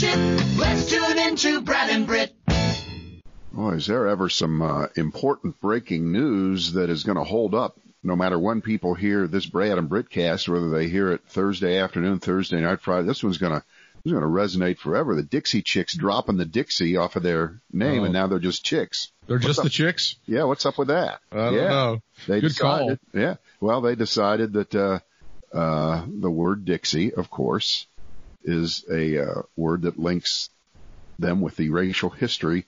bullshit. 0.00 0.58
Let's 0.58 0.90
tune 0.90 1.18
into 1.18 1.60
Brad 1.62 1.90
and 1.90 2.06
Britt. 2.06 2.34
Boy, 3.52 3.72
is 3.72 3.86
there 3.86 4.06
ever 4.06 4.28
some 4.28 4.60
uh, 4.60 4.86
important 4.96 5.60
breaking 5.60 6.12
news 6.12 6.74
that 6.74 6.90
is 6.90 7.04
going 7.04 7.16
to 7.16 7.24
hold 7.24 7.54
up 7.54 7.78
no 8.02 8.14
matter 8.14 8.38
when 8.38 8.60
people 8.60 8.94
hear 8.94 9.26
this 9.26 9.46
Brad 9.46 9.78
and 9.78 9.88
Britcast, 9.88 10.48
whether 10.48 10.70
they 10.70 10.88
hear 10.88 11.12
it 11.12 11.22
Thursday 11.28 11.78
afternoon, 11.78 12.18
Thursday 12.20 12.60
night, 12.60 12.80
Friday, 12.80 13.06
this 13.06 13.22
one's 13.22 13.38
going 13.38 13.52
to 13.58 13.64
this 14.04 14.12
is 14.12 14.18
going 14.20 14.22
to 14.22 14.28
resonate 14.28 14.78
forever. 14.78 15.16
The 15.16 15.22
Dixie 15.24 15.62
Chicks 15.62 15.94
dropping 15.96 16.36
the 16.36 16.44
Dixie 16.44 16.96
off 16.96 17.16
of 17.16 17.22
their 17.24 17.60
name, 17.72 18.02
Oh. 18.02 18.04
and 18.04 18.12
now 18.12 18.28
they're 18.28 18.38
just 18.38 18.64
chicks. 18.64 19.10
They're 19.26 19.36
What's 19.38 19.46
just 19.46 19.58
up? 19.60 19.64
the 19.64 19.70
chicks. 19.70 20.14
Yeah, 20.26 20.44
what's 20.44 20.64
up 20.66 20.78
with 20.78 20.88
that? 20.88 21.20
I 21.32 21.36
don't 21.36 21.54
yeah. 21.54 21.68
know. 21.68 22.02
They 22.28 22.40
Good 22.40 22.48
decided, 22.48 23.00
Yeah. 23.12 23.36
Well, 23.60 23.80
they 23.80 23.96
decided 23.96 24.52
that 24.52 24.74
uh, 24.76 24.98
uh, 25.52 26.04
the 26.06 26.30
word 26.30 26.64
Dixie, 26.66 27.14
of 27.14 27.30
course, 27.30 27.86
is 28.46 28.84
a 28.90 29.18
uh, 29.18 29.42
word 29.56 29.82
that 29.82 29.98
links 29.98 30.48
them 31.18 31.40
with 31.40 31.56
the 31.56 31.70
racial 31.70 32.10
history 32.10 32.64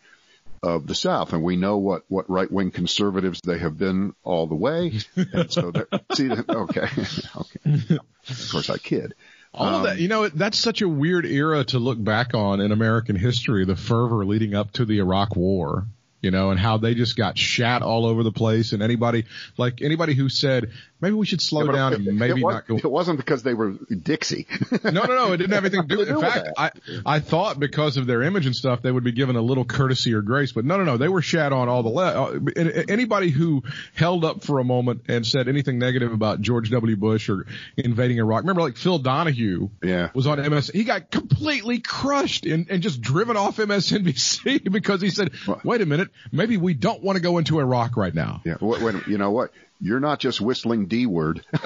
of 0.62 0.86
the 0.86 0.94
South, 0.94 1.32
and 1.32 1.42
we 1.42 1.56
know 1.56 1.76
what 1.76 2.02
what 2.08 2.28
right 2.28 2.50
wing 2.50 2.70
conservatives 2.70 3.40
they 3.40 3.58
have 3.58 3.78
been 3.78 4.14
all 4.24 4.46
the 4.46 4.54
way. 4.54 4.98
And 5.14 5.50
so, 5.50 5.72
see, 6.14 6.30
okay, 6.30 6.88
okay. 7.36 7.98
Of 8.28 8.48
course, 8.50 8.70
I 8.70 8.78
kid. 8.78 9.14
All 9.54 9.82
that, 9.84 9.98
you 9.98 10.08
know, 10.08 10.28
that's 10.28 10.58
such 10.58 10.82
a 10.82 10.88
weird 10.88 11.24
era 11.24 11.64
to 11.64 11.78
look 11.78 12.02
back 12.02 12.34
on 12.34 12.60
in 12.60 12.70
American 12.70 13.16
history, 13.16 13.64
the 13.64 13.76
fervor 13.76 14.24
leading 14.26 14.54
up 14.54 14.72
to 14.72 14.84
the 14.84 14.98
Iraq 14.98 15.36
war, 15.36 15.86
you 16.20 16.30
know, 16.30 16.50
and 16.50 16.60
how 16.60 16.76
they 16.76 16.94
just 16.94 17.16
got 17.16 17.38
shat 17.38 17.82
all 17.82 18.04
over 18.04 18.22
the 18.22 18.30
place. 18.30 18.72
And 18.72 18.82
anybody, 18.82 19.24
like 19.56 19.80
anybody 19.80 20.14
who 20.14 20.28
said, 20.28 20.70
maybe 21.00 21.14
we 21.14 21.26
should 21.26 21.40
slow 21.40 21.64
Yeah, 21.64 21.72
down 21.72 21.92
it, 21.94 22.00
and 22.00 22.18
maybe 22.18 22.42
was, 22.42 22.54
not 22.54 22.66
go. 22.66 22.76
it 22.76 22.84
wasn't 22.90 23.18
because 23.18 23.42
they 23.42 23.54
were 23.54 23.72
Dixie. 23.72 24.46
No, 24.84 24.90
no, 25.04 25.14
no. 25.14 25.32
It 25.32 25.38
didn't 25.38 25.52
have 25.52 25.64
anything 25.64 25.82
to 25.82 25.86
do 25.88 25.98
with 25.98 26.08
it. 26.08 26.14
In 26.14 26.20
Nothing 26.20 26.42
to 26.44 26.48
do 26.48 26.54
fact, 26.56 26.80
I, 27.06 27.16
I 27.16 27.20
thought 27.20 27.58
because 27.60 27.96
of 27.96 28.06
their 28.06 28.22
image 28.22 28.46
and 28.46 28.54
stuff, 28.56 28.80
they 28.82 28.90
would 28.90 29.04
be 29.04 29.12
given 29.12 29.36
a 29.36 29.42
little 29.42 29.64
courtesy 29.64 30.14
or 30.14 30.22
grace, 30.22 30.52
but 30.52 30.64
no, 30.64 30.76
no, 30.76 30.84
no. 30.84 30.96
They 30.96 31.08
were 31.08 31.22
shat 31.22 31.52
on 31.52 31.68
all 31.68 31.82
the, 31.82 31.88
le- 31.88 32.04
uh, 32.06 32.82
anybody 32.88 33.30
who 33.30 33.62
held 33.94 34.24
up 34.24 34.42
for 34.44 34.58
a 34.60 34.64
moment 34.64 35.02
and 35.08 35.26
said 35.26 35.48
anything 35.48 35.78
negative 35.78 36.12
about 36.12 36.40
George 36.40 36.70
W. 36.70 36.96
Bush 36.96 37.28
or 37.28 37.46
invading 37.76 38.18
Iraq. 38.18 38.42
Remember 38.42 38.62
like 38.62 38.76
Phil 38.76 38.98
Donahue 38.98 39.68
Yeah. 39.82 40.10
was 40.14 40.26
on 40.26 40.38
MS. 40.40 40.68
He 40.72 40.84
got 40.84 41.10
completely 41.10 41.80
crushed 41.80 42.46
and, 42.46 42.68
and 42.70 42.82
just 42.82 43.00
driven 43.00 43.36
off 43.36 43.56
MSNBC 43.58 44.70
because 44.72 45.00
he 45.00 45.10
said, 45.10 45.32
wait 45.64 45.80
a 45.80 45.86
minute, 45.86 46.08
maybe 46.32 46.56
we 46.56 46.74
don't 46.74 47.02
want 47.02 47.16
to 47.16 47.22
go 47.22 47.38
into 47.38 47.58
Iraq 47.60 47.96
right 47.96 48.14
now. 48.14 48.42
Yeah. 48.44 48.56
Wait, 48.60 48.80
wait, 48.82 49.06
you 49.06 49.18
know 49.18 49.30
what? 49.30 49.50
You're 49.80 50.00
not 50.00 50.18
just 50.18 50.40
whistling 50.40 50.86
D 50.88 51.06
word. 51.06 51.44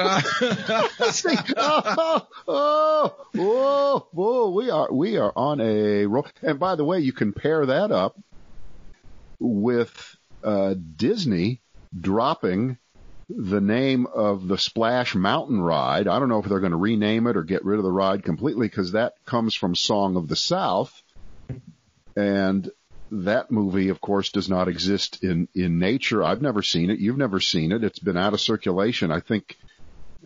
Oh, 1.57 2.27
oh, 2.49 3.17
oh, 3.39 4.09
oh, 4.17 4.51
we 4.51 4.71
are 4.71 4.93
we 4.93 5.17
are 5.17 5.33
on 5.35 5.61
a 5.61 6.07
roll. 6.07 6.27
And 6.43 6.59
by 6.59 6.75
the 6.75 6.85
way, 6.85 7.01
you 7.01 7.13
can 7.13 7.33
pair 7.33 7.67
that 7.67 7.91
up 7.91 8.19
with 9.39 10.17
uh, 10.43 10.75
Disney 10.97 11.61
dropping 11.99 12.79
the 13.29 13.61
name 13.61 14.07
of 14.07 14.47
the 14.47 14.59
Splash 14.59 15.15
Mountain 15.15 15.61
ride. 15.61 16.09
I 16.09 16.19
don't 16.19 16.29
know 16.29 16.39
if 16.39 16.47
they're 16.47 16.61
going 16.61 16.73
to 16.73 16.79
rename 16.79 17.27
it 17.27 17.37
or 17.37 17.43
get 17.43 17.65
rid 17.65 17.79
of 17.79 17.85
the 17.85 17.93
ride 17.93 18.25
completely 18.25 18.69
because 18.69 18.93
that 18.93 19.15
comes 19.25 19.55
from 19.55 19.75
Song 19.75 20.17
of 20.17 20.29
the 20.29 20.37
South. 20.37 21.03
And 22.17 22.71
that 23.13 23.51
movie, 23.51 23.91
of 23.91 24.01
course, 24.01 24.31
does 24.31 24.49
not 24.49 24.69
exist 24.69 25.23
in, 25.23 25.47
in 25.55 25.79
nature. 25.79 26.25
I've 26.25 26.41
never 26.41 26.63
seen 26.63 26.91
it. 26.91 26.99
You've 26.99 27.19
never 27.19 27.41
seen 27.41 27.71
it. 27.71 27.85
It's 27.85 27.99
been 27.99 28.17
out 28.17 28.33
of 28.33 28.41
circulation, 28.41 29.13
I 29.13 29.21
think, 29.21 29.57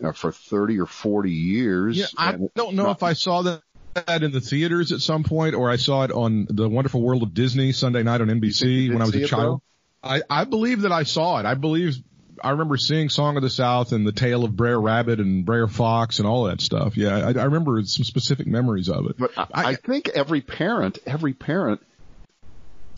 uh, 0.03 0.13
for 0.13 0.31
30 0.31 0.79
or 0.79 0.85
40 0.85 1.31
years. 1.31 1.97
Yeah, 1.97 2.05
I 2.17 2.31
don't 2.55 2.75
know 2.75 2.83
not- 2.83 2.97
if 2.97 3.03
I 3.03 3.13
saw 3.13 3.41
that 3.43 3.61
that 4.05 4.21
in 4.21 4.31
the 4.31 4.41
theaters 4.41 4.91
at 4.91 4.99
some 4.99 5.23
point 5.23 5.55
or 5.55 5.71
I 5.71 5.77
saw 5.77 6.03
it 6.03 6.11
on 6.11 6.45
the 6.51 6.69
Wonderful 6.69 7.01
World 7.01 7.23
of 7.23 7.33
Disney 7.33 7.71
Sunday 7.71 8.03
night 8.03 8.21
on 8.21 8.27
NBC 8.27 8.89
when 8.89 9.01
I 9.01 9.05
was 9.05 9.15
a 9.15 9.25
child. 9.25 9.61
I, 10.03 10.21
I 10.29 10.43
believe 10.43 10.81
that 10.81 10.91
I 10.91 11.01
saw 11.01 11.39
it. 11.39 11.47
I 11.47 11.55
believe 11.55 11.97
I 12.43 12.51
remember 12.51 12.77
seeing 12.77 13.09
Song 13.09 13.37
of 13.37 13.41
the 13.41 13.49
South 13.49 13.93
and 13.93 14.05
the 14.05 14.11
Tale 14.11 14.43
of 14.43 14.55
Brer 14.55 14.79
Rabbit 14.79 15.19
and 15.19 15.43
Brer 15.43 15.67
Fox 15.67 16.19
and 16.19 16.27
all 16.27 16.43
that 16.43 16.61
stuff. 16.61 16.95
Yeah, 16.95 17.17
I, 17.17 17.29
I 17.29 17.45
remember 17.45 17.81
some 17.85 18.03
specific 18.03 18.45
memories 18.45 18.87
of 18.87 19.07
it. 19.07 19.17
But 19.17 19.31
I, 19.35 19.47
I 19.51 19.75
think 19.75 20.09
every 20.09 20.41
parent, 20.41 20.99
every 21.07 21.33
parent 21.33 21.81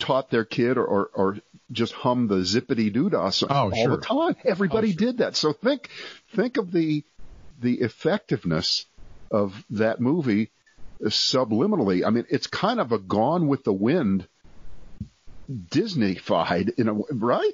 taught 0.00 0.30
their 0.30 0.44
kid 0.44 0.76
or, 0.78 0.84
or, 0.84 1.10
or 1.14 1.38
just 1.70 1.92
hum 1.92 2.26
the 2.26 2.36
zippity 2.36 2.92
doo 2.92 3.08
dah 3.10 3.30
song 3.30 3.48
Oh, 3.52 3.70
all 3.70 3.74
sure. 3.74 3.96
the 3.96 4.02
time. 4.02 4.36
Everybody 4.44 4.88
Oh, 4.88 4.90
sure. 4.92 5.06
did 5.06 5.18
that. 5.18 5.36
So 5.36 5.52
think, 5.52 5.88
think 6.34 6.56
of 6.56 6.72
the, 6.72 7.04
the 7.60 7.74
effectiveness 7.80 8.86
of 9.30 9.64
that 9.70 10.00
movie 10.00 10.50
subliminally. 11.02 12.04
I 12.04 12.10
mean, 12.10 12.24
it's 12.30 12.46
kind 12.48 12.80
of 12.80 12.90
a 12.92 12.98
gone 12.98 13.46
with 13.46 13.62
the 13.64 13.72
wind 13.72 14.26
Disney-fied 15.70 16.70
in 16.78 16.88
a, 16.88 16.94
right? 16.94 17.52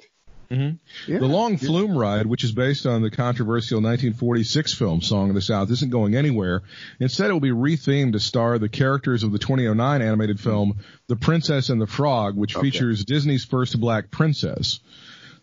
Mhm. 0.49 0.77
Yeah. 1.07 1.19
The 1.19 1.27
Log 1.27 1.59
Flume 1.59 1.97
Ride, 1.97 2.25
which 2.25 2.43
is 2.43 2.51
based 2.51 2.85
on 2.85 3.01
the 3.01 3.09
controversial 3.11 3.81
1946 3.81 4.73
film 4.73 5.01
Song 5.01 5.29
of 5.29 5.35
the 5.35 5.41
South, 5.41 5.69
isn't 5.71 5.91
going 5.91 6.15
anywhere. 6.15 6.61
Instead, 6.99 7.29
it 7.29 7.33
will 7.33 7.39
be 7.39 7.49
rethemed 7.51 8.13
to 8.13 8.19
star 8.19 8.57
the 8.59 8.69
characters 8.69 9.23
of 9.23 9.31
the 9.31 9.39
2009 9.39 10.01
animated 10.01 10.39
film 10.39 10.75
The 11.07 11.15
Princess 11.15 11.69
and 11.69 11.81
the 11.81 11.87
Frog, 11.87 12.35
which 12.37 12.55
Okay. 12.55 12.69
features 12.69 13.03
Disney's 13.05 13.43
first 13.45 13.79
black 13.79 14.09
princess. 14.11 14.79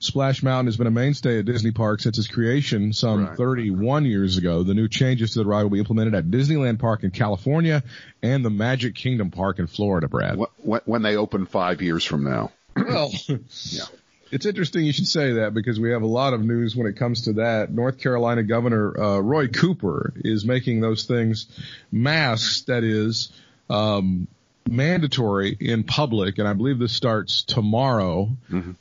Splash 0.01 0.43
Mountain 0.43 0.67
has 0.67 0.77
been 0.77 0.87
a 0.87 0.91
mainstay 0.91 1.39
at 1.39 1.47
Disney 1.47 1.71
Park 1.71 2.01
since 2.01 2.19
its 2.19 2.27
creation 2.29 2.93
some 2.93 3.25
Right. 3.27 3.37
31 3.39 4.05
years 4.05 4.37
ago. 4.37 4.63
The 4.63 4.75
new 4.75 4.87
changes 4.89 5.33
to 5.33 5.39
the 5.39 5.47
ride 5.47 5.63
will 5.63 5.71
be 5.71 5.79
implemented 5.79 6.15
at 6.15 6.31
Disneyland 6.31 6.79
Park 6.79 7.05
in 7.05 7.11
California 7.11 7.83
and 8.23 8.45
the 8.45 8.51
Magic 8.51 8.95
Kingdom 8.97 9.31
Park 9.31 9.59
in 9.61 9.67
Florida, 9.67 10.07
Brad. 10.09 10.37
Wh- 10.39 10.67
When, 10.67 10.81
when 10.85 11.03
they 11.03 11.17
open 11.17 11.47
five 11.47 11.81
years 11.81 12.05
from 12.05 12.25
now. 12.25 12.51
Well, 12.77 13.13
It's 14.35 14.47
interesting 14.47 14.85
you 14.85 14.93
should 14.93 15.07
say 15.07 15.35
that 15.35 15.55
because 15.55 15.79
we 15.79 15.93
have 15.93 16.03
a 16.03 16.07
lot 16.07 16.35
of 16.35 16.45
news 16.45 16.75
when 16.75 16.89
it 16.89 16.97
comes 16.97 17.23
to 17.27 17.35
that. 17.35 17.71
North 17.71 18.01
Carolina 18.01 18.43
Governor 18.43 19.01
uh, 19.01 19.21
Roy 19.21 19.47
Cooper 19.47 20.13
is 20.17 20.45
making 20.45 20.81
those 20.81 21.05
things 21.05 21.47
masks, 21.93 22.63
that 22.63 22.83
is, 22.83 23.31
um, 23.71 24.27
mandatory 24.69 25.57
in 25.61 25.85
public, 25.85 26.39
and 26.39 26.49
I 26.49 26.53
believe 26.53 26.81
this 26.81 26.93
starts 26.93 27.45
tomorrow, 27.45 28.29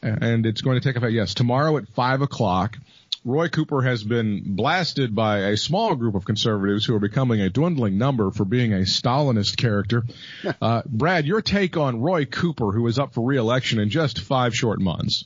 and 0.01 0.47
it's 0.47 0.61
going 0.61 0.79
to 0.79 0.83
take 0.83 0.95
effect. 0.95 1.13
Yes, 1.13 1.35
tomorrow 1.35 1.77
at 1.77 1.87
five 1.89 2.21
o'clock. 2.23 2.79
Roy 3.23 3.47
Cooper 3.47 3.83
has 3.83 4.03
been 4.03 4.55
blasted 4.55 5.13
by 5.13 5.37
a 5.49 5.55
small 5.55 5.93
group 5.95 6.15
of 6.15 6.25
conservatives 6.25 6.83
who 6.83 6.95
are 6.95 6.99
becoming 6.99 7.41
a 7.41 7.49
dwindling 7.51 7.99
number 7.99 8.31
for 8.31 8.43
being 8.43 8.73
a 8.73 8.77
Stalinist 8.77 9.55
character. 9.57 10.03
Uh, 10.61 10.81
Brad, 10.85 11.25
your 11.25 11.41
take 11.41 11.77
on 11.77 12.01
Roy 12.01 12.25
Cooper, 12.25 12.71
who 12.71 12.87
is 12.87 12.99
up 12.99 13.13
for 13.13 13.23
re-election 13.23 13.79
in 13.79 13.89
just 13.89 14.19
five 14.19 14.55
short 14.55 14.79
months. 14.79 15.25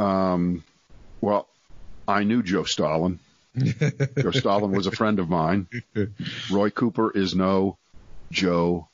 Um, 0.00 0.64
well, 1.20 1.46
I 2.08 2.24
knew 2.24 2.42
Joe 2.42 2.64
Stalin. 2.64 3.18
Joe 3.56 4.30
Stalin 4.30 4.72
was 4.72 4.86
a 4.86 4.92
friend 4.92 5.18
of 5.18 5.28
mine. 5.28 5.66
Roy 6.50 6.70
Cooper 6.70 7.10
is 7.10 7.34
no 7.34 7.76
Joe 8.30 8.88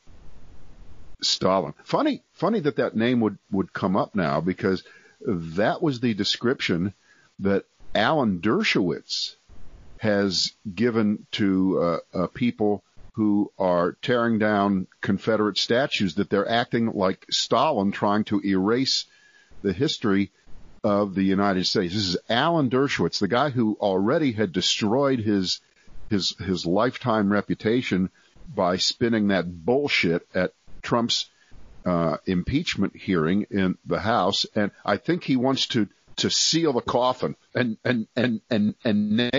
Stalin. 1.22 1.74
Funny, 1.84 2.22
funny 2.32 2.60
that 2.60 2.76
that 2.76 2.96
name 2.96 3.20
would, 3.20 3.38
would 3.52 3.72
come 3.72 3.96
up 3.96 4.14
now 4.14 4.40
because 4.40 4.82
that 5.20 5.80
was 5.80 6.00
the 6.00 6.14
description 6.14 6.92
that 7.38 7.64
Alan 7.94 8.40
Dershowitz 8.40 9.36
has 9.98 10.52
given 10.74 11.26
to 11.32 11.80
uh, 11.80 11.98
uh, 12.12 12.26
people 12.26 12.82
who 13.12 13.50
are 13.58 13.96
tearing 14.02 14.38
down 14.38 14.86
Confederate 15.00 15.56
statues 15.56 16.16
that 16.16 16.28
they're 16.28 16.48
acting 16.48 16.92
like 16.92 17.24
Stalin 17.30 17.92
trying 17.92 18.24
to 18.24 18.40
erase 18.44 19.06
the 19.62 19.72
history 19.72 20.32
of 20.86 21.16
the 21.16 21.24
United 21.24 21.66
States. 21.66 21.92
This 21.92 22.06
is 22.06 22.16
Alan 22.28 22.70
Dershowitz, 22.70 23.18
the 23.18 23.26
guy 23.26 23.50
who 23.50 23.76
already 23.80 24.30
had 24.30 24.52
destroyed 24.52 25.18
his 25.18 25.60
his 26.08 26.36
his 26.38 26.64
lifetime 26.64 27.32
reputation 27.32 28.08
by 28.54 28.76
spinning 28.76 29.28
that 29.28 29.64
bullshit 29.64 30.26
at 30.32 30.52
Trump's 30.82 31.28
uh, 31.84 32.18
impeachment 32.26 32.94
hearing 32.96 33.46
in 33.50 33.76
the 33.84 33.98
House, 33.98 34.46
and 34.54 34.70
I 34.84 34.96
think 34.96 35.24
he 35.24 35.34
wants 35.34 35.66
to 35.68 35.88
to 36.16 36.30
seal 36.30 36.72
the 36.72 36.80
coffin 36.80 37.34
and 37.52 37.78
and 37.84 38.06
and 38.14 38.40
and 38.48 38.74
and 38.84 39.30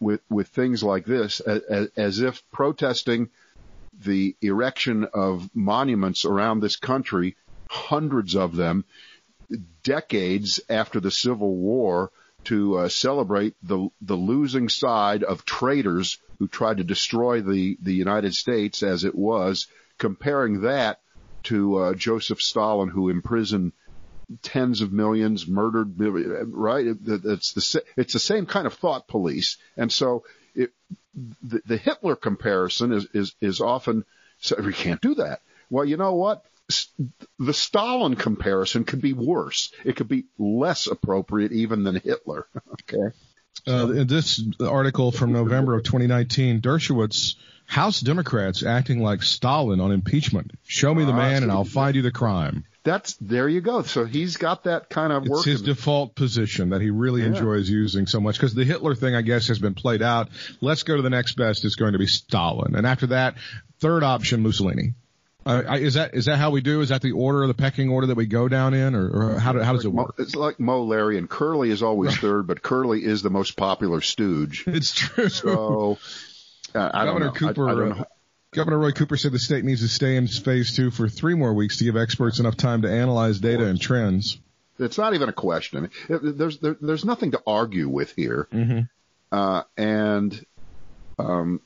with 0.00 0.20
with 0.28 0.48
things 0.48 0.82
like 0.82 1.06
this 1.06 1.38
as, 1.38 1.90
as 1.96 2.20
if 2.20 2.42
protesting 2.50 3.30
the 4.04 4.34
erection 4.42 5.04
of 5.14 5.48
monuments 5.54 6.24
around 6.24 6.60
this 6.60 6.76
country, 6.76 7.36
hundreds 7.68 8.34
of 8.34 8.56
them, 8.56 8.84
decades 9.82 10.60
after 10.68 11.00
the 11.00 11.10
Civil 11.10 11.54
War, 11.56 12.10
to 12.44 12.78
uh, 12.78 12.88
celebrate 12.88 13.54
the 13.62 13.88
the 14.00 14.14
losing 14.14 14.68
side 14.68 15.22
of 15.24 15.44
traitors 15.44 16.18
who 16.38 16.46
tried 16.48 16.76
to 16.78 16.84
destroy 16.84 17.40
the 17.40 17.76
the 17.82 17.92
United 17.94 18.34
States 18.34 18.82
as 18.82 19.04
it 19.04 19.14
was, 19.14 19.66
comparing 19.98 20.62
that 20.62 21.00
to 21.44 21.76
uh, 21.78 21.94
Joseph 21.94 22.40
Stalin, 22.40 22.88
who 22.88 23.08
imprisoned 23.08 23.72
tens 24.42 24.82
of 24.82 24.92
millions, 24.92 25.48
murdered, 25.48 25.94
right? 25.98 26.86
It- 26.86 26.98
It's 27.24 27.52
the 27.52 27.82
it's 27.96 28.12
the 28.12 28.18
same 28.18 28.46
kind 28.46 28.66
of 28.66 28.74
thought 28.74 29.08
police, 29.08 29.56
and 29.76 29.92
so 29.92 30.24
it, 30.54 30.70
the, 31.42 31.60
the 31.66 31.76
Hitler 31.76 32.14
comparison 32.16 32.92
is 32.92 33.06
is 33.12 33.34
is 33.40 33.60
often 33.60 34.04
So 34.40 34.56
we 34.64 34.72
can't 34.72 35.00
do 35.00 35.16
that. 35.16 35.40
Well, 35.70 35.84
you 35.84 35.96
know 35.96 36.14
what? 36.14 36.44
The 37.38 37.54
Stalin 37.54 38.14
comparison 38.14 38.84
could 38.84 39.00
be 39.00 39.14
worse. 39.14 39.72
It 39.84 39.96
could 39.96 40.08
be 40.08 40.24
less 40.38 40.86
appropriate 40.86 41.52
even 41.52 41.82
than 41.82 41.96
Hitler. 41.96 42.46
okay. 42.72 43.14
Uh, 43.66 43.90
in 43.92 44.06
this 44.06 44.42
article 44.60 45.10
from 45.10 45.32
November 45.32 45.74
of 45.74 45.82
2019, 45.82 46.60
Dershowitz, 46.60 47.36
House 47.66 48.00
Democrats 48.00 48.62
acting 48.62 49.02
like 49.02 49.22
Stalin 49.22 49.80
on 49.80 49.92
impeachment. 49.92 50.52
Show 50.66 50.94
me 50.94 51.04
the 51.04 51.12
man 51.12 51.42
and 51.42 51.52
I'll 51.52 51.64
find 51.64 51.96
you 51.96 52.02
the 52.02 52.10
crime. 52.10 52.64
That's 52.82 53.14
there 53.16 53.46
you 53.46 53.60
go. 53.60 53.82
So 53.82 54.06
he's 54.06 54.38
got 54.38 54.64
that 54.64 54.88
kind 54.88 55.12
of 55.12 55.28
work. 55.28 55.40
It's 55.40 55.44
his 55.44 55.62
default 55.62 56.14
position 56.14 56.70
that 56.70 56.80
he 56.80 56.88
really 56.88 57.20
yeah. 57.20 57.28
enjoys 57.28 57.68
using 57.68 58.06
so 58.06 58.20
much 58.20 58.36
because 58.36 58.54
the 58.54 58.64
Hitler 58.64 58.94
thing, 58.94 59.14
I 59.14 59.20
guess, 59.20 59.48
has 59.48 59.58
been 59.58 59.74
played 59.74 60.00
out. 60.00 60.30
Let's 60.62 60.84
go 60.84 60.96
to 60.96 61.02
the 61.02 61.10
next 61.10 61.36
best. 61.36 61.66
It's 61.66 61.74
going 61.74 61.92
to 61.92 61.98
be 61.98 62.06
Stalin, 62.06 62.74
and 62.74 62.86
after 62.86 63.08
that, 63.08 63.34
third 63.80 64.02
option, 64.02 64.42
Mussolini. 64.42 64.94
Uh, 65.46 65.78
is 65.80 65.94
that 65.94 66.14
is 66.14 66.26
that 66.26 66.36
how 66.36 66.50
we 66.50 66.60
do? 66.60 66.82
Is 66.82 66.90
that 66.90 67.00
the 67.00 67.12
order, 67.12 67.42
of 67.42 67.48
the 67.48 67.54
pecking 67.54 67.88
order 67.88 68.08
that 68.08 68.16
we 68.16 68.26
go 68.26 68.48
down 68.48 68.74
in, 68.74 68.94
or, 68.94 69.08
or 69.08 69.38
how, 69.38 69.52
do, 69.52 69.60
how 69.60 69.72
does 69.72 69.84
it 69.84 69.92
work? 69.92 70.14
It's 70.18 70.34
like 70.34 70.60
Moe, 70.60 70.84
Larry, 70.84 71.16
and 71.16 71.28
Curly 71.28 71.70
is 71.70 71.82
always 71.82 72.16
third, 72.18 72.46
but 72.46 72.62
Curly 72.62 73.02
is 73.02 73.22
the 73.22 73.30
most 73.30 73.56
popular 73.56 74.00
stooge. 74.02 74.64
It's 74.66 74.92
true. 74.92 75.28
So 75.30 75.98
uh, 76.74 77.04
Governor 77.04 77.30
Cooper. 77.30 77.68
I, 77.68 77.72
I 77.72 77.74
don't 77.74 77.98
know. 77.98 78.04
Governor 78.50 78.78
Roy 78.78 78.92
Cooper 78.92 79.16
said 79.16 79.32
the 79.32 79.38
state 79.38 79.64
needs 79.64 79.82
to 79.82 79.88
stay 79.88 80.16
in 80.16 80.26
phase 80.26 80.74
two 80.74 80.90
for 80.90 81.08
three 81.08 81.34
more 81.34 81.52
weeks 81.52 81.78
to 81.78 81.84
give 81.84 81.96
experts 81.96 82.40
enough 82.40 82.56
time 82.56 82.82
to 82.82 82.90
analyze 82.90 83.40
data 83.40 83.66
and 83.66 83.80
trends. 83.80 84.38
It's 84.78 84.96
not 84.96 85.14
even 85.14 85.28
a 85.28 85.34
question. 85.34 85.90
There's 86.08 86.58
there, 86.58 86.76
there's 86.80 87.04
nothing 87.04 87.32
to 87.32 87.42
argue 87.46 87.88
with 87.88 88.14
here, 88.14 88.48
mm-hmm. 88.52 88.80
uh, 89.32 89.62
and 89.76 90.46
um, 91.18 91.60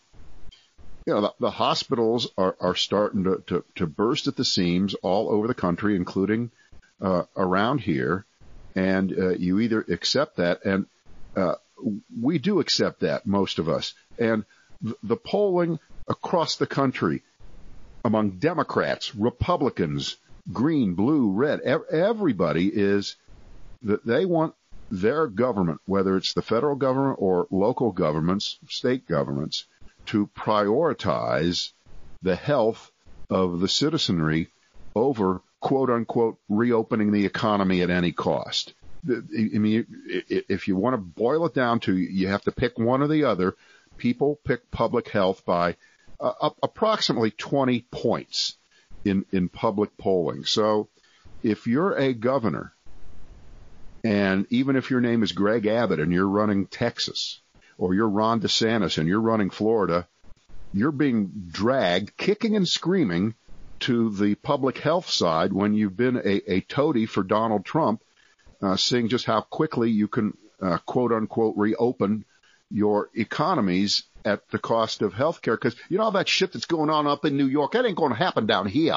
you 1.06 1.14
know 1.14 1.20
the, 1.20 1.34
the 1.40 1.50
hospitals 1.50 2.28
are, 2.38 2.56
are 2.60 2.74
starting 2.74 3.24
to, 3.24 3.42
to, 3.46 3.64
to 3.76 3.86
burst 3.86 4.26
at 4.28 4.36
the 4.36 4.44
seams 4.44 4.94
all 4.94 5.30
over 5.30 5.46
the 5.46 5.54
country, 5.54 5.96
including 5.96 6.50
uh, 7.00 7.24
around 7.36 7.78
here, 7.78 8.24
and 8.74 9.12
uh, 9.12 9.30
you 9.30 9.60
either 9.60 9.84
accept 9.88 10.36
that, 10.36 10.64
and 10.64 10.86
uh, 11.36 11.54
we 12.20 12.38
do 12.38 12.60
accept 12.60 13.00
that 13.00 13.26
most 13.26 13.58
of 13.58 13.68
us, 13.68 13.94
and 14.18 14.44
the 15.02 15.16
polling 15.16 15.78
across 16.08 16.56
the 16.56 16.66
country 16.66 17.22
among 18.04 18.38
Democrats, 18.38 19.14
Republicans, 19.14 20.16
green, 20.52 20.94
blue, 20.94 21.30
red, 21.30 21.60
everybody 21.60 22.68
is 22.68 23.16
that 23.82 24.04
they 24.04 24.24
want 24.24 24.54
their 24.90 25.26
government, 25.26 25.80
whether 25.86 26.16
it's 26.16 26.34
the 26.34 26.42
federal 26.42 26.76
government 26.76 27.16
or 27.20 27.46
local 27.50 27.92
governments, 27.92 28.58
state 28.68 29.06
governments, 29.08 29.64
to 30.06 30.26
prioritize 30.28 31.72
the 32.22 32.36
health 32.36 32.90
of 33.30 33.60
the 33.60 33.68
citizenry 33.68 34.48
over 34.94 35.42
quote 35.60 35.90
unquote 35.90 36.38
reopening 36.48 37.12
the 37.12 37.24
economy 37.24 37.82
at 37.82 37.90
any 37.90 38.12
cost. 38.12 38.74
I 39.08 39.58
mean, 39.58 39.86
if 40.28 40.68
you 40.68 40.76
want 40.76 40.94
to 40.94 40.98
boil 40.98 41.46
it 41.46 41.54
down 41.54 41.80
to, 41.80 41.96
you 41.96 42.28
have 42.28 42.42
to 42.42 42.52
pick 42.52 42.78
one 42.78 43.02
or 43.02 43.08
the 43.08 43.24
other. 43.24 43.56
People 43.96 44.38
pick 44.44 44.70
public 44.70 45.08
health 45.08 45.44
by 45.44 45.76
uh, 46.20 46.50
approximately 46.62 47.32
20 47.32 47.80
points 47.90 48.56
in, 49.04 49.24
in 49.32 49.48
public 49.48 49.96
polling. 49.96 50.44
So 50.44 50.88
if 51.42 51.66
you're 51.66 51.96
a 51.96 52.12
governor, 52.12 52.72
and 54.04 54.46
even 54.50 54.76
if 54.76 54.90
your 54.90 55.00
name 55.00 55.22
is 55.22 55.32
Greg 55.32 55.66
Abbott 55.66 56.00
and 56.00 56.12
you're 56.12 56.28
running 56.28 56.66
Texas, 56.66 57.40
or 57.78 57.94
you're 57.94 58.08
Ron 58.08 58.40
DeSantis 58.40 58.98
and 58.98 59.08
you're 59.08 59.20
running 59.20 59.50
Florida, 59.50 60.06
you're 60.72 60.92
being 60.92 61.30
dragged 61.50 62.16
kicking 62.16 62.56
and 62.56 62.66
screaming 62.66 63.34
to 63.80 64.10
the 64.10 64.34
public 64.36 64.78
health 64.78 65.08
side 65.08 65.52
when 65.52 65.74
you've 65.74 65.96
been 65.96 66.16
a, 66.16 66.52
a 66.52 66.60
toady 66.60 67.06
for 67.06 67.22
Donald 67.22 67.64
Trump, 67.64 68.02
uh, 68.62 68.76
seeing 68.76 69.08
just 69.08 69.24
how 69.24 69.40
quickly 69.40 69.90
you 69.90 70.06
can 70.08 70.36
uh, 70.60 70.78
quote 70.86 71.12
unquote 71.12 71.56
reopen 71.56 72.24
your 72.70 73.10
economies 73.14 74.04
at 74.24 74.48
the 74.50 74.58
cost 74.58 75.02
of 75.02 75.12
health 75.12 75.42
care 75.42 75.56
because 75.56 75.74
you 75.88 75.98
know 75.98 76.04
all 76.04 76.10
that 76.12 76.28
shit 76.28 76.52
that's 76.52 76.66
going 76.66 76.90
on 76.90 77.06
up 77.06 77.24
in 77.24 77.36
New 77.36 77.46
York 77.46 77.72
that 77.72 77.84
ain't 77.84 77.96
going 77.96 78.12
to 78.12 78.18
happen 78.18 78.46
down 78.46 78.66
here. 78.66 78.94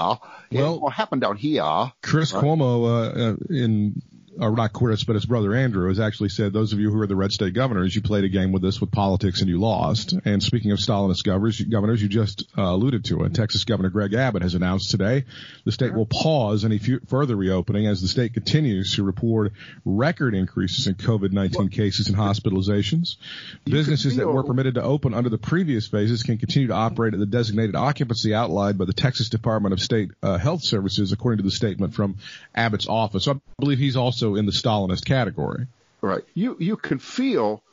It 0.51 0.57
well, 0.57 0.73
ain't 0.73 0.81
going 0.81 0.91
to 0.91 0.97
happen 0.97 1.19
down 1.19 1.37
here. 1.37 1.91
Chris 2.01 2.31
right? 2.31 2.43
Cuomo 2.43 2.85
uh, 2.85 3.31
uh 3.31 3.35
in 3.49 4.01
or 4.39 4.51
not 4.51 4.73
Chris, 4.73 5.03
but 5.03 5.15
his 5.15 5.25
brother 5.25 5.53
Andrew 5.53 5.87
has 5.87 5.99
actually 5.99 6.29
said, 6.29 6.53
those 6.53 6.73
of 6.73 6.79
you 6.79 6.91
who 6.91 6.99
are 7.01 7.07
the 7.07 7.15
red 7.15 7.31
state 7.31 7.53
governors, 7.53 7.95
you 7.95 8.01
played 8.01 8.23
a 8.23 8.29
game 8.29 8.51
with 8.51 8.61
this 8.61 8.81
with 8.81 8.91
politics 8.91 9.41
and 9.41 9.49
you 9.49 9.59
lost. 9.59 10.13
And 10.25 10.41
speaking 10.41 10.71
of 10.71 10.79
Stalinist 10.79 11.23
governors, 11.23 11.59
governors 11.61 12.01
you 12.01 12.09
just 12.09 12.45
uh, 12.57 12.63
alluded 12.63 13.05
to 13.05 13.23
it. 13.23 13.33
Texas 13.33 13.63
Governor 13.63 13.89
Greg 13.89 14.13
Abbott 14.13 14.41
has 14.41 14.55
announced 14.55 14.91
today 14.91 15.25
the 15.65 15.71
state 15.71 15.93
will 15.93 16.05
pause 16.05 16.65
any 16.65 16.75
f- 16.75 17.07
further 17.07 17.35
reopening 17.35 17.87
as 17.87 18.01
the 18.01 18.07
state 18.07 18.33
continues 18.33 18.95
to 18.95 19.03
report 19.03 19.53
record 19.83 20.35
increases 20.35 20.87
in 20.87 20.95
COVID-19 20.95 21.71
cases 21.71 22.07
and 22.07 22.17
hospitalizations. 22.17 23.17
Businesses 23.65 24.15
that 24.17 24.27
were 24.27 24.43
permitted 24.43 24.75
to 24.75 24.83
open 24.83 25.13
under 25.13 25.29
the 25.29 25.37
previous 25.37 25.87
phases 25.87 26.23
can 26.23 26.37
continue 26.37 26.67
to 26.67 26.73
operate 26.73 27.13
at 27.13 27.19
the 27.19 27.25
designated 27.25 27.75
occupancy 27.75 28.33
outlined 28.33 28.77
by 28.77 28.85
the 28.85 28.93
Texas 28.93 29.29
Department 29.29 29.73
of 29.73 29.79
State 29.79 30.11
uh, 30.21 30.37
Health 30.37 30.63
Services, 30.63 31.11
according 31.11 31.37
to 31.37 31.43
the 31.43 31.51
statement 31.51 31.93
from 31.93 32.17
Abbott's 32.53 32.87
office. 32.87 33.25
So 33.25 33.33
I 33.33 33.35
believe 33.59 33.79
he's 33.79 33.95
also 33.95 34.24
also 34.25 34.35
in 34.35 34.45
the 34.45 34.51
Stalinist 34.51 35.05
category. 35.05 35.67
Right. 36.01 36.23
You 36.33 36.57
you 36.59 36.77
can 36.77 36.99
feel 36.99 37.63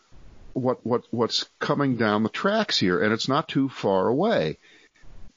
what 0.53 0.85
what 0.85 1.05
what's 1.11 1.47
coming 1.59 1.97
down 1.97 2.23
the 2.23 2.29
tracks 2.29 2.79
here, 2.79 3.03
and 3.03 3.13
it's 3.13 3.29
not 3.29 3.49
too 3.49 3.69
far 3.69 4.09
away. 4.09 4.59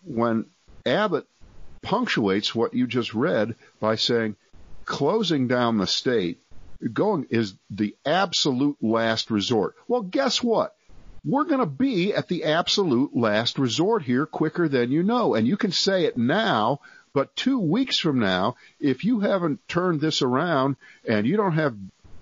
When 0.04 0.46
Abbott 0.86 1.28
punctuates 1.82 2.56
what 2.56 2.74
you 2.74 2.88
just 2.88 3.14
read 3.14 3.56
by 3.80 3.96
saying 3.96 4.36
closing 4.86 5.48
down 5.48 5.78
the 5.78 5.88
state 5.88 6.42
going 6.94 7.28
is 7.30 7.56
the 7.70 7.96
absolute 8.06 8.78
last 8.82 9.32
resort. 9.32 9.76
Well, 9.88 10.02
guess 10.02 10.44
what? 10.44 10.76
We're 11.24 11.46
going 11.46 11.60
to 11.60 11.66
be 11.66 12.14
at 12.14 12.28
the 12.28 12.44
absolute 12.44 13.16
last 13.16 13.58
resort 13.58 14.04
here 14.04 14.28
quicker 14.28 14.68
than 14.68 14.92
you 14.92 15.02
know. 15.02 15.34
And 15.34 15.48
you 15.48 15.58
can 15.58 15.72
say 15.72 16.06
it 16.06 16.18
now 16.18 16.82
but 17.16 17.34
two 17.34 17.60
weeks 17.60 17.98
from 17.98 18.20
now, 18.20 18.58
if 18.78 19.06
you 19.06 19.22
haven't 19.22 19.66
turned 19.70 20.02
this 20.02 20.22
around 20.22 20.76
and 21.08 21.26
you 21.26 21.38
don't 21.38 21.54
have 21.54 21.74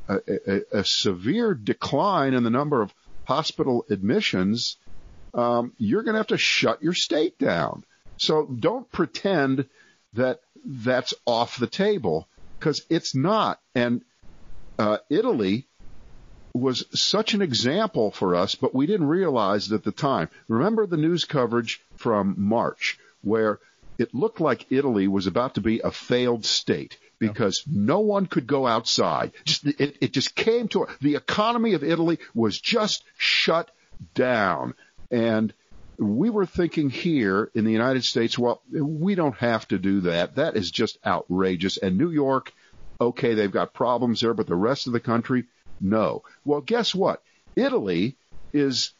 a, 0.07 0.19
a, 0.27 0.79
a 0.79 0.85
severe 0.85 1.55
decline 1.55 2.35
in 2.35 2.43
the 2.43 2.51
number 2.51 2.79
of 2.79 2.93
hospital 3.25 3.87
admissions, 3.89 4.77
um, 5.33 5.73
you're 5.79 6.03
going 6.03 6.13
to 6.13 6.19
have 6.19 6.27
to 6.27 6.37
shut 6.37 6.83
your 6.83 6.93
state 6.93 7.39
down. 7.39 7.83
So 8.17 8.45
don't 8.45 8.89
pretend 8.91 9.67
that 10.13 10.41
that's 10.63 11.15
off 11.25 11.57
the 11.57 11.65
table 11.65 12.27
because 12.59 12.85
it's 12.87 13.15
not. 13.15 13.59
And 13.73 14.03
uh, 14.77 14.99
Italy 15.09 15.65
was 16.53 16.85
such 16.93 17.33
an 17.33 17.41
example 17.41 18.11
for 18.11 18.35
us, 18.35 18.53
but 18.53 18.75
we 18.75 18.85
didn't 18.85 19.07
realize 19.07 19.71
it 19.71 19.75
at 19.75 19.83
the 19.83 19.91
time. 19.91 20.29
Remember 20.47 20.85
the 20.85 20.97
news 20.97 21.25
coverage 21.25 21.81
from 21.97 22.35
March 22.37 22.99
where 23.23 23.59
it 23.97 24.13
looked 24.13 24.39
like 24.39 24.71
Italy 24.71 25.07
was 25.07 25.27
about 25.27 25.55
to 25.55 25.61
be 25.61 25.79
a 25.79 25.91
failed 25.91 26.45
state 26.45 26.97
because 27.19 27.63
no 27.67 27.99
one 27.99 28.25
could 28.25 28.47
go 28.47 28.67
outside. 28.67 29.31
Just 29.45 29.65
it, 29.65 29.97
it 30.01 30.13
just 30.13 30.35
came 30.35 30.67
to 30.69 30.87
the 31.01 31.15
economy 31.15 31.73
of 31.73 31.83
Italy 31.83 32.19
was 32.33 32.59
just 32.59 33.03
shut 33.17 33.71
down, 34.13 34.73
and 35.09 35.53
we 35.97 36.29
were 36.29 36.45
thinking 36.45 36.89
here 36.89 37.51
in 37.53 37.65
the 37.65 37.71
United 37.71 38.03
States, 38.03 38.37
well, 38.37 38.61
we 38.71 39.15
don't 39.15 39.37
have 39.37 39.67
to 39.69 39.77
do 39.77 40.01
that. 40.01 40.35
That 40.35 40.55
is 40.57 40.71
just 40.71 40.97
outrageous. 41.05 41.77
And 41.77 41.97
New 41.97 42.09
York, 42.09 42.51
okay, 42.99 43.35
they've 43.35 43.51
got 43.51 43.73
problems 43.73 44.21
there, 44.21 44.33
but 44.33 44.47
the 44.47 44.55
rest 44.55 44.87
of 44.87 44.93
the 44.93 44.99
country, 44.99 45.45
no. 45.79 46.23
Well, 46.45 46.61
guess 46.61 46.95
what? 46.95 47.21
Italy 47.55 48.17
is 48.51 48.93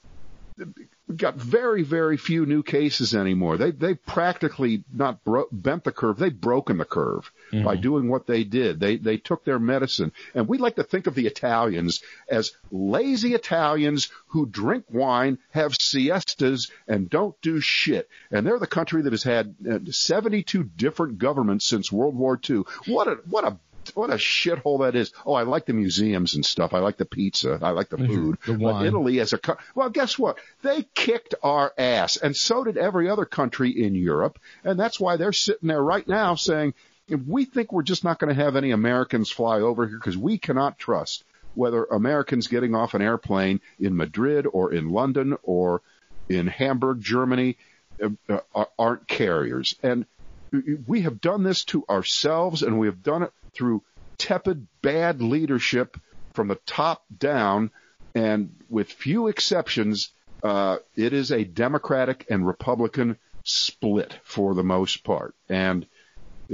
got 1.16 1.36
very, 1.36 1.84
very 1.84 2.18
few 2.18 2.46
new 2.46 2.64
cases 2.64 3.14
anymore. 3.14 3.58
They 3.58 3.72
they 3.72 3.94
practically 3.94 4.84
not 4.92 5.24
bro- 5.24 5.48
bent 5.52 5.84
the 5.84 5.92
curve; 5.92 6.18
they've 6.18 6.40
broken 6.40 6.78
the 6.78 6.86
curve 6.86 7.32
mm-hmm. 7.52 7.66
by 7.66 7.76
doing 7.76 8.10
what 8.10 8.26
they 8.26 8.44
did. 8.44 8.80
They 8.80 8.98
they 8.98 9.18
took 9.18 9.44
their 9.44 9.60
medicine, 9.60 10.12
and 10.34 10.48
we 10.48 10.58
like 10.58 10.76
to 10.76 10.84
think 10.84 11.08
of 11.08 11.16
the 11.16 11.28
Italians 11.28 12.02
as 12.30 12.56
lazy 12.72 13.34
Italians 13.34 14.10
who 14.28 14.46
drink 14.46 14.86
wine, 14.90 15.38
have 15.52 15.76
siestas, 15.76 16.72
and 16.88 17.10
don't 17.10 17.40
do 17.42 17.60
shit. 17.60 18.10
And 18.32 18.46
they're 18.46 18.60
the 18.60 18.68
country 18.68 19.02
that 19.04 19.14
has 19.14 19.24
had 19.24 19.56
uh, 19.70 19.80
72 19.90 20.64
different 20.64 21.18
governments 21.18 21.66
since 21.66 21.92
World 21.92 22.16
War 22.16 22.40
II. 22.50 22.64
What 22.88 23.08
a 23.08 23.18
what 23.28 23.44
a 23.46 23.58
what 23.96 24.10
a 24.10 24.16
shithole 24.16 24.82
that 24.82 24.96
is. 24.96 25.12
Oh, 25.26 25.34
I 25.34 25.44
like 25.44 25.66
the 25.66 25.74
museums 25.74 26.36
and 26.36 26.46
stuff. 26.46 26.74
I 26.74 26.80
like 26.80 26.98
the 26.98 27.06
pizza. 27.06 27.60
I 27.62 27.72
like 27.72 27.90
the 27.90 27.98
food. 27.98 28.38
The 28.46 28.54
but 28.54 28.86
Italy 28.86 29.20
as 29.20 29.34
a 29.34 29.40
well, 29.76 29.90
guess 29.90 30.18
what? 30.18 30.38
They 30.62 30.84
kicked 30.94 31.36
our 31.44 31.74
ass, 31.78 32.18
and 32.18 32.36
so 32.36 32.64
did 32.64 32.78
every 32.78 33.10
other 33.10 33.26
country 33.26 33.70
in 33.70 33.96
Europe, 33.96 34.40
and 34.64 34.80
that's 34.80 35.00
why 35.00 35.18
they're 35.18 35.34
sitting 35.34 35.68
there 35.68 35.82
right 35.82 36.08
now 36.08 36.36
saying, 36.36 36.74
we 37.28 37.46
think 37.46 37.72
we're 37.72 37.84
just 37.84 38.04
not 38.04 38.20
going 38.20 38.34
to 38.34 38.44
have 38.44 38.56
any 38.56 38.72
Americans 38.72 39.30
fly 39.32 39.60
over 39.60 39.88
here 39.88 39.98
because 39.98 40.18
we 40.18 40.38
cannot 40.38 40.80
trust 40.80 41.24
whether 41.56 41.84
Americans 41.86 42.48
getting 42.48 42.76
off 42.76 42.94
an 42.94 43.02
airplane 43.02 43.62
in 43.80 43.96
Madrid 43.96 44.48
or 44.52 44.74
in 44.74 44.90
London 44.90 45.38
or 45.44 45.82
in 46.30 46.48
Hamburg, 46.48 47.02
Germany 47.02 47.58
uh, 48.02 48.38
uh, 48.56 48.66
aren't 48.80 49.08
carriers. 49.08 49.76
And 49.84 50.06
we 50.88 51.02
have 51.02 51.22
done 51.22 51.44
this 51.44 51.64
to 51.66 51.86
ourselves, 51.90 52.64
and 52.64 52.80
we 52.80 52.88
have 52.88 53.04
done 53.04 53.24
it 53.24 53.34
through 53.54 53.84
tepid, 54.18 54.68
bad 54.82 55.22
leadership 55.22 55.98
from 56.34 56.48
the 56.48 56.60
top 56.66 57.04
down. 57.16 57.72
And 58.16 58.56
with 58.70 58.92
few 58.92 59.28
exceptions, 59.28 60.10
uh, 60.44 60.78
it 60.96 61.14
is 61.14 61.32
a 61.32 61.44
Democratic 61.44 62.26
and 62.30 62.46
Republican 62.46 63.18
split 63.44 64.18
for 64.24 64.54
the 64.54 64.64
most 64.64 65.04
part. 65.04 65.36
And 65.50 65.86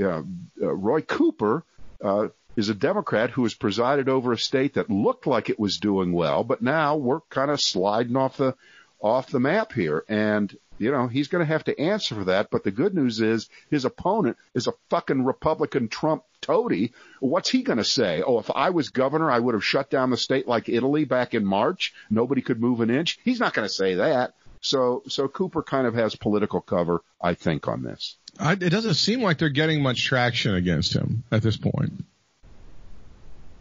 uh, 0.01 0.23
Roy 0.57 1.01
Cooper 1.01 1.63
uh, 2.03 2.29
is 2.55 2.69
a 2.69 2.75
Democrat 2.75 3.29
who 3.31 3.43
has 3.43 3.53
presided 3.53 4.09
over 4.09 4.31
a 4.31 4.37
state 4.37 4.75
that 4.75 4.89
looked 4.89 5.27
like 5.27 5.49
it 5.49 5.59
was 5.59 5.77
doing 5.77 6.11
well, 6.11 6.43
but 6.43 6.61
now 6.61 6.95
we're 6.95 7.21
kind 7.29 7.51
of 7.51 7.59
sliding 7.59 8.15
off 8.15 8.37
the 8.37 8.55
off 9.01 9.29
the 9.29 9.39
map 9.39 9.73
here. 9.73 10.03
And 10.07 10.55
you 10.79 10.91
know, 10.91 11.07
he's 11.07 11.27
going 11.27 11.45
to 11.45 11.51
have 11.51 11.65
to 11.65 11.79
answer 11.79 12.15
for 12.15 12.23
that. 12.25 12.49
But 12.49 12.63
the 12.63 12.71
good 12.71 12.95
news 12.95 13.19
is 13.19 13.49
his 13.69 13.85
opponent 13.85 14.37
is 14.55 14.67
a 14.67 14.73
fucking 14.89 15.25
Republican 15.25 15.89
Trump 15.89 16.23
toady. 16.41 16.93
What's 17.19 17.49
he 17.49 17.63
going 17.63 17.77
to 17.77 17.83
say? 17.83 18.23
Oh, 18.25 18.39
if 18.39 18.49
I 18.49 18.69
was 18.71 18.89
governor, 18.89 19.29
I 19.29 19.39
would 19.39 19.53
have 19.53 19.63
shut 19.63 19.89
down 19.89 20.09
the 20.09 20.17
state 20.17 20.47
like 20.47 20.69
Italy 20.69 21.03
back 21.03 21.33
in 21.33 21.45
March. 21.45 21.93
Nobody 22.09 22.41
could 22.41 22.61
move 22.61 22.79
an 22.79 22.89
inch. 22.89 23.19
He's 23.23 23.39
not 23.39 23.53
going 23.53 23.67
to 23.67 23.73
say 23.73 23.95
that. 23.95 24.33
So, 24.61 25.03
so 25.07 25.27
Cooper 25.27 25.63
kind 25.63 25.85
of 25.85 25.93
has 25.93 26.15
political 26.15 26.61
cover, 26.61 27.01
I 27.21 27.33
think, 27.33 27.67
on 27.67 27.83
this. 27.83 28.15
I, 28.39 28.53
it 28.53 28.69
doesn't 28.69 28.95
seem 28.95 29.21
like 29.21 29.37
they're 29.37 29.49
getting 29.49 29.81
much 29.83 30.03
traction 30.03 30.55
against 30.55 30.93
him 30.93 31.23
at 31.31 31.41
this 31.41 31.57
point. 31.57 32.05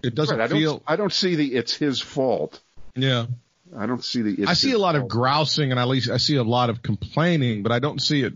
It 0.02 0.14
doesn't 0.14 0.38
right, 0.38 0.50
I 0.50 0.54
feel. 0.54 0.74
Don't, 0.74 0.82
I 0.86 0.96
don't 0.96 1.12
see 1.12 1.34
the 1.34 1.54
it's 1.54 1.74
his 1.74 2.00
fault. 2.00 2.60
Yeah. 2.94 3.26
I 3.76 3.86
don't 3.86 4.02
see 4.02 4.22
the. 4.22 4.32
issue. 4.34 4.46
I 4.48 4.54
see 4.54 4.72
a 4.72 4.78
lot 4.78 4.96
of 4.96 5.08
grousing, 5.08 5.70
and 5.70 5.78
at 5.78 5.88
least 5.88 6.10
I 6.10 6.16
see 6.16 6.36
a 6.36 6.42
lot 6.42 6.70
of 6.70 6.82
complaining, 6.82 7.62
but 7.62 7.72
I 7.72 7.78
don't 7.78 8.00
see 8.00 8.22
it 8.22 8.34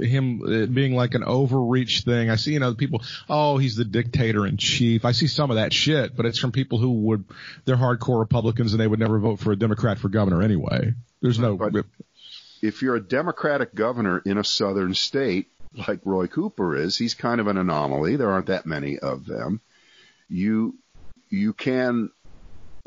him 0.00 0.42
it 0.46 0.72
being 0.72 0.94
like 0.94 1.14
an 1.14 1.24
overreach 1.24 2.02
thing. 2.02 2.30
I 2.30 2.36
see 2.36 2.52
you 2.52 2.60
know 2.60 2.74
people, 2.74 3.02
oh, 3.28 3.58
he's 3.58 3.76
the 3.76 3.84
dictator 3.84 4.46
in 4.46 4.56
chief. 4.56 5.04
I 5.04 5.12
see 5.12 5.26
some 5.26 5.50
of 5.50 5.56
that 5.56 5.72
shit, 5.72 6.16
but 6.16 6.26
it's 6.26 6.38
from 6.38 6.52
people 6.52 6.78
who 6.78 6.90
would 6.90 7.24
they're 7.64 7.76
hardcore 7.76 8.20
Republicans 8.20 8.72
and 8.72 8.80
they 8.80 8.86
would 8.86 9.00
never 9.00 9.18
vote 9.18 9.40
for 9.40 9.52
a 9.52 9.56
Democrat 9.56 9.98
for 9.98 10.08
governor 10.08 10.42
anyway. 10.42 10.94
There's 11.20 11.38
no. 11.38 11.56
But 11.56 11.84
if 12.62 12.82
you're 12.82 12.96
a 12.96 13.00
Democratic 13.00 13.74
governor 13.74 14.22
in 14.24 14.38
a 14.38 14.44
southern 14.44 14.94
state 14.94 15.48
like 15.88 16.00
Roy 16.04 16.26
Cooper 16.26 16.76
is, 16.76 16.96
he's 16.96 17.14
kind 17.14 17.40
of 17.40 17.46
an 17.46 17.56
anomaly. 17.56 18.16
There 18.16 18.30
aren't 18.30 18.46
that 18.46 18.66
many 18.66 18.98
of 18.98 19.26
them. 19.26 19.60
You 20.28 20.76
you 21.30 21.52
can 21.52 22.10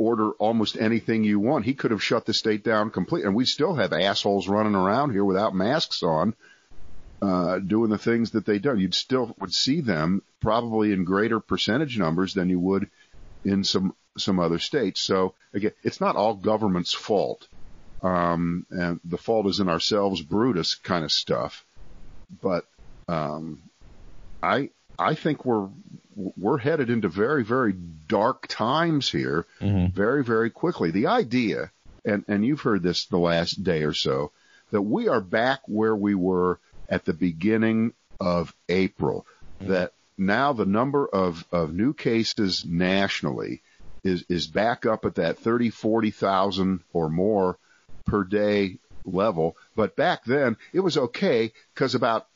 order 0.01 0.31
almost 0.31 0.77
anything 0.77 1.23
you 1.23 1.39
want. 1.39 1.65
He 1.65 1.75
could 1.75 1.91
have 1.91 2.03
shut 2.03 2.25
the 2.25 2.33
state 2.33 2.63
down 2.63 2.89
completely, 2.89 3.27
and 3.27 3.35
we 3.35 3.45
still 3.45 3.75
have 3.75 3.93
assholes 3.93 4.47
running 4.47 4.75
around 4.75 5.11
here 5.11 5.23
without 5.23 5.53
masks 5.53 6.01
on, 6.01 6.33
uh, 7.21 7.59
doing 7.59 7.91
the 7.91 7.97
things 7.97 8.31
that 8.31 8.45
they 8.45 8.57
do. 8.57 8.75
You'd 8.75 8.95
still 8.95 9.35
would 9.39 9.53
see 9.53 9.81
them 9.81 10.23
probably 10.39 10.91
in 10.91 11.03
greater 11.03 11.39
percentage 11.39 11.99
numbers 11.99 12.33
than 12.33 12.49
you 12.49 12.59
would 12.59 12.89
in 13.45 13.63
some 13.63 13.93
some 14.17 14.39
other 14.39 14.59
states. 14.59 14.99
So 15.01 15.35
again, 15.53 15.71
it's 15.83 16.01
not 16.01 16.15
all 16.15 16.33
government's 16.33 16.93
fault, 16.93 17.47
um, 18.01 18.65
and 18.71 18.99
the 19.05 19.17
fault 19.17 19.45
is 19.47 19.59
in 19.59 19.69
ourselves, 19.69 20.21
Brutus 20.21 20.75
kind 20.75 21.05
of 21.05 21.11
stuff. 21.11 21.63
But 22.41 22.65
um, 23.07 23.61
I 24.41 24.71
I 24.97 25.13
think 25.13 25.45
we're 25.45 25.69
we're 26.15 26.57
headed 26.57 26.89
into 26.89 27.07
very, 27.07 27.43
very 27.43 27.73
dark 28.07 28.47
times 28.47 29.09
here 29.09 29.45
mm-hmm. 29.59 29.93
very, 29.95 30.23
very 30.23 30.49
quickly. 30.49 30.91
The 30.91 31.07
idea, 31.07 31.71
and, 32.05 32.25
and 32.27 32.45
you've 32.45 32.61
heard 32.61 32.83
this 32.83 33.05
the 33.05 33.17
last 33.17 33.63
day 33.63 33.83
or 33.83 33.93
so, 33.93 34.31
that 34.71 34.81
we 34.81 35.07
are 35.07 35.21
back 35.21 35.61
where 35.67 35.95
we 35.95 36.15
were 36.15 36.59
at 36.89 37.05
the 37.05 37.13
beginning 37.13 37.93
of 38.19 38.53
April, 38.69 39.25
mm-hmm. 39.59 39.71
that 39.71 39.93
now 40.17 40.53
the 40.53 40.65
number 40.65 41.07
of, 41.07 41.45
of 41.51 41.73
new 41.73 41.93
cases 41.93 42.65
nationally 42.65 43.61
is, 44.03 44.25
is 44.29 44.47
back 44.47 44.85
up 44.85 45.05
at 45.05 45.15
that 45.15 45.39
30, 45.39 45.69
40,000 45.69 46.81
or 46.93 47.09
more 47.09 47.57
per 48.05 48.23
day 48.23 48.77
level. 49.05 49.55
But 49.75 49.95
back 49.95 50.25
then 50.25 50.57
it 50.73 50.79
was 50.79 50.97
okay 50.97 51.53
because 51.73 51.95
about 51.95 52.27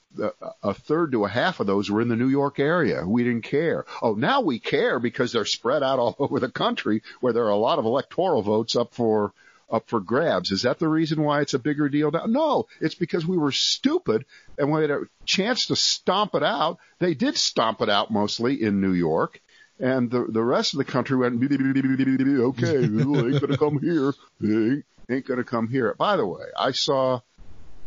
a 0.63 0.73
third 0.73 1.11
to 1.11 1.25
a 1.25 1.29
half 1.29 1.59
of 1.59 1.67
those 1.67 1.89
were 1.89 2.01
in 2.01 2.07
the 2.07 2.15
New 2.15 2.29
York 2.29 2.59
area. 2.59 3.05
We 3.05 3.23
didn't 3.23 3.43
care. 3.43 3.85
Oh, 4.01 4.13
now 4.13 4.41
we 4.41 4.59
care 4.59 4.99
because 4.99 5.31
they're 5.31 5.45
spread 5.45 5.83
out 5.83 5.99
all 5.99 6.15
over 6.19 6.39
the 6.39 6.49
country 6.49 7.03
where 7.19 7.33
there 7.33 7.45
are 7.45 7.49
a 7.49 7.57
lot 7.57 7.79
of 7.79 7.85
electoral 7.85 8.41
votes 8.41 8.75
up 8.75 8.93
for 8.93 9.33
up 9.69 9.89
for 9.89 9.99
grabs. 9.99 10.51
Is 10.51 10.61
that 10.61 10.79
the 10.79 10.87
reason 10.87 11.21
why 11.23 11.41
it's 11.41 11.53
a 11.53 11.59
bigger 11.59 11.89
deal 11.89 12.11
now? 12.11 12.25
No, 12.27 12.67
it's 12.79 12.95
because 12.95 13.25
we 13.25 13.37
were 13.37 13.51
stupid 13.51 14.25
and 14.57 14.71
we 14.71 14.81
had 14.81 14.91
a 14.91 15.01
chance 15.25 15.67
to 15.67 15.75
stomp 15.75 16.35
it 16.35 16.43
out. 16.43 16.77
They 16.99 17.13
did 17.13 17.35
stomp 17.35 17.81
it 17.81 17.89
out 17.89 18.11
mostly 18.11 18.61
in 18.61 18.79
New 18.79 18.93
York. 18.93 19.41
And 19.79 20.09
the 20.09 20.25
the 20.29 20.43
rest 20.43 20.73
of 20.73 20.77
the 20.77 20.85
country 20.85 21.17
went, 21.17 21.41
okay, 21.43 22.77
ain't 22.77 23.41
gonna 23.41 23.57
come 23.57 23.79
here. 23.79 24.13
Ain't, 24.41 24.85
ain't 25.09 25.25
gonna 25.27 25.43
come 25.43 25.67
here. 25.67 25.93
By 25.97 26.15
the 26.15 26.25
way, 26.25 26.45
I 26.57 26.71
saw, 26.71 27.19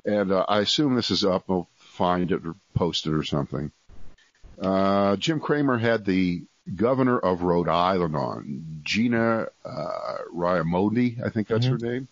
and 0.04 0.30
uh, 0.30 0.44
I 0.46 0.60
assume 0.60 0.96
this 0.96 1.10
is 1.10 1.24
up 1.24 1.48
find 1.98 2.30
it 2.30 2.46
or 2.46 2.54
post 2.74 3.06
it 3.06 3.12
or 3.12 3.24
something. 3.24 3.72
Uh, 4.60 5.16
Jim 5.16 5.40
Cramer 5.40 5.78
had 5.78 6.04
the 6.04 6.44
governor 6.74 7.18
of 7.18 7.42
Rhode 7.42 7.68
Island 7.68 8.16
on, 8.16 8.80
Gina 8.82 9.48
uh, 9.64 10.16
Raimondo, 10.32 11.24
I 11.24 11.30
think 11.30 11.48
that's 11.48 11.66
mm-hmm. 11.66 11.84
her 11.84 11.92
name. 11.92 12.08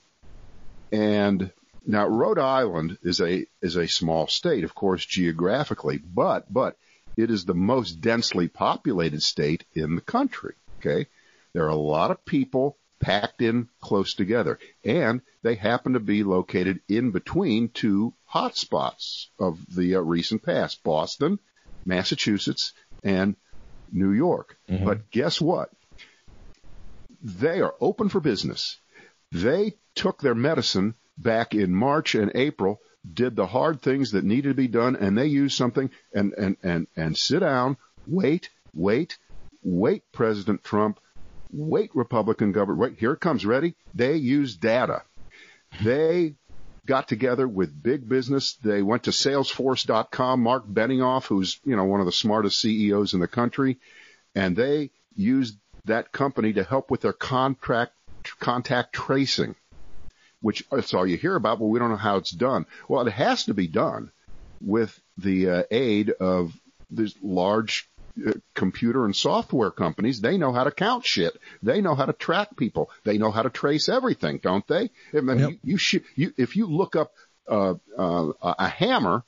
And 0.92 1.50
now 1.86 2.06
Rhode 2.06 2.38
Island 2.38 2.98
is 3.02 3.20
a 3.20 3.46
is 3.62 3.76
a 3.76 3.86
small 3.88 4.26
state, 4.26 4.64
of 4.64 4.74
course, 4.74 5.04
geographically, 5.04 5.98
but 5.98 6.52
but 6.52 6.76
it 7.16 7.30
is 7.30 7.44
the 7.44 7.54
most 7.54 8.00
densely 8.00 8.48
populated 8.48 9.22
state 9.22 9.64
in 9.74 9.94
the 9.94 10.00
country. 10.00 10.54
Okay, 10.78 11.06
there 11.52 11.64
are 11.64 11.68
a 11.68 11.76
lot 11.76 12.10
of 12.10 12.24
people 12.24 12.76
packed 13.00 13.42
in 13.42 13.68
close 13.80 14.14
together, 14.14 14.58
and 14.84 15.20
they 15.42 15.54
happen 15.54 15.92
to 15.92 16.00
be 16.00 16.22
located 16.22 16.80
in 16.88 17.10
between 17.10 17.68
two 17.68 18.14
hotspots 18.36 19.28
of 19.38 19.58
the 19.74 19.96
uh, 19.96 20.00
recent 20.00 20.42
past, 20.42 20.82
Boston, 20.84 21.38
Massachusetts, 21.84 22.72
and 23.02 23.36
New 23.90 24.12
York. 24.12 24.58
Mm-hmm. 24.68 24.84
But 24.84 25.10
guess 25.10 25.40
what? 25.40 25.70
They 27.22 27.60
are 27.60 27.74
open 27.80 28.08
for 28.08 28.20
business. 28.20 28.78
They 29.32 29.74
took 29.94 30.20
their 30.20 30.34
medicine 30.34 30.94
back 31.16 31.54
in 31.54 31.74
March 31.74 32.14
and 32.14 32.30
April, 32.34 32.80
did 33.10 33.36
the 33.36 33.46
hard 33.46 33.80
things 33.80 34.10
that 34.10 34.24
needed 34.24 34.50
to 34.50 34.54
be 34.54 34.68
done, 34.68 34.96
and 34.96 35.16
they 35.16 35.26
used 35.26 35.56
something 35.56 35.90
and, 36.12 36.34
and, 36.34 36.56
and, 36.62 36.86
and 36.94 37.16
sit 37.16 37.40
down, 37.40 37.78
wait, 38.06 38.50
wait, 38.74 39.16
wait, 39.62 40.02
President 40.12 40.62
Trump, 40.62 41.00
wait, 41.50 41.90
Republican 41.94 42.52
government, 42.52 42.80
wait, 42.80 43.00
here 43.00 43.12
it 43.12 43.20
comes, 43.20 43.46
ready? 43.46 43.74
They 43.94 44.16
use 44.16 44.56
data. 44.56 45.02
They 45.82 46.34
got 46.86 47.08
together 47.08 47.46
with 47.46 47.82
big 47.82 48.08
business. 48.08 48.54
They 48.54 48.82
went 48.82 49.04
to 49.04 49.10
salesforce.com, 49.10 50.40
Mark 50.40 50.66
Benioff, 50.66 51.26
who's, 51.26 51.60
you 51.64 51.76
know, 51.76 51.84
one 51.84 52.00
of 52.00 52.06
the 52.06 52.12
smartest 52.12 52.60
CEOs 52.60 53.14
in 53.14 53.20
the 53.20 53.28
country, 53.28 53.78
and 54.34 54.56
they 54.56 54.90
used 55.14 55.56
that 55.84 56.12
company 56.12 56.52
to 56.54 56.64
help 56.64 56.90
with 56.90 57.00
their 57.00 57.12
contract, 57.12 57.92
contact 58.40 58.92
tracing, 58.92 59.54
which 60.40 60.64
that's 60.70 60.94
all 60.94 61.06
you 61.06 61.16
hear 61.16 61.36
about, 61.36 61.58
but 61.58 61.66
we 61.66 61.78
don't 61.78 61.90
know 61.90 61.96
how 61.96 62.16
it's 62.16 62.30
done. 62.30 62.66
Well, 62.88 63.06
it 63.06 63.12
has 63.12 63.44
to 63.44 63.54
be 63.54 63.66
done 63.66 64.10
with 64.60 64.98
the 65.18 65.50
uh, 65.50 65.62
aid 65.70 66.10
of 66.10 66.52
these 66.90 67.14
large 67.22 67.88
computer 68.54 69.04
and 69.04 69.14
software 69.14 69.70
companies, 69.70 70.20
they 70.20 70.38
know 70.38 70.52
how 70.52 70.64
to 70.64 70.70
count 70.70 71.04
shit. 71.04 71.36
They 71.62 71.80
know 71.80 71.94
how 71.94 72.06
to 72.06 72.12
track 72.12 72.56
people. 72.56 72.90
They 73.04 73.18
know 73.18 73.30
how 73.30 73.42
to 73.42 73.50
trace 73.50 73.88
everything, 73.88 74.40
don't 74.42 74.66
they? 74.66 74.90
I 75.14 75.20
mean, 75.20 75.38
yep. 75.38 75.50
you, 75.50 75.58
you, 75.62 75.78
sh- 75.78 75.96
you, 76.14 76.32
if 76.36 76.56
you 76.56 76.66
look 76.66 76.96
up 76.96 77.12
uh, 77.48 77.74
uh, 77.96 78.32
a 78.40 78.68
hammer 78.68 79.22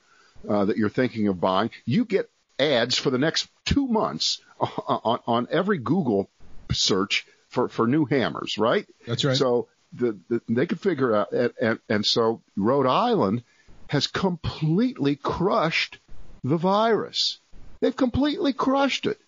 uh, 0.47 0.65
that 0.65 0.77
you're 0.77 0.89
thinking 0.89 1.27
of 1.27 1.39
buying, 1.39 1.69
you 1.85 2.05
get 2.05 2.29
ads 2.57 2.97
for 2.97 3.09
the 3.09 3.17
next 3.17 3.47
two 3.65 3.87
months 3.87 4.41
on, 4.59 5.19
on 5.25 5.47
every 5.51 5.77
Google 5.77 6.29
search 6.71 7.25
for, 7.47 7.69
for 7.69 7.87
new 7.87 8.05
hammers, 8.05 8.57
right? 8.57 8.85
That's 9.07 9.23
right. 9.23 9.37
So 9.37 9.67
the, 9.93 10.19
the, 10.29 10.41
they 10.49 10.65
could 10.65 10.79
figure 10.79 11.15
out, 11.15 11.31
and, 11.31 11.53
and, 11.61 11.79
and 11.89 12.05
so 12.05 12.41
Rhode 12.55 12.87
Island 12.87 13.43
has 13.87 14.07
completely 14.07 15.15
crushed 15.15 15.99
the 16.43 16.57
virus. 16.57 17.39
They've 17.81 17.95
completely 17.95 18.53
crushed 18.53 19.05
it. 19.05 19.19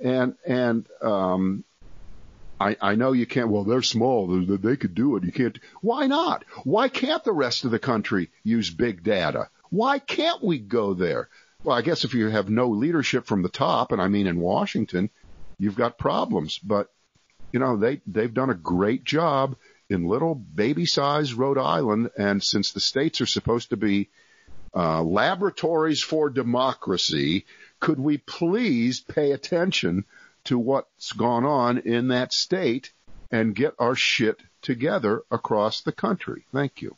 And, 0.00 0.34
and, 0.46 0.86
um, 1.00 1.64
I, 2.60 2.76
I 2.80 2.94
know 2.94 3.12
you 3.12 3.26
can't, 3.26 3.48
well, 3.48 3.64
they're 3.64 3.82
small. 3.82 4.26
They, 4.26 4.56
they 4.56 4.76
could 4.76 4.94
do 4.94 5.16
it. 5.16 5.24
You 5.24 5.32
can't. 5.32 5.58
Why 5.80 6.06
not? 6.06 6.44
Why 6.64 6.88
can't 6.88 7.22
the 7.24 7.32
rest 7.32 7.64
of 7.64 7.70
the 7.70 7.78
country 7.78 8.30
use 8.42 8.70
big 8.70 9.02
data? 9.02 9.48
Why 9.70 9.98
can't 9.98 10.42
we 10.42 10.58
go 10.58 10.94
there? 10.94 11.28
Well, 11.62 11.76
I 11.76 11.82
guess 11.82 12.04
if 12.04 12.14
you 12.14 12.28
have 12.28 12.48
no 12.48 12.68
leadership 12.68 13.26
from 13.26 13.42
the 13.42 13.48
top, 13.48 13.90
and 13.90 14.00
I 14.00 14.08
mean 14.08 14.26
in 14.26 14.38
Washington, 14.40 15.10
you've 15.58 15.76
got 15.76 15.98
problems. 15.98 16.58
But, 16.58 16.92
you 17.52 17.58
know, 17.58 17.76
they, 17.76 18.00
they've 18.06 18.32
done 18.32 18.50
a 18.50 18.54
great 18.54 19.04
job 19.04 19.56
in 19.90 20.06
little 20.06 20.34
baby 20.34 20.86
sized 20.86 21.34
Rhode 21.34 21.58
Island. 21.58 22.10
And 22.16 22.42
since 22.42 22.72
the 22.72 22.80
states 22.80 23.20
are 23.20 23.26
supposed 23.26 23.70
to 23.70 23.76
be 23.76 24.10
uh, 24.74 25.02
laboratories 25.02 26.02
for 26.02 26.30
democracy. 26.30 27.46
Could 27.84 28.00
we 28.00 28.16
please 28.16 29.00
pay 29.00 29.32
attention 29.32 30.06
to 30.44 30.58
what's 30.58 31.12
gone 31.12 31.44
on 31.44 31.76
in 31.76 32.08
that 32.08 32.32
state 32.32 32.94
and 33.30 33.54
get 33.54 33.74
our 33.78 33.94
shit 33.94 34.40
together 34.62 35.20
across 35.30 35.82
the 35.82 35.92
country? 35.92 36.46
Thank 36.50 36.80
you. 36.80 36.96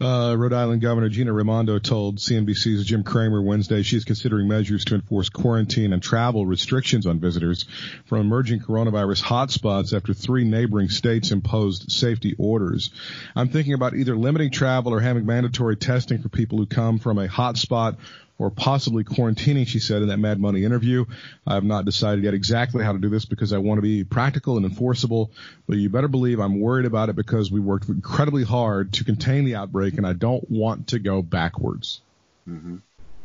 Uh, 0.00 0.34
Rhode 0.36 0.52
Island 0.52 0.82
Governor 0.82 1.08
Gina 1.08 1.32
Raimondo 1.32 1.78
told 1.78 2.18
CNBC's 2.18 2.84
Jim 2.84 3.04
Cramer 3.04 3.42
Wednesday 3.42 3.82
she's 3.82 4.04
considering 4.04 4.48
measures 4.48 4.84
to 4.86 4.96
enforce 4.96 5.28
quarantine 5.28 5.92
and 5.92 6.02
travel 6.02 6.46
restrictions 6.46 7.06
on 7.06 7.20
visitors 7.20 7.64
from 8.06 8.18
emerging 8.20 8.58
coronavirus 8.58 9.22
hotspots 9.22 9.94
after 9.94 10.14
three 10.14 10.44
neighboring 10.44 10.88
states 10.88 11.30
imposed 11.30 11.92
safety 11.92 12.34
orders. 12.38 12.90
I'm 13.36 13.50
thinking 13.50 13.74
about 13.74 13.94
either 13.94 14.16
limiting 14.16 14.50
travel 14.50 14.92
or 14.92 14.98
having 14.98 15.26
mandatory 15.26 15.76
testing 15.76 16.22
for 16.22 16.28
people 16.28 16.58
who 16.58 16.66
come 16.66 16.98
from 16.98 17.18
a 17.18 17.28
hotspot 17.28 17.98
or 18.38 18.50
possibly 18.50 19.04
quarantining, 19.04 19.66
she 19.66 19.78
said 19.78 20.02
in 20.02 20.08
that 20.08 20.18
Mad 20.18 20.40
Money 20.40 20.64
interview. 20.64 21.04
I 21.46 21.54
have 21.54 21.64
not 21.64 21.84
decided 21.84 22.24
yet 22.24 22.34
exactly 22.34 22.84
how 22.84 22.92
to 22.92 22.98
do 22.98 23.08
this 23.08 23.24
because 23.24 23.52
I 23.52 23.58
want 23.58 23.78
to 23.78 23.82
be 23.82 24.04
practical 24.04 24.56
and 24.56 24.66
enforceable, 24.66 25.30
but 25.68 25.76
you 25.76 25.88
better 25.88 26.08
believe 26.08 26.40
I'm 26.40 26.60
worried 26.60 26.86
about 26.86 27.08
it 27.08 27.16
because 27.16 27.50
we 27.50 27.60
worked 27.60 27.88
incredibly 27.88 28.44
hard 28.44 28.92
to 28.94 29.04
contain 29.04 29.44
the 29.44 29.54
outbreak 29.54 29.98
and 29.98 30.06
I 30.06 30.14
don't 30.14 30.50
want 30.50 30.88
to 30.88 30.98
go 30.98 31.22
backwards. 31.22 32.00
Mm-hmm. 32.48 32.76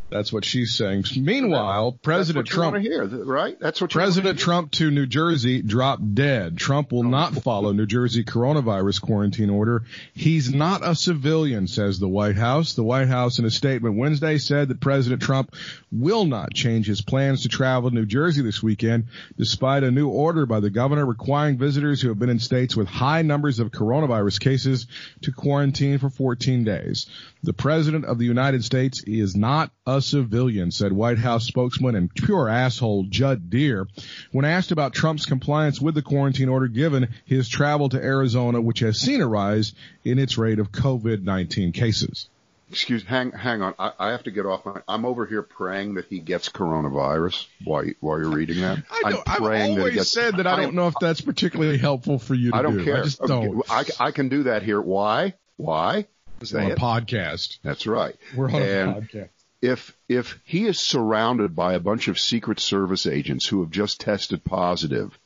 That's 0.09 0.33
what 0.33 0.43
she's 0.43 0.75
saying. 0.75 1.03
Meanwhile, 1.17 1.99
President 2.01 2.47
Trump, 2.47 2.77
hear, 2.77 3.05
right? 3.05 3.59
That's 3.59 3.79
what 3.79 3.91
President 3.91 4.39
Trump 4.39 4.71
to 4.73 4.89
New 4.89 5.05
Jersey 5.05 5.61
dropped 5.61 6.15
dead. 6.15 6.57
Trump 6.57 6.91
will 6.91 7.03
not 7.03 7.35
follow 7.43 7.71
New 7.73 7.85
Jersey 7.85 8.23
coronavirus 8.23 9.01
quarantine 9.01 9.49
order. 9.49 9.83
He's 10.13 10.53
not 10.53 10.81
a 10.83 10.95
civilian, 10.95 11.67
says 11.67 11.99
the 11.99 12.07
White 12.07 12.37
House. 12.37 12.73
The 12.73 12.83
White 12.83 13.07
House 13.07 13.37
in 13.37 13.45
a 13.45 13.51
statement 13.51 13.97
Wednesday 13.97 14.39
said 14.39 14.69
that 14.69 14.81
President 14.81 15.21
Trump 15.21 15.55
will 15.91 16.25
not 16.25 16.53
change 16.53 16.87
his 16.87 17.01
plans 17.01 17.43
to 17.43 17.49
travel 17.49 17.89
to 17.89 17.95
New 17.95 18.05
Jersey 18.05 18.41
this 18.41 18.63
weekend, 18.63 19.05
despite 19.37 19.83
a 19.83 19.91
new 19.91 20.09
order 20.09 20.45
by 20.45 20.59
the 20.59 20.71
governor 20.71 21.05
requiring 21.05 21.57
visitors 21.57 22.01
who 22.01 22.09
have 22.09 22.19
been 22.19 22.29
in 22.29 22.39
states 22.39 22.75
with 22.75 22.87
high 22.87 23.21
numbers 23.21 23.59
of 23.59 23.71
coronavirus 23.71 24.39
cases 24.39 24.87
to 25.21 25.31
quarantine 25.31 25.99
for 25.99 26.09
14 26.09 26.63
days. 26.63 27.07
The 27.41 27.53
President 27.53 28.03
of 28.03 28.17
the 28.17 28.25
United 28.25 28.65
States 28.65 29.01
is 29.03 29.33
not 29.33 29.71
a 29.87 30.01
civilian, 30.01 30.71
said 30.71 30.91
White 30.91 31.19
House 31.19 31.45
spokesman 31.45 31.95
and 31.95 32.13
pure 32.13 32.49
asshole 32.49 33.05
Judd 33.09 33.49
Deere 33.49 33.87
when 34.33 34.43
asked 34.43 34.71
about 34.71 34.93
Trump's 34.93 35.25
compliance 35.25 35.79
with 35.79 35.95
the 35.95 36.01
quarantine 36.01 36.49
order 36.49 36.67
given 36.67 37.07
his 37.23 37.47
travel 37.47 37.87
to 37.89 37.97
Arizona, 38.03 38.59
which 38.59 38.79
has 38.79 38.99
seen 38.99 39.21
a 39.21 39.27
rise 39.27 39.73
in 40.03 40.19
its 40.19 40.37
rate 40.37 40.59
of 40.59 40.73
COVID-19 40.73 41.73
cases. 41.73 42.27
Excuse, 42.69 43.03
hang, 43.03 43.31
hang 43.31 43.61
on. 43.61 43.73
I, 43.79 43.93
I 43.97 44.09
have 44.09 44.23
to 44.23 44.31
get 44.31 44.45
off 44.45 44.65
my. 44.65 44.81
I'm 44.87 45.05
over 45.05 45.25
here 45.25 45.41
praying 45.41 45.95
that 45.95 46.05
he 46.05 46.19
gets 46.19 46.49
coronavirus. 46.49 47.47
While 47.63 47.85
while 47.99 48.19
you're 48.19 48.29
reading 48.29 48.61
that, 48.61 48.83
I 48.91 49.09
know, 49.09 49.23
I've 49.25 49.41
always 49.41 49.95
gets, 49.95 50.11
said 50.11 50.37
that 50.37 50.45
I, 50.45 50.53
I 50.53 50.55
don't 50.57 50.75
know 50.75 50.87
if 50.87 50.93
that's 51.01 51.21
particularly 51.21 51.79
helpful 51.79 52.19
for 52.19 52.35
you 52.35 52.51
to 52.51 52.57
I 52.57 52.61
don't 52.61 52.77
do. 52.77 52.83
care. 52.83 52.97
I 52.97 53.03
just 53.03 53.21
don't. 53.21 53.63
I, 53.71 53.85
I 53.99 54.11
can 54.11 54.29
do 54.29 54.43
that 54.43 54.61
here. 54.61 54.79
Why? 54.79 55.33
Why? 55.57 56.05
Say 56.43 56.65
on 56.65 56.71
a 56.71 56.75
podcast. 56.75 57.59
That's 57.63 57.87
right. 57.87 58.15
We're 58.35 58.49
on 58.51 58.61
and 58.61 58.91
a 58.91 59.01
podcast. 59.01 59.29
If 59.61 59.95
if 60.07 60.39
he 60.45 60.65
is 60.65 60.79
surrounded 60.79 61.55
by 61.55 61.73
a 61.73 61.79
bunch 61.79 62.07
of 62.07 62.19
Secret 62.19 62.59
Service 62.59 63.05
agents 63.05 63.45
who 63.45 63.61
have 63.61 63.71
just 63.71 63.99
tested 63.99 64.43
positive, 64.43 65.17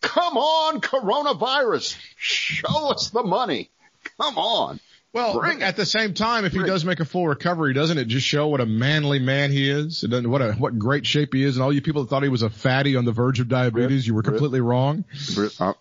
come 0.00 0.36
on, 0.36 0.80
coronavirus, 0.80 1.98
show 2.16 2.90
us 2.90 3.10
the 3.10 3.22
money. 3.22 3.70
Come 4.18 4.36
on. 4.38 4.80
Well, 5.14 5.40
Bring 5.40 5.62
at 5.62 5.76
the 5.76 5.86
same 5.86 6.12
time, 6.12 6.44
if 6.44 6.52
he 6.52 6.62
does 6.62 6.84
make 6.84 7.00
a 7.00 7.06
full 7.06 7.26
recovery, 7.26 7.72
doesn't 7.72 7.96
it 7.96 8.08
just 8.08 8.26
show 8.26 8.48
what 8.48 8.60
a 8.60 8.66
manly 8.66 9.18
man 9.18 9.50
he 9.50 9.70
is? 9.70 10.04
It 10.04 10.08
doesn't, 10.08 10.30
what 10.30 10.42
a 10.42 10.52
what 10.52 10.78
great 10.78 11.06
shape 11.06 11.32
he 11.32 11.44
is, 11.44 11.56
and 11.56 11.62
all 11.62 11.72
you 11.72 11.80
people 11.80 12.02
that 12.02 12.10
thought 12.10 12.22
he 12.22 12.28
was 12.28 12.42
a 12.42 12.50
fatty 12.50 12.94
on 12.94 13.06
the 13.06 13.12
verge 13.12 13.40
of 13.40 13.48
diabetes, 13.48 14.06
you 14.06 14.12
were 14.12 14.22
completely 14.22 14.60
wrong. 14.60 15.06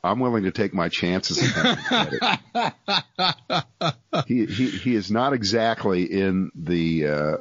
I'm 0.01 0.21
willing 0.21 0.43
to 0.43 0.51
take 0.51 0.73
my 0.73 0.87
chances. 0.87 1.39
he 4.27 4.45
he 4.45 4.69
he 4.69 4.95
is 4.95 5.11
not 5.11 5.33
exactly 5.33 6.03
in 6.03 6.49
the 6.55 7.07
uh, 7.07 7.37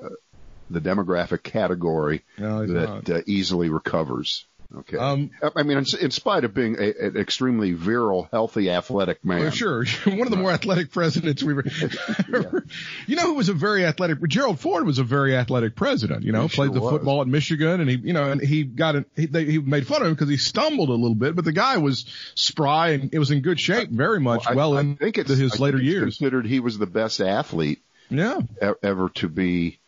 the 0.70 0.80
demographic 0.80 1.44
category 1.44 2.24
no, 2.36 2.66
that 2.66 3.10
uh, 3.10 3.20
easily 3.26 3.68
recovers. 3.68 4.44
Okay. 4.74 4.96
Um, 4.96 5.30
I 5.54 5.62
mean, 5.62 5.78
in, 5.78 6.10
spite 6.10 6.44
of 6.44 6.52
being 6.52 6.76
a, 6.78 7.06
an 7.06 7.16
extremely 7.16 7.72
virile, 7.72 8.28
healthy, 8.30 8.70
athletic 8.70 9.24
man. 9.24 9.40
Well, 9.40 9.50
sure. 9.50 9.84
One 10.04 10.22
of 10.22 10.30
the 10.30 10.36
more 10.36 10.50
athletic 10.50 10.90
presidents 10.90 11.42
we've 11.42 11.58
ever. 11.58 11.64
yeah. 12.28 12.60
You 13.06 13.16
know 13.16 13.22
who 13.22 13.34
was 13.34 13.48
a 13.48 13.54
very 13.54 13.84
athletic? 13.84 14.18
Gerald 14.28 14.58
Ford 14.58 14.84
was 14.84 14.98
a 14.98 15.04
very 15.04 15.36
athletic 15.36 15.76
president. 15.76 16.24
You 16.24 16.32
know, 16.32 16.42
he 16.42 16.48
played 16.48 16.68
sure 16.68 16.74
the 16.74 16.80
was. 16.80 16.90
football 16.90 17.22
at 17.22 17.28
Michigan, 17.28 17.80
and 17.80 17.88
he, 17.88 17.96
you 17.96 18.12
know, 18.12 18.30
and 18.30 18.40
he 18.40 18.64
got 18.64 18.96
it. 18.96 19.06
He, 19.14 19.26
they, 19.26 19.44
he 19.44 19.58
made 19.58 19.86
fun 19.86 20.02
of 20.02 20.08
him 20.08 20.14
because 20.14 20.28
he 20.28 20.36
stumbled 20.36 20.88
a 20.88 20.94
little 20.94 21.14
bit, 21.14 21.36
but 21.36 21.44
the 21.44 21.52
guy 21.52 21.78
was 21.78 22.06
spry 22.34 22.90
and 22.90 23.14
it 23.14 23.18
was 23.18 23.30
in 23.30 23.40
good 23.40 23.60
shape, 23.60 23.90
very 23.90 24.20
much 24.20 24.46
well, 24.46 24.56
well 24.56 24.76
I, 24.78 24.80
in 24.80 24.92
I 24.94 24.96
think 24.96 25.18
it's, 25.18 25.30
his 25.30 25.54
I 25.54 25.64
later 25.64 25.78
think 25.78 25.90
years. 25.90 26.18
Considered 26.18 26.46
he 26.46 26.60
was 26.60 26.78
the 26.78 26.86
best 26.86 27.20
athlete. 27.20 27.82
Yeah. 28.08 28.40
Ever 28.82 29.08
to 29.16 29.28
be 29.28 29.78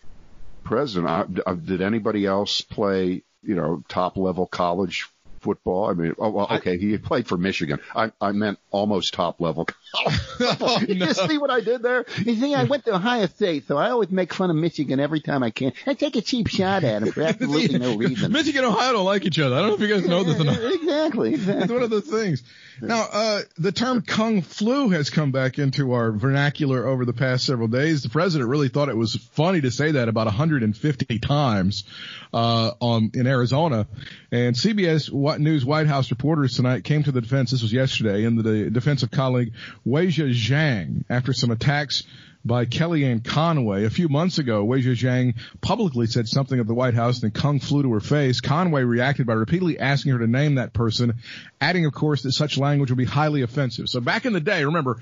president. 0.64 1.40
I, 1.46 1.54
did 1.54 1.80
anybody 1.80 2.26
else 2.26 2.60
play? 2.60 3.22
You 3.48 3.56
know, 3.56 3.82
top 3.88 4.16
level 4.16 4.46
college 4.46 5.06
football. 5.40 5.88
I 5.88 5.94
mean, 5.94 6.14
oh, 6.18 6.30
well, 6.30 6.48
okay, 6.50 6.78
he 6.78 6.96
played 6.98 7.26
for 7.26 7.36
Michigan. 7.36 7.80
I, 7.94 8.12
I 8.20 8.32
meant 8.32 8.58
almost 8.70 9.14
top 9.14 9.40
level. 9.40 9.68
oh, 9.94 10.80
you 10.86 10.96
no. 10.96 11.12
see 11.12 11.38
what 11.38 11.50
I 11.50 11.60
did 11.60 11.82
there? 11.82 12.04
You 12.18 12.34
see, 12.34 12.54
I 12.54 12.64
went 12.64 12.84
to 12.84 12.94
Ohio 12.94 13.26
State, 13.26 13.66
so 13.66 13.76
I 13.78 13.90
always 13.90 14.10
make 14.10 14.34
fun 14.34 14.50
of 14.50 14.56
Michigan 14.56 15.00
every 15.00 15.20
time 15.20 15.42
I 15.42 15.50
can. 15.50 15.72
I 15.86 15.94
take 15.94 16.16
a 16.16 16.20
cheap 16.20 16.48
shot 16.48 16.84
at 16.84 17.02
him 17.02 17.12
for 17.12 17.22
absolutely 17.24 17.78
no 17.78 17.96
reason. 17.96 18.32
Michigan 18.32 18.64
and 18.64 18.74
Ohio 18.74 18.92
don't 18.92 19.04
like 19.04 19.24
each 19.24 19.38
other. 19.38 19.56
I 19.56 19.60
don't 19.60 19.68
know 19.68 19.74
if 19.74 19.80
you 19.80 19.88
guys 19.88 20.06
know 20.06 20.24
this 20.24 20.40
or 20.40 20.44
not. 20.44 20.58
exactly, 20.60 21.34
It's 21.34 21.72
one 21.72 21.82
of 21.82 21.90
those 21.90 22.06
things. 22.06 22.42
Now, 22.80 23.06
uh, 23.10 23.42
the 23.56 23.72
term 23.72 24.02
kung 24.02 24.42
flu 24.42 24.90
has 24.90 25.10
come 25.10 25.32
back 25.32 25.58
into 25.58 25.92
our 25.92 26.12
vernacular 26.12 26.86
over 26.86 27.04
the 27.04 27.12
past 27.12 27.44
several 27.44 27.68
days. 27.68 28.02
The 28.02 28.08
president 28.08 28.48
really 28.48 28.68
thought 28.68 28.88
it 28.88 28.96
was 28.96 29.16
funny 29.32 29.60
to 29.62 29.70
say 29.70 29.92
that 29.92 30.08
about 30.08 30.26
150 30.26 31.18
times, 31.18 31.84
uh, 32.32 32.72
on, 32.80 33.10
in 33.14 33.26
Arizona. 33.26 33.86
And 34.30 34.54
CBS 34.54 35.38
News 35.38 35.64
White 35.64 35.86
House 35.86 36.10
reporters 36.10 36.54
tonight 36.54 36.84
came 36.84 37.02
to 37.02 37.12
the 37.12 37.20
defense, 37.20 37.50
this 37.50 37.62
was 37.62 37.72
yesterday, 37.72 38.24
in 38.24 38.36
the 38.36 38.70
defense 38.70 39.02
of 39.02 39.10
colleague 39.10 39.52
Weijia 39.86 40.30
Jiang 40.30 41.04
after 41.10 41.32
some 41.32 41.50
attacks 41.50 42.04
by 42.48 42.64
Kellyanne 42.64 43.24
Conway. 43.24 43.84
A 43.84 43.90
few 43.90 44.08
months 44.08 44.38
ago, 44.38 44.66
Weijia 44.66 44.96
Jiang 44.96 45.34
publicly 45.60 46.06
said 46.06 46.26
something 46.26 46.58
at 46.58 46.66
the 46.66 46.74
White 46.74 46.94
House 46.94 47.22
and 47.22 47.32
kung 47.32 47.60
flu 47.60 47.82
to 47.84 47.92
her 47.92 48.00
face. 48.00 48.40
Conway 48.40 48.82
reacted 48.82 49.26
by 49.26 49.34
repeatedly 49.34 49.78
asking 49.78 50.12
her 50.12 50.18
to 50.18 50.26
name 50.26 50.56
that 50.56 50.72
person, 50.72 51.14
adding, 51.60 51.86
of 51.86 51.92
course, 51.92 52.22
that 52.22 52.32
such 52.32 52.58
language 52.58 52.90
would 52.90 52.98
be 52.98 53.04
highly 53.04 53.42
offensive. 53.42 53.88
So 53.88 54.00
back 54.00 54.26
in 54.26 54.32
the 54.32 54.40
day, 54.40 54.64
remember, 54.64 54.98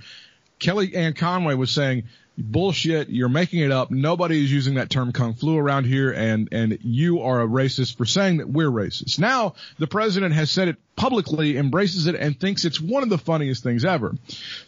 Kellyanne 0.61 1.17
Conway 1.17 1.55
was 1.55 1.71
saying, 1.71 2.05
bullshit, 2.39 3.09
you're 3.09 3.29
making 3.29 3.61
it 3.61 3.71
up. 3.71 3.91
Nobody 3.91 4.43
is 4.43 4.53
using 4.53 4.75
that 4.75 4.91
term 4.91 5.13
kung 5.13 5.35
flu 5.35 5.57
around 5.57 5.85
here 5.85 6.11
and, 6.11 6.49
and 6.53 6.79
you 6.83 7.21
are 7.23 7.43
a 7.43 7.47
racist 7.47 7.97
for 7.97 8.05
saying 8.05 8.39
that 8.39 8.49
we're 8.49 8.71
racist. 8.71 9.19
Now, 9.19 9.55
the 9.79 9.87
president 9.87 10.35
has 10.35 10.51
said 10.51 10.69
it 10.69 10.77
publicly, 10.97 11.57
embraces 11.59 12.07
it, 12.07 12.15
and 12.15 12.39
thinks 12.39 12.65
it's 12.65 12.81
one 12.81 13.03
of 13.03 13.09
the 13.09 13.19
funniest 13.19 13.63
things 13.63 13.85
ever. 13.85 14.15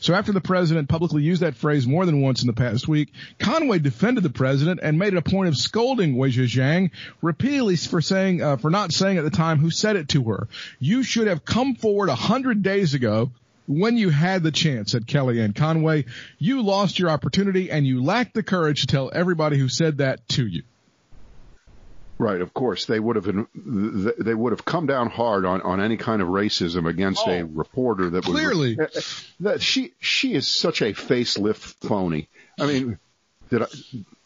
So 0.01 0.15
after 0.15 0.33
the 0.33 0.41
president 0.41 0.89
publicly 0.89 1.23
used 1.23 1.43
that 1.43 1.57
phrase 1.57 1.87
more 1.87 2.07
than 2.07 2.21
once 2.21 2.43
in 2.43 2.47
the 2.47 2.53
past 2.53 2.87
week, 2.87 3.13
Conway 3.39 3.79
defended 3.79 4.23
the 4.23 4.31
president 4.31 4.81
and 4.83 4.99
made 4.99 5.15
it 5.15 5.19
a 5.19 5.23
point 5.23 5.49
of 5.49 5.57
scolding 5.57 6.17
Weijia 6.17 6.45
Jiang 6.45 6.91
repeatedly 7.23 7.77
for 7.77 8.01
saying, 8.01 8.43
uh, 8.43 8.57
for 8.57 8.71
not 8.71 8.93
saying 8.93 9.19
at 9.19 9.25
the 9.25 9.31
time 9.31 9.59
who 9.59 9.71
said 9.71 9.97
it 9.97 10.09
to 10.11 10.25
her. 10.25 10.49
You 10.79 11.03
should 11.03 11.27
have 11.27 11.45
come 11.45 11.75
forward 11.75 12.09
a 12.09 12.15
hundred 12.15 12.63
days 12.63 12.95
ago 12.95 13.31
when 13.69 13.97
you 13.97 14.09
had 14.09 14.43
the 14.43 14.51
chance, 14.51 14.93
said 14.93 15.07
Kellyanne 15.07 15.55
Conway. 15.55 16.07
You 16.39 16.63
lost 16.63 16.99
your 16.99 17.11
opportunity 17.11 17.71
and 17.71 17.87
you 17.87 18.03
lacked 18.03 18.35
the 18.35 18.43
courage 18.43 18.81
to 18.81 18.87
tell 18.89 19.11
everybody 19.15 19.59
who 19.59 19.69
said 19.69 19.99
that 19.99 20.27
to 20.31 20.47
you. 20.47 20.63
Right, 22.21 22.41
of 22.41 22.53
course 22.53 22.87
they 22.87 22.99
would 22.99 23.15
have 23.15 23.25
been, 23.27 23.47
they 24.19 24.35
would 24.35 24.51
have 24.53 24.65
come 24.65 24.87
down 24.87 25.09
hard 25.09 25.45
on, 25.45 25.61
on 25.63 25.81
any 25.81 25.97
kind 25.97 26.21
of 26.21 26.27
racism 26.29 26.89
against 26.89 27.23
Oh, 27.25 27.31
a 27.31 27.45
reporter 27.45 28.11
that 28.11 28.27
was 28.27 28.35
clearly. 28.35 28.75
was 28.75 29.33
that 29.41 29.63
she 29.63 29.93
she 30.01 30.35
is 30.35 30.49
such 30.51 30.83
a 30.83 30.93
facelift 30.95 31.77
phony. 31.87 32.29
I 32.59 32.67
mean, 32.67 32.99
did 33.51 33.63
I? 33.63 33.67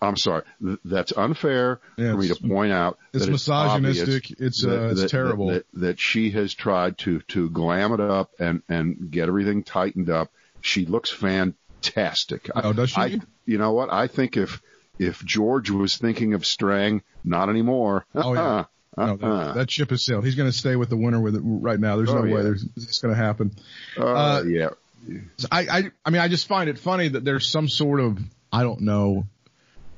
I'm 0.00 0.16
sorry, 0.16 0.42
that's 0.84 1.12
unfair 1.16 1.80
Yeah, 1.96 2.12
for 2.12 2.18
me 2.18 2.28
to 2.28 2.34
point 2.36 2.72
out. 2.72 2.98
It's 3.12 3.24
that 3.26 3.30
misogynistic. 3.32 4.30
It's, 4.40 4.64
uh, 4.64 4.88
it's 4.90 5.02
that- 5.02 5.10
terrible. 5.10 5.48
That, 5.48 5.66
that 5.74 6.00
she 6.00 6.30
has 6.32 6.52
tried 6.54 6.98
to 6.98 7.20
to 7.28 7.48
glam 7.50 7.92
it 7.92 8.00
up 8.00 8.30
and 8.38 8.62
and 8.68 9.10
get 9.10 9.28
everything 9.28 9.62
tightened 9.62 10.10
up. 10.10 10.30
She 10.60 10.86
looks 10.86 11.10
fantastic. 11.10 12.48
Oh, 12.54 12.72
does 12.72 12.90
she? 12.90 13.00
I, 13.00 13.20
you 13.46 13.58
know 13.58 13.72
what? 13.72 13.92
I 13.92 14.06
think 14.06 14.36
if 14.36 14.60
if 14.98 15.24
George 15.24 15.70
was 15.70 15.96
thinking 15.96 16.34
of 16.34 16.44
straying, 16.46 17.02
not 17.24 17.48
anymore. 17.48 18.06
Oh, 18.14 18.34
yeah. 18.34 18.64
Uh-uh. 18.96 19.06
No, 19.06 19.16
that, 19.16 19.54
that 19.54 19.70
ship 19.70 19.88
has 19.88 20.04
sailed. 20.04 20.22
He's 20.24 20.34
going 20.34 20.50
to 20.50 20.56
stay 20.56 20.76
with 20.76 20.90
the 20.90 20.98
winner 20.98 21.18
with 21.18 21.34
it 21.34 21.40
right 21.42 21.80
now. 21.80 21.96
There's 21.96 22.10
Oh, 22.10 22.18
no 22.18 22.24
yeah. 22.24 22.34
way 22.34 22.42
there's, 22.42 22.66
it's 22.76 22.98
going 22.98 23.14
to 23.14 23.18
happen. 23.20 23.52
Uh, 23.98 24.04
uh, 24.04 24.42
yeah. 24.46 24.68
I, 25.50 25.60
I, 25.66 25.90
I 26.04 26.10
mean, 26.10 26.20
I 26.20 26.28
just 26.28 26.46
find 26.46 26.68
it 26.68 26.78
funny 26.78 27.08
that 27.08 27.24
there's 27.24 27.50
some 27.50 27.68
sort 27.70 28.00
of, 28.00 28.18
I 28.52 28.62
don't 28.62 28.82
know, 28.82 29.26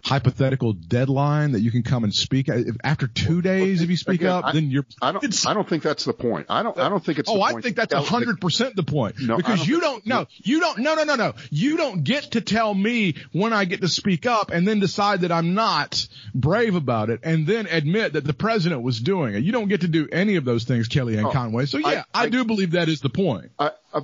hypothetical 0.05 0.75
deadline 0.75 1.53
that 1.53 1.61
you 1.61 1.71
can 1.71 1.83
come 1.83 2.05
and 2.05 2.14
speak 2.14 2.49
If- 2.49 2.77
after 2.85 3.07
two 3.07 3.40
days. 3.40 3.81
If 3.81 3.88
you 3.88 3.97
speak 3.97 4.21
Again, 4.21 4.31
up, 4.33 4.45
I- 4.45 4.53
then 4.53 4.71
you're. 4.71 4.85
I 5.01 5.12
don't. 5.12 5.47
I 5.47 5.55
don't 5.55 5.69
think 5.69 5.83
that's 5.83 6.05
the 6.05 6.12
point. 6.12 6.47
I 6.51 6.62
don't. 6.62 6.79
I 6.79 6.88
don't 6.88 7.03
think 7.03 7.19
it's. 7.19 7.31
Oh, 7.31 7.40
I 7.40 7.61
think 7.61 7.77
that's 7.77 7.95
hundred 7.95 8.40
percent 8.40 8.77
the 8.77 8.83
point. 8.83 9.17
No, 9.21 9.37
because 9.38 9.61
don't 9.61 9.69
you 9.69 9.81
don't 9.81 10.07
know, 10.07 10.27
you 10.43 10.61
don't, 10.61 10.79
no, 10.79 10.95
no, 10.95 11.05
no, 11.05 11.14
no. 11.14 11.33
You 11.51 11.77
don't 11.79 12.05
get 12.05 12.33
to 12.33 12.40
tell 12.43 12.75
me 12.75 13.14
when 13.33 13.53
I 13.53 13.64
get 13.64 13.81
to 13.81 13.88
speak 13.88 14.27
up 14.27 14.51
and 14.51 14.69
then 14.69 14.79
decide 14.79 15.23
that 15.23 15.33
I'm 15.33 15.55
not 15.55 16.07
brave 16.35 16.75
about 16.75 17.09
it 17.11 17.21
and 17.23 17.47
then 17.47 17.67
admit 17.67 18.12
that 18.12 18.25
the 18.25 18.35
president 18.35 18.83
was 18.83 19.01
doing 19.01 19.35
it. 19.35 19.43
You 19.43 19.53
don't 19.53 19.69
get 19.69 19.81
to 19.83 19.88
do 19.88 20.07
any 20.12 20.37
of 20.37 20.45
those 20.45 20.64
things, 20.64 20.88
Kellyanne 20.88 21.25
Oh, 21.25 21.31
Conway. 21.33 21.64
So 21.67 21.79
yeah, 21.79 22.05
I, 22.12 22.25
I- 22.25 22.29
do 22.29 22.45
believe 22.45 22.73
that 22.73 22.88
is 22.88 23.01
the 23.01 23.11
point. 23.11 23.51
I, 23.59 23.71
I, 23.93 24.01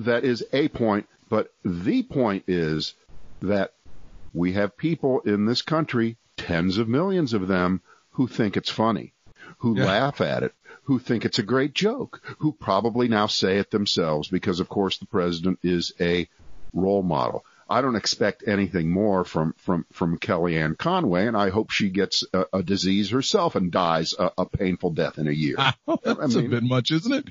that 0.00 0.24
is 0.24 0.44
a 0.52 0.68
point, 0.68 1.08
but 1.28 1.52
the 1.64 2.04
point 2.04 2.44
is 2.46 2.94
that 3.42 3.72
we 4.32 4.52
have 4.52 4.76
people 4.76 5.20
in 5.20 5.46
this 5.46 5.62
country, 5.62 6.16
tens 6.36 6.78
of 6.78 6.88
millions 6.88 7.32
of 7.32 7.48
them, 7.48 7.80
who 8.10 8.26
think 8.26 8.56
it's 8.56 8.70
funny, 8.70 9.14
who 9.58 9.76
Yeah. 9.76 9.86
laugh 9.86 10.20
at 10.20 10.42
it, 10.42 10.54
who 10.84 10.98
think 10.98 11.24
it's 11.24 11.38
a 11.38 11.42
great 11.42 11.74
joke, 11.74 12.22
who 12.38 12.52
probably 12.52 13.08
now 13.08 13.26
say 13.26 13.58
it 13.58 13.70
themselves 13.70 14.28
because, 14.28 14.60
of 14.60 14.68
course, 14.68 14.98
the 14.98 15.06
president 15.06 15.58
is 15.62 15.92
a 16.00 16.28
role 16.72 17.02
model. 17.02 17.44
I 17.68 17.80
don't 17.80 17.96
expect 17.96 18.44
anything 18.46 18.90
more 18.90 19.24
from 19.24 19.54
from 19.58 19.86
from 19.92 20.18
Kellyanne 20.18 20.78
Conway, 20.78 21.26
and 21.26 21.36
I 21.36 21.50
hope 21.50 21.70
she 21.70 21.90
gets 21.90 22.24
a, 22.32 22.44
a 22.52 22.62
disease 22.62 23.10
herself 23.10 23.56
and 23.56 23.72
dies 23.72 24.14
a, 24.18 24.30
a 24.38 24.46
painful 24.46 24.90
death 24.90 25.18
in 25.18 25.26
a 25.26 25.32
year. 25.32 25.56
That's 26.04 26.36
mean- 26.36 26.46
a 26.46 26.48
bit 26.48 26.62
much, 26.62 26.90
isn't 26.92 27.12
it? 27.12 27.26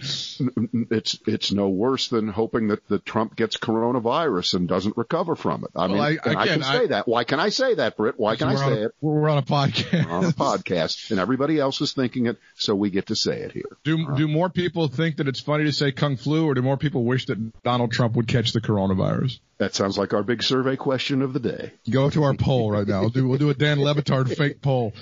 it's 0.92 1.20
it's 1.26 1.52
no 1.52 1.70
worse 1.70 2.08
than 2.10 2.28
hoping 2.28 2.68
that 2.70 2.88
the 2.88 3.00
Trump 3.00 3.36
gets 3.36 3.58
coronavirus 3.58 4.56
and 4.56 4.68
doesn't 4.68 4.98
recover 4.98 5.36
from 5.36 5.64
it. 5.64 5.72
I 5.76 5.88
mean, 5.88 6.00
I- 6.00 6.18
and 6.26 6.38
I 6.38 6.44
again, 6.44 6.60
can 6.62 6.64
I- 6.64 6.78
say 6.80 6.88
that. 6.88 7.08
Why 7.08 7.24
can 7.24 7.40
I 7.40 7.50
say 7.50 7.76
that, 7.76 7.98
Britt? 7.98 8.16
Why 8.18 8.36
can 8.36 8.50
I 8.50 8.56
say 8.56 8.82
a, 8.82 8.86
it 8.88 8.92
we're 9.02 9.30
on 9.30 9.38
a 9.38 9.42
podcast. 9.44 10.10
on 10.10 10.26
a 10.26 10.28
podcast? 10.34 11.12
And 11.12 11.20
everybody 11.20 11.60
else 11.60 11.80
is 11.82 11.94
thinking 11.94 12.26
it, 12.26 12.38
so 12.56 12.76
we 12.76 12.90
get 12.90 13.08
to 13.08 13.16
say 13.16 13.40
it 13.42 13.52
here. 13.52 13.78
Do 13.84 14.16
do 14.16 14.28
more 14.28 14.50
people 14.50 14.88
think 14.88 15.18
that 15.18 15.28
it's 15.28 15.40
funny 15.40 15.64
to 15.66 15.72
say 15.72 15.92
kung 15.92 16.18
flu, 16.18 16.46
or 16.46 16.54
do 16.54 16.62
more 16.62 16.78
people 16.78 17.04
wish 17.06 17.26
that 17.28 17.64
Donald 17.64 17.92
Trump 17.92 18.16
would 18.16 18.28
catch 18.28 18.52
the 18.54 18.62
coronavirus? 18.62 19.40
That 19.58 19.74
sounds 19.74 19.98
like 19.98 20.14
our 20.14 20.22
big 20.22 20.44
survey 20.44 20.76
question 20.76 21.22
of 21.22 21.32
the 21.32 21.40
day. 21.40 21.72
Go 21.90 22.10
to 22.10 22.24
our 22.24 22.34
poll 22.34 22.72
right 22.72 22.86
now. 22.86 23.00
We'll 23.02 23.10
do, 23.10 23.26
we'll 23.26 23.38
do 23.38 23.50
a 23.50 23.54
Dan 23.54 23.82
Le 23.82 23.96
Batard 23.96 24.36
fake 24.36 24.62
poll. 24.62 24.94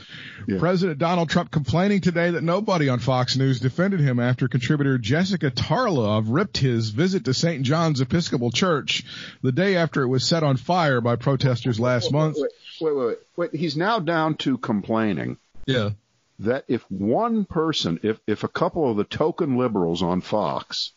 Yeah. 0.48 0.60
President 0.60 1.00
Donald 1.00 1.30
Trump 1.32 1.50
complaining 1.50 2.02
today 2.02 2.30
that 2.30 2.44
nobody 2.44 2.88
on 2.88 3.00
Fox 3.00 3.36
News 3.36 3.60
defended 3.60 4.00
him 4.00 4.20
after 4.20 4.48
contributor 4.48 5.00
Jessica 5.00 5.50
Tarlov 5.50 6.26
ripped 6.28 6.60
his 6.60 6.90
visit 6.92 7.26
to 7.26 7.34
St. 7.34 7.64
John's 7.64 8.00
Episcopal 8.00 8.52
Church 8.52 9.04
the 9.42 9.52
day 9.52 9.76
after 9.76 10.04
it 10.04 10.08
was 10.08 10.24
set 10.28 10.44
on 10.44 10.58
fire 10.58 11.02
by 11.02 11.16
protesters 11.16 11.80
last 11.80 12.12
month. 12.12 12.38
Wait, 12.40 12.52
wait, 12.80 12.96
wait, 12.96 13.06
wait, 13.08 13.18
wait. 13.36 13.56
He's 13.60 13.76
now 13.76 13.98
down 13.98 14.36
to 14.38 14.60
complaining 14.60 15.38
Yeah. 15.66 15.92
that 16.40 16.66
if 16.68 16.84
one 16.92 17.46
person, 17.46 18.00
if 18.04 18.20
if 18.28 18.44
a 18.44 18.48
couple 18.48 18.92
of 18.92 18.98
the 18.98 19.04
token 19.04 19.58
liberals 19.58 20.04
on 20.04 20.22
Fox 20.22 20.92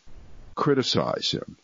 criticize 0.55 1.31
him. 1.31 1.57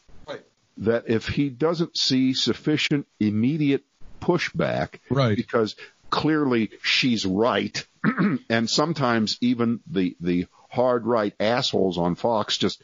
That 0.78 1.04
if 1.08 1.28
he 1.28 1.48
doesn't 1.48 1.96
see 1.96 2.34
sufficient 2.34 3.06
immediate 3.20 3.84
pushback, 4.20 5.00
Right. 5.10 5.36
because 5.36 5.76
clearly 6.10 6.70
she's 6.82 7.26
right, 7.26 7.84
and 8.48 8.68
sometimes 8.68 9.38
even 9.40 9.80
the 9.86 10.16
the 10.20 10.46
hard 10.70 11.06
right 11.06 11.34
assholes 11.38 11.98
on 11.98 12.14
Fox 12.14 12.56
just 12.56 12.82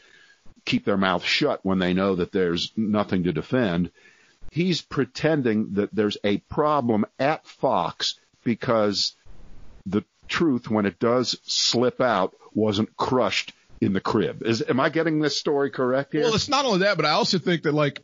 keep 0.65 0.85
their 0.85 0.97
mouth 0.99 1.25
shut 1.25 1.61
when 1.65 1.79
they 1.79 1.95
know 1.95 2.17
that 2.17 2.33
there's 2.33 2.73
nothing 2.77 3.25
to 3.25 3.33
defend. 3.33 3.91
He's 4.51 4.83
pretending 4.83 5.75
that 5.75 5.95
there's 5.95 6.19
a 6.25 6.39
problem 6.39 7.07
at 7.19 7.47
Fox 7.47 8.19
because 8.45 9.15
the 9.87 10.05
truth, 10.27 10.71
when 10.71 10.85
it 10.87 10.99
does 10.99 11.39
slip 11.45 12.01
out, 12.01 12.35
wasn't 12.53 12.95
crushed 12.97 13.53
in 13.81 13.93
the 13.93 14.01
crib. 14.01 14.43
Is 14.43 14.63
am 14.69 14.81
I 14.81 14.89
getting 14.89 15.21
this 15.21 15.39
story 15.39 15.71
correct 15.71 16.13
here? 16.13 16.23
Well, 16.23 16.35
it's 16.35 16.49
not 16.49 16.65
only 16.65 16.81
that, 16.81 16.97
but 16.97 17.07
I 17.07 17.11
also 17.11 17.39
think 17.39 17.63
that 17.63 17.73
like 17.75 18.01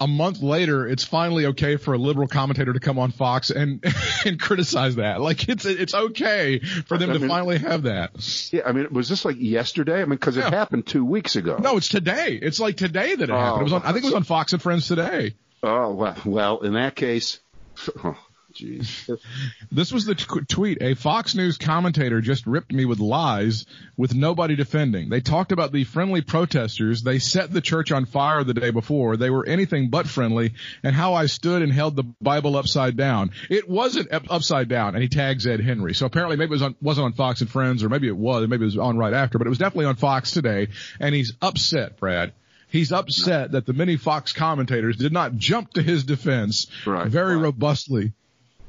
a 0.00 0.06
month 0.08 0.42
later, 0.42 0.86
it's 0.88 1.04
finally 1.04 1.46
okay 1.46 1.76
for 1.76 1.94
a 1.94 1.98
liberal 1.98 2.26
commentator 2.26 2.72
to 2.72 2.80
come 2.80 2.98
on 2.98 3.12
Fox 3.12 3.50
and 3.50 3.82
and 4.24 4.40
criticize 4.40 4.96
that. 4.96 5.20
Like 5.20 5.48
it's 5.48 5.64
it's 5.64 5.94
okay 5.94 6.58
for 6.58 6.98
them 6.98 7.10
I 7.10 7.12
to 7.14 7.18
mean- 7.20 7.28
finally 7.28 7.58
have 7.58 7.84
that. 7.84 8.50
yeah, 8.52 8.62
I 8.66 8.72
mean, 8.72 8.88
was 8.92 9.08
this 9.08 9.24
like 9.24 9.36
yesterday? 9.38 10.00
I 10.02 10.04
mean, 10.04 10.10
because 10.10 10.36
Yeah. 10.36 10.48
it 10.48 10.52
happened 10.52 10.86
two 10.86 11.04
weeks 11.04 11.36
ago. 11.36 11.58
No, 11.60 11.76
it's 11.76 11.88
today. 11.88 12.38
It's 12.42 12.58
like 12.60 12.76
today 12.76 13.14
that 13.14 13.28
it 13.28 13.32
Oh, 13.32 13.38
happened. 13.38 13.60
It 13.60 13.64
was 13.64 13.72
oh, 13.72 13.76
on, 13.76 13.82
I 13.82 13.92
think 13.92 14.04
it 14.04 14.08
was 14.08 14.14
on 14.14 14.24
Fox 14.24 14.52
and 14.52 14.60
Friends 14.60 14.88
today. 14.88 15.34
Oh 15.62 15.94
well, 15.94 16.16
well, 16.24 16.60
in 16.60 16.74
that 16.74 16.96
case, 16.96 17.38
oh, 18.04 18.18
jeez. 18.54 19.18
This 19.72 19.92
was 19.92 20.04
the 20.04 20.14
t- 20.14 20.24
tweet. 20.48 20.78
A 20.80 20.94
Fox 20.94 21.34
News 21.34 21.58
commentator 21.58 22.20
just 22.20 22.46
ripped 22.46 22.72
me 22.72 22.84
with 22.84 23.00
lies 23.00 23.66
with 23.96 24.14
nobody 24.14 24.54
defending. 24.54 25.08
They 25.08 25.20
talked 25.20 25.50
about 25.52 25.72
the 25.72 25.84
friendly 25.84 26.20
protesters. 26.20 27.02
They 27.02 27.18
set 27.18 27.52
the 27.52 27.60
church 27.60 27.90
on 27.90 28.04
fire 28.06 28.44
the 28.44 28.54
day 28.54 28.70
before. 28.70 29.16
They 29.16 29.30
were 29.30 29.44
anything 29.46 29.90
but 29.90 30.06
friendly 30.06 30.54
and 30.82 30.94
how 30.94 31.14
I 31.14 31.26
stood 31.26 31.62
and 31.62 31.72
held 31.72 31.96
the 31.96 32.04
Bible 32.20 32.56
upside 32.56 32.96
down. 32.96 33.30
It 33.50 33.68
wasn't 33.68 34.12
up- 34.12 34.30
upside 34.30 34.68
down 34.68 34.94
and 34.94 35.02
he 35.02 35.08
tags 35.08 35.46
Ed 35.46 35.60
Henry. 35.60 35.94
So 35.94 36.06
apparently 36.06 36.36
maybe 36.36 36.50
it 36.50 36.52
was 36.52 36.62
on, 36.62 36.76
wasn't 36.80 37.06
on 37.06 37.12
Fox 37.14 37.40
and 37.40 37.50
Friends 37.50 37.82
or 37.82 37.88
maybe 37.88 38.06
it 38.06 38.16
was, 38.16 38.46
maybe 38.48 38.62
it 38.62 38.66
was 38.66 38.78
on 38.78 38.96
right 38.96 39.12
after, 39.14 39.38
but 39.38 39.46
it 39.46 39.50
was 39.50 39.58
definitely 39.58 39.86
on 39.86 39.96
Fox 39.96 40.30
today 40.30 40.68
and 41.00 41.14
he's 41.14 41.32
upset, 41.42 41.96
Brad. 41.98 42.32
He's 42.68 42.90
upset 42.92 43.52
that 43.52 43.66
the 43.66 43.72
many 43.72 43.96
Fox 43.96 44.32
commentators 44.32 44.96
did 44.96 45.12
not 45.12 45.36
jump 45.36 45.72
to 45.74 45.82
his 45.82 46.02
defense 46.04 46.66
Right, 46.86 47.06
very 47.08 47.36
right. 47.36 47.42
robustly. 47.44 48.12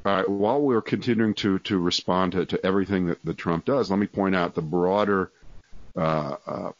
Right. 0.05 0.29
While 0.29 0.61
we're 0.61 0.83
continuing 0.83 1.33
to 1.35 1.57
to 1.59 1.79
respond 1.79 2.33
to, 2.33 2.45
to 2.45 2.63
everything 2.63 3.07
that, 3.07 3.25
that 3.25 3.39
Trump 3.39 3.65
does, 3.65 3.89
let 3.89 3.97
me 3.97 4.05
point 4.05 4.35
out 4.35 4.53
the 4.53 4.61
broader 4.61 5.31
uh, 5.97 6.35
uh, 6.45 6.71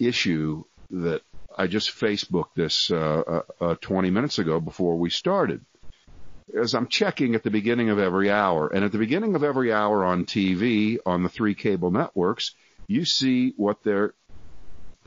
issue 0.00 0.64
that 0.90 1.22
I 1.56 1.68
just 1.68 1.90
Facebooked 1.90 2.54
this 2.56 2.90
uh, 2.90 3.42
uh, 3.60 3.64
uh, 3.64 3.74
20 3.80 4.10
minutes 4.10 4.40
ago 4.40 4.58
before 4.58 4.98
we 4.98 5.10
started. 5.10 5.64
As 6.60 6.74
I'm 6.74 6.88
checking 6.88 7.36
at 7.36 7.44
the 7.44 7.50
beginning 7.52 7.90
of 7.90 8.00
every 8.00 8.32
hour, 8.32 8.66
and 8.66 8.84
at 8.84 8.90
the 8.90 8.98
beginning 8.98 9.36
of 9.36 9.44
every 9.44 9.72
hour 9.72 10.04
on 10.04 10.24
TV 10.24 10.98
on 11.06 11.22
the 11.22 11.28
three 11.28 11.54
cable 11.54 11.92
networks, 11.92 12.56
you 12.88 13.04
see 13.04 13.54
what 13.56 13.84
they're 13.84 14.12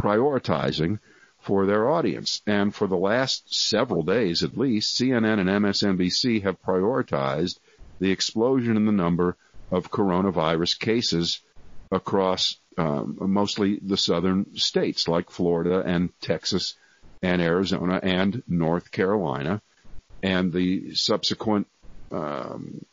prioritizing 0.02 1.00
for 1.50 1.66
their 1.66 1.90
audience. 1.90 2.44
And 2.46 2.76
for 2.76 2.86
the 2.86 2.96
last 2.96 3.52
several 3.52 4.04
days 4.04 4.44
at 4.44 4.56
least, 4.56 5.02
CNN 5.02 5.40
and 5.40 5.50
MSNBC 5.50 6.44
have 6.44 6.62
prioritized 6.62 7.58
the 8.00 8.12
explosion 8.12 8.78
in 8.78 8.86
the 8.86 8.92
number 8.92 9.36
of 9.72 9.90
coronavirus 9.90 10.78
cases 10.78 11.40
across 11.92 12.58
um, 12.78 13.18
mostly 13.20 13.80
the 13.82 13.98
southern 13.98 14.56
states 14.58 15.08
like 15.08 15.32
Florida 15.32 15.82
and 15.84 16.12
Texas 16.22 16.76
and 17.24 17.42
Arizona 17.42 18.00
and 18.04 18.44
North 18.48 18.92
Carolina, 18.92 19.60
and 20.22 20.54
the 20.54 20.94
subsequent 20.94 21.66
um, 22.12 22.86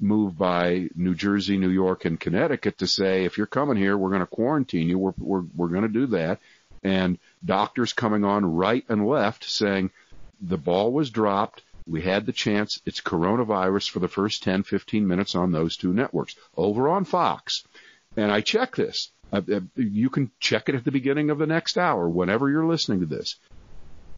move 0.00 0.38
by 0.38 0.88
New 0.94 1.14
Jersey, 1.14 1.58
New 1.58 1.68
York, 1.68 2.06
and 2.06 2.18
Connecticut 2.18 2.78
to 2.78 2.86
say 2.86 3.26
if 3.26 3.36
you're 3.36 3.46
coming 3.46 3.76
here, 3.76 3.98
we're 3.98 4.08
going 4.08 4.20
to 4.20 4.26
quarantine 4.26 4.88
you. 4.88 4.98
We're 4.98 5.12
we're 5.18 5.44
we're 5.54 5.68
going 5.68 5.82
to 5.82 5.88
do 5.88 6.06
that, 6.06 6.40
and 6.84 7.18
doctors 7.44 7.92
coming 7.92 8.24
on 8.24 8.44
right 8.44 8.84
and 8.88 9.06
left 9.06 9.44
saying 9.44 9.90
the 10.40 10.58
ball 10.58 10.92
was 10.92 11.10
dropped. 11.10 11.62
We 11.86 12.02
had 12.02 12.26
the 12.26 12.32
chance. 12.32 12.80
It's 12.86 13.00
coronavirus 13.00 13.90
for 13.90 13.98
the 13.98 14.08
first 14.08 14.42
10, 14.42 14.62
15 14.62 15.06
minutes 15.06 15.34
on 15.34 15.50
those 15.50 15.76
two 15.76 15.92
networks. 15.92 16.36
Over 16.56 16.88
on 16.88 17.04
Fox, 17.04 17.64
and 18.16 18.30
I 18.30 18.42
check 18.42 18.76
this. 18.76 19.10
Uh, 19.32 19.40
uh, 19.52 19.60
You 19.76 20.10
can 20.10 20.30
check 20.38 20.68
it 20.68 20.74
at 20.74 20.84
the 20.84 20.92
beginning 20.92 21.30
of 21.30 21.38
the 21.38 21.46
next 21.46 21.76
hour, 21.76 22.08
whenever 22.08 22.48
you're 22.48 22.66
listening 22.66 23.00
to 23.00 23.06
this. 23.06 23.36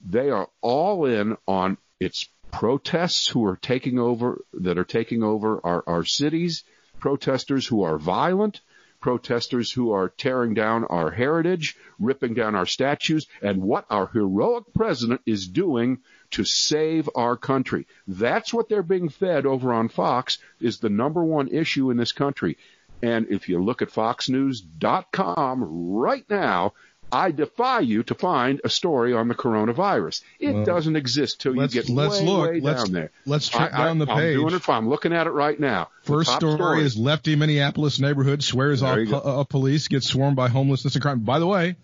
They 0.09 0.31
are 0.31 0.49
all 0.61 1.07
in 1.07 1.37
on 1.49 1.79
its 1.99 2.29
protests 2.53 3.27
who 3.27 3.45
are 3.47 3.57
taking 3.57 3.99
over, 3.99 4.43
that 4.55 4.79
are 4.79 4.85
taking 4.85 5.23
over 5.23 5.61
our, 5.65 5.83
our 5.87 6.05
cities, 6.05 6.65
protesters 7.01 7.67
who 7.67 7.83
are 7.83 7.99
violent, 7.99 8.61
protesters 9.01 9.71
who 9.71 9.93
are 9.93 10.09
tearing 10.09 10.55
down 10.55 10.85
our 10.85 11.11
heritage, 11.11 11.77
ripping 11.99 12.35
down 12.35 12.55
our 12.55 12.67
statues, 12.67 13.27
and 13.43 13.63
what 13.63 13.87
our 13.91 14.07
heroic 14.09 14.65
president 14.75 15.21
is 15.27 15.47
doing 15.47 15.99
to 16.31 16.45
save 16.45 17.09
our 17.15 17.37
country. 17.37 17.87
That's 18.07 18.53
what 18.53 18.69
they're 18.69 18.83
being 18.83 19.09
fed 19.09 19.47
over 19.47 19.73
on 19.73 19.89
Fox 19.89 20.39
is 20.61 20.79
the 20.79 20.91
number 20.91 21.25
one 21.25 21.49
issue 21.49 21.91
in 21.91 21.97
this 21.97 22.13
country. 22.13 22.59
And 23.03 23.29
if 23.31 23.49
you 23.49 23.63
look 23.63 23.83
at 23.83 23.91
foxnews.com 23.91 25.65
right 25.95 26.25
now, 26.31 26.73
I 27.13 27.31
defy 27.31 27.81
you 27.81 28.03
to 28.05 28.15
find 28.15 28.61
a 28.65 28.69
story 28.69 29.13
on 29.15 29.29
the 29.29 29.35
coronavirus. 29.35 30.23
It 30.41 30.53
Well, 30.55 30.65
doesn't 30.65 30.97
exist 30.97 31.41
till 31.41 31.55
you 31.55 31.67
get 31.69 31.89
let's 31.89 32.21
way, 32.21 32.27
look. 32.27 32.51
way 32.51 32.61
Let's- 32.61 32.85
down 32.85 32.93
there. 32.93 33.11
let's 33.25 33.49
check 33.49 33.73
I, 33.73 33.85
down 33.87 33.99
the 33.99 34.11
I'm 34.11 34.17
page. 34.19 34.37
doing 34.37 34.55
it. 34.55 34.69
I'm 34.69 34.89
looking 34.89 35.13
at 35.13 35.27
it 35.27 35.31
right 35.31 35.59
now. 35.59 35.89
First 36.03 36.31
top 36.31 36.41
story, 36.41 36.83
is 36.83 36.97
lefty 36.97 37.37
Minneapolis 37.37 38.01
neighborhood 38.01 38.43
swears 38.43 38.81
There 38.81 39.03
off 39.03 39.09
po- 39.09 39.41
uh, 39.41 39.45
police 39.45 39.87
gets 39.89 40.07
swarmed 40.09 40.37
by 40.37 40.49
homelessness 40.49 40.95
and 40.97 41.03
crime. 41.03 41.21
By 41.21 41.39
the 41.39 41.47
way, 41.47 41.77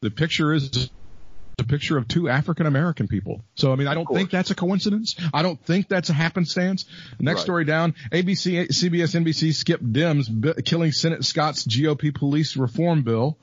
the 0.00 0.10
picture 0.10 0.52
is 0.52 0.90
a 1.60 1.64
picture 1.64 1.96
of 1.96 2.06
two 2.06 2.28
African 2.28 2.66
American 2.66 3.08
people. 3.08 3.42
So 3.56 3.72
I 3.72 3.76
mean, 3.76 3.88
I 3.88 3.94
don't 3.94 4.06
think 4.12 4.30
that's 4.30 4.50
a 4.50 4.54
coincidence. 4.54 5.16
I 5.34 5.42
don't 5.42 5.60
think 5.64 5.88
that's 5.88 6.08
a 6.10 6.12
happenstance. 6.12 6.84
Next 7.20 7.38
Right. 7.38 7.42
story 7.44 7.64
down: 7.64 7.94
ABC, 8.12 8.66
CBS, 8.72 9.14
NBC 9.14 9.52
skip 9.52 9.80
Dems 9.80 10.28
bi- 10.28 10.60
killing 10.62 10.92
Senate 10.92 11.24
Scott's 11.24 11.64
GOP 11.66 12.12
police 12.14 12.56
reform 12.56 13.02
bill. 13.02 13.38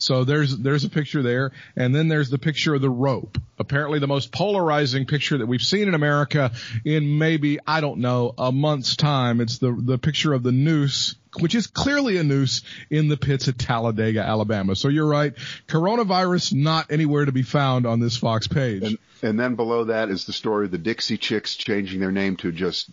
So 0.00 0.24
there's 0.24 0.56
there's 0.56 0.84
a 0.84 0.88
picture 0.88 1.22
there, 1.22 1.52
and 1.76 1.94
then 1.94 2.08
there's 2.08 2.30
the 2.30 2.38
picture 2.38 2.74
of 2.74 2.80
the 2.80 2.90
rope. 2.90 3.36
Apparently, 3.58 3.98
the 3.98 4.08
most 4.08 4.32
polarizing 4.32 5.04
picture 5.04 5.36
that 5.38 5.46
we've 5.46 5.62
seen 5.62 5.88
in 5.88 5.94
America 5.94 6.52
in 6.86 7.18
maybe 7.18 7.58
I 7.66 7.82
don't 7.82 7.98
know 7.98 8.34
a 8.38 8.50
month's 8.50 8.96
time. 8.96 9.42
It's 9.42 9.58
the 9.58 9.72
the 9.72 9.98
picture 9.98 10.32
of 10.32 10.42
the 10.42 10.52
noose, 10.52 11.16
which 11.38 11.54
is 11.54 11.66
clearly 11.66 12.16
a 12.16 12.24
noose 12.24 12.62
in 12.88 13.08
the 13.08 13.18
pits 13.18 13.46
at 13.48 13.58
Talladega, 13.58 14.22
Alabama. 14.22 14.74
So 14.74 14.88
you're 14.88 15.06
right, 15.06 15.34
coronavirus 15.68 16.54
not 16.54 16.90
anywhere 16.90 17.26
to 17.26 17.32
be 17.32 17.42
found 17.42 17.86
on 17.86 18.00
this 18.00 18.16
Fox 18.16 18.48
page. 18.48 18.82
And, 18.82 18.98
and 19.22 19.38
then 19.38 19.54
below 19.54 19.84
that 19.84 20.08
is 20.08 20.24
the 20.24 20.32
story 20.32 20.64
of 20.64 20.70
the 20.70 20.78
Dixie 20.78 21.18
Chicks 21.18 21.56
changing 21.56 22.00
their 22.00 22.12
name 22.12 22.36
to 22.36 22.52
just 22.52 22.90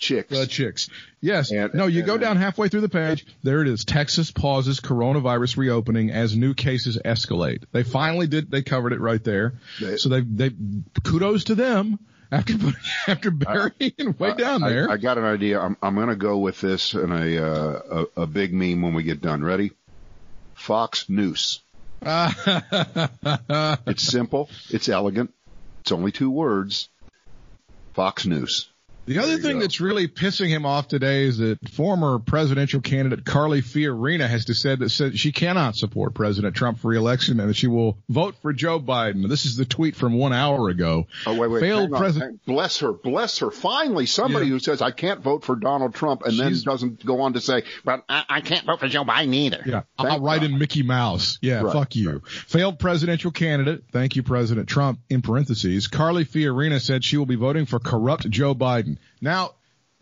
Chicks. 0.00 0.30
The 0.30 0.46
chicks. 0.46 0.88
Yes. 1.20 1.52
And- 1.52 1.74
no, 1.74 1.86
you 1.86 1.98
and 1.98 2.06
go 2.06 2.16
down 2.16 2.38
halfway 2.38 2.68
through 2.68 2.80
the 2.80 2.88
page. 2.88 3.26
There 3.42 3.60
it 3.60 3.68
is. 3.68 3.84
Texas 3.84 4.30
pauses 4.30 4.80
coronavirus 4.80 5.58
reopening 5.58 6.10
as 6.10 6.34
new 6.34 6.54
cases 6.54 6.98
escalate. 7.04 7.64
They 7.70 7.82
finally 7.82 8.26
did. 8.26 8.50
They 8.50 8.62
covered 8.62 8.94
it 8.94 9.00
right 9.00 9.22
there. 9.22 9.52
They- 9.78 9.98
so 9.98 10.08
they 10.08 10.22
they 10.22 10.50
kudos 11.04 11.44
to 11.44 11.54
them 11.54 11.98
after 12.32 12.54
after 13.06 13.30
burying 13.30 14.14
way 14.18 14.32
down 14.32 14.62
I- 14.64 14.70
there. 14.70 14.90
I, 14.90 14.96
got 14.96 15.18
an 15.18 15.24
idea. 15.24 15.60
I'm, 15.60 15.76
I'm 15.82 15.94
going 15.96 16.08
to 16.08 16.16
go 16.16 16.38
with 16.38 16.62
this 16.62 16.94
in 16.94 17.12
a, 17.12 17.36
uh, 17.38 18.06
a 18.16 18.22
a 18.22 18.26
big 18.26 18.54
meme 18.54 18.80
when 18.80 18.94
we 18.94 19.02
get 19.02 19.20
done. 19.20 19.44
Ready? 19.44 19.72
Fox 20.54 21.10
News. 21.10 21.60
It's 23.86 24.02
simple. 24.02 24.48
It's 24.70 24.88
elegant. 24.88 25.34
It's 25.82 25.92
only 25.92 26.10
two 26.12 26.30
words. 26.30 26.88
Fox 27.92 28.24
News. 28.24 28.69
The 29.10 29.18
other 29.18 29.38
thing 29.38 29.54
go. 29.56 29.60
that's 29.62 29.80
really 29.80 30.06
pissing 30.06 30.48
him 30.50 30.64
off 30.64 30.86
today 30.86 31.24
is 31.24 31.38
that 31.38 31.68
former 31.68 32.20
presidential 32.20 32.80
candidate 32.80 33.24
Carly 33.24 33.60
Fiorina 33.60 34.28
has 34.28 34.44
to 34.44 34.54
said 34.54 34.78
that 34.78 34.90
said 34.90 35.18
she 35.18 35.32
cannot 35.32 35.74
support 35.74 36.14
President 36.14 36.54
Trump 36.54 36.78
for 36.78 36.88
reelection 36.88 37.40
and 37.40 37.48
that 37.50 37.54
she 37.56 37.66
will 37.66 37.98
vote 38.08 38.36
for 38.40 38.52
Joe 38.52 38.78
Biden. 38.78 39.28
This 39.28 39.46
is 39.46 39.56
the 39.56 39.64
tweet 39.64 39.96
from 39.96 40.14
one 40.14 40.32
hour 40.32 40.68
ago. 40.68 41.08
Oh 41.26 41.36
wait, 41.36 41.50
wait. 41.50 41.58
Failed 41.58 41.90
president. 41.90 42.44
Bless 42.46 42.78
her. 42.78 42.92
Bless 42.92 43.38
her. 43.38 43.50
Finally, 43.50 44.06
somebody 44.06 44.46
Yeah. 44.46 44.52
who 44.52 44.58
says 44.60 44.80
I 44.80 44.92
can't 44.92 45.20
vote 45.22 45.44
for 45.44 45.56
Donald 45.56 45.92
Trump 45.92 46.22
and 46.24 46.38
then 46.38 46.54
doesn't 46.62 47.04
go 47.04 47.22
on 47.22 47.32
to 47.32 47.40
say, 47.40 47.64
but 47.84 48.04
I, 48.08 48.24
I 48.28 48.40
can't 48.42 48.64
vote 48.64 48.78
for 48.78 48.86
Joe 48.86 49.04
Biden 49.04 49.34
either. 49.34 49.62
Yeah, 49.66 49.82
Thank 49.98 50.10
I'll 50.10 50.20
write 50.20 50.42
God. 50.42 50.50
in 50.52 50.58
Mickey 50.60 50.84
Mouse. 50.84 51.38
Yeah, 51.42 51.62
Right, 51.62 51.72
fuck 51.72 51.96
you. 51.96 52.22
Failed 52.24 52.78
presidential 52.78 53.32
candidate. 53.32 53.82
Thank 53.92 54.14
you, 54.14 54.22
President 54.22 54.68
Trump. 54.68 55.00
In 55.10 55.20
parentheses, 55.20 55.88
Carly 55.88 56.24
Fiorina 56.24 56.80
said 56.80 57.02
she 57.02 57.16
will 57.16 57.26
be 57.26 57.34
voting 57.34 57.66
for 57.66 57.80
corrupt 57.80 58.30
Joe 58.30 58.54
Biden. 58.54 58.98
Now, 59.20 59.52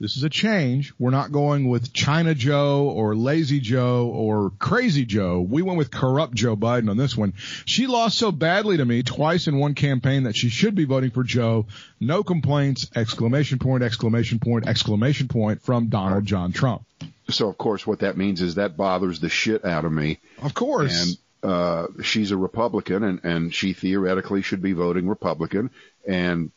this 0.01 0.17
is 0.17 0.23
a 0.23 0.31
change. 0.31 0.93
We're 0.99 1.11
not 1.11 1.33
going 1.33 1.69
with 1.69 1.93
China 1.93 2.33
Joe 2.33 2.89
or 2.89 3.17
Lazy 3.17 3.59
Joe 3.59 4.07
or 4.07 4.51
Crazy 4.59 5.05
Joe. 5.05 5.41
We 5.41 5.63
went 5.63 5.77
with 5.77 5.91
corrupt 5.91 6.35
Joe 6.35 6.57
Biden 6.57 6.89
on 6.89 6.97
this 6.97 7.17
one. 7.17 7.35
She 7.65 7.89
lost 7.89 8.17
so 8.17 8.31
badly 8.31 8.77
to 8.77 8.85
me 8.85 9.03
twice 9.03 9.49
in 9.49 9.59
one 9.59 9.75
campaign 9.75 10.23
that 10.25 10.37
she 10.37 10.51
should 10.51 10.77
be 10.77 10.85
voting 10.85 11.11
for 11.11 11.25
Joe. 11.25 11.67
No 11.99 12.23
complaints! 12.23 12.89
Exclamation 12.95 13.59
point! 13.59 13.83
Exclamation 13.83 14.39
point! 14.39 14.69
Exclamation 14.69 15.27
point 15.27 15.63
from 15.63 15.89
Donald 15.89 16.25
John 16.25 16.53
Trump. 16.53 16.85
So 17.31 17.49
of 17.49 17.59
course, 17.59 17.85
what 17.85 17.99
that 18.01 18.17
means 18.17 18.41
is 18.41 18.55
that 18.55 18.77
bothers 18.77 19.19
the 19.19 19.29
shit 19.29 19.65
out 19.65 19.85
of 19.85 19.91
me. 19.91 20.21
Of 20.41 20.55
course. 20.55 21.19
and 21.43 21.51
uh, 21.51 21.87
she's 22.03 22.31
a 22.31 22.37
Republican, 22.37 23.03
and, 23.03 23.25
and 23.25 23.55
she 23.55 23.73
theoretically 23.73 24.43
should 24.43 24.63
be 24.63 24.73
voting 24.73 25.09
Republican, 25.09 25.71
and 26.07 26.53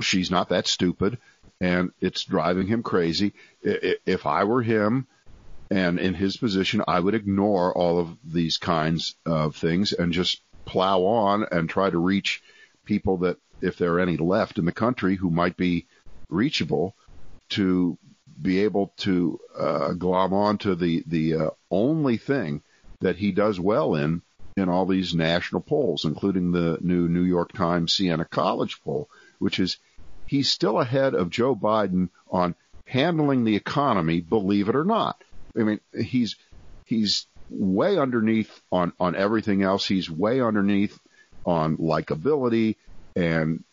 she's 0.00 0.30
not 0.30 0.48
that 0.50 0.66
stupid, 0.66 1.18
and 1.60 1.90
it's 2.00 2.24
driving 2.24 2.66
him 2.66 2.82
crazy. 2.82 3.32
If 3.62 4.26
I 4.26 4.44
were 4.44 4.62
him, 4.62 5.06
and 5.70 5.98
in 5.98 6.14
his 6.14 6.36
position, 6.36 6.82
I 6.86 7.00
would 7.00 7.14
ignore 7.14 7.76
all 7.76 7.98
of 7.98 8.16
these 8.24 8.56
kinds 8.56 9.16
of 9.24 9.56
things 9.56 9.92
and 9.92 10.12
just 10.12 10.40
plow 10.64 11.00
on 11.04 11.44
and 11.50 11.68
try 11.68 11.90
to 11.90 11.98
reach 11.98 12.42
people 12.84 13.18
that, 13.18 13.38
if 13.60 13.78
there 13.78 13.94
are 13.94 14.00
any 14.00 14.16
left 14.16 14.58
in 14.58 14.64
the 14.64 14.72
country 14.72 15.16
who 15.16 15.30
might 15.30 15.56
be 15.56 15.86
reachable, 16.28 16.94
to 17.48 17.98
be 18.40 18.60
able 18.60 18.92
to 18.98 19.40
uh, 19.58 19.92
glom 19.92 20.32
on 20.34 20.58
to 20.58 20.74
the 20.74 21.02
the 21.06 21.34
uh, 21.34 21.50
only 21.70 22.16
thing 22.16 22.62
that 23.00 23.16
he 23.16 23.32
does 23.32 23.58
well 23.58 23.94
in 23.94 24.22
in 24.56 24.68
all 24.68 24.86
these 24.86 25.14
national 25.14 25.60
polls, 25.60 26.04
including 26.04 26.52
the 26.52 26.78
new 26.80 27.08
New 27.08 27.22
York 27.22 27.52
Times 27.52 27.92
Siena 27.92 28.24
College 28.24 28.80
poll, 28.82 29.08
which 29.38 29.58
is 29.58 29.78
he's 30.26 30.50
still 30.50 30.80
ahead 30.80 31.14
of 31.14 31.30
Joe 31.30 31.54
Biden 31.54 32.08
on 32.30 32.54
handling 32.84 33.44
the 33.44 33.56
economy, 33.56 34.20
believe 34.20 34.68
it 34.68 34.76
or 34.76 34.84
not. 34.84 35.22
I 35.58 35.62
mean, 35.62 35.80
he's 35.98 36.36
he's 36.84 37.26
way 37.48 37.98
underneath 37.98 38.60
on 38.70 38.92
on 39.00 39.16
everything 39.16 39.62
else. 39.62 39.86
He's 39.86 40.10
way 40.10 40.40
underneath 40.40 40.98
on 41.44 41.76
likability 41.76 42.76
and 43.14 43.64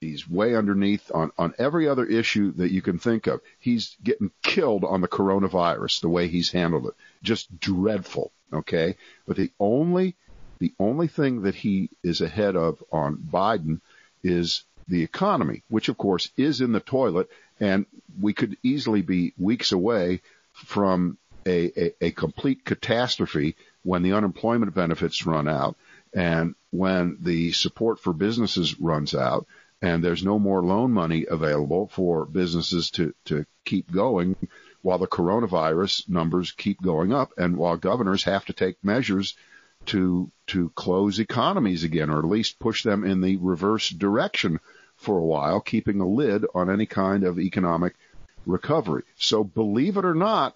he's 0.00 0.28
way 0.28 0.54
underneath 0.54 1.10
on, 1.12 1.30
on 1.36 1.54
every 1.58 1.88
other 1.88 2.06
issue 2.06 2.52
that 2.52 2.72
you 2.72 2.82
can 2.82 2.98
think 2.98 3.26
of. 3.26 3.40
He's 3.58 3.96
getting 4.02 4.30
killed 4.42 4.84
on 4.84 5.00
the 5.00 5.08
coronavirus, 5.08 6.00
the 6.00 6.08
way 6.08 6.28
he's 6.28 6.50
handled 6.50 6.86
it. 6.86 6.94
Just 7.22 7.60
dreadful. 7.60 8.32
Okay. 8.52 8.96
But 9.26 9.36
the 9.36 9.50
only, 9.60 10.16
the 10.58 10.72
only 10.78 11.08
thing 11.08 11.42
that 11.42 11.54
he 11.54 11.90
is 12.02 12.20
ahead 12.20 12.56
of 12.56 12.82
on 12.90 13.16
Biden 13.16 13.80
is 14.22 14.64
the 14.90 15.02
economy, 15.02 15.62
which 15.68 15.88
of 15.88 15.96
course 15.96 16.30
is 16.36 16.60
in 16.60 16.72
the 16.72 16.80
toilet 16.80 17.30
and 17.60 17.86
we 18.20 18.32
could 18.32 18.56
easily 18.62 19.02
be 19.02 19.32
weeks 19.38 19.72
away 19.72 20.20
from 20.52 21.16
a, 21.46 21.72
a, 21.80 22.06
a 22.06 22.10
complete 22.10 22.64
catastrophe 22.64 23.56
when 23.82 24.02
the 24.02 24.12
unemployment 24.12 24.74
benefits 24.74 25.24
run 25.24 25.48
out 25.48 25.76
and 26.12 26.54
when 26.70 27.16
the 27.20 27.52
support 27.52 27.98
for 27.98 28.12
businesses 28.12 28.78
runs 28.80 29.14
out 29.14 29.46
and 29.80 30.04
there's 30.04 30.24
no 30.24 30.38
more 30.38 30.62
loan 30.62 30.90
money 30.90 31.24
available 31.30 31.86
for 31.86 32.26
businesses 32.26 32.90
to, 32.90 33.14
to 33.24 33.46
keep 33.64 33.90
going 33.90 34.36
while 34.82 34.98
the 34.98 35.06
coronavirus 35.06 36.08
numbers 36.08 36.52
keep 36.52 36.82
going 36.82 37.12
up 37.12 37.32
and 37.38 37.56
while 37.56 37.76
governors 37.76 38.24
have 38.24 38.44
to 38.44 38.52
take 38.52 38.82
measures 38.82 39.36
to 39.86 40.30
to 40.46 40.70
close 40.70 41.18
economies 41.18 41.84
again 41.84 42.10
or 42.10 42.18
at 42.18 42.24
least 42.24 42.58
push 42.58 42.82
them 42.82 43.04
in 43.04 43.20
the 43.20 43.36
reverse 43.36 43.88
direction 43.88 44.60
for 45.00 45.18
a 45.18 45.24
while, 45.24 45.60
keeping 45.60 46.00
a 46.00 46.06
lid 46.06 46.44
on 46.54 46.70
any 46.70 46.86
kind 46.86 47.24
of 47.24 47.38
economic 47.38 47.94
recovery. 48.46 49.02
So 49.16 49.42
believe 49.42 49.96
it 49.96 50.04
or 50.04 50.14
not, 50.14 50.54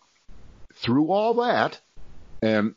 through 0.74 1.10
all 1.10 1.34
that, 1.42 1.80
and 2.42 2.74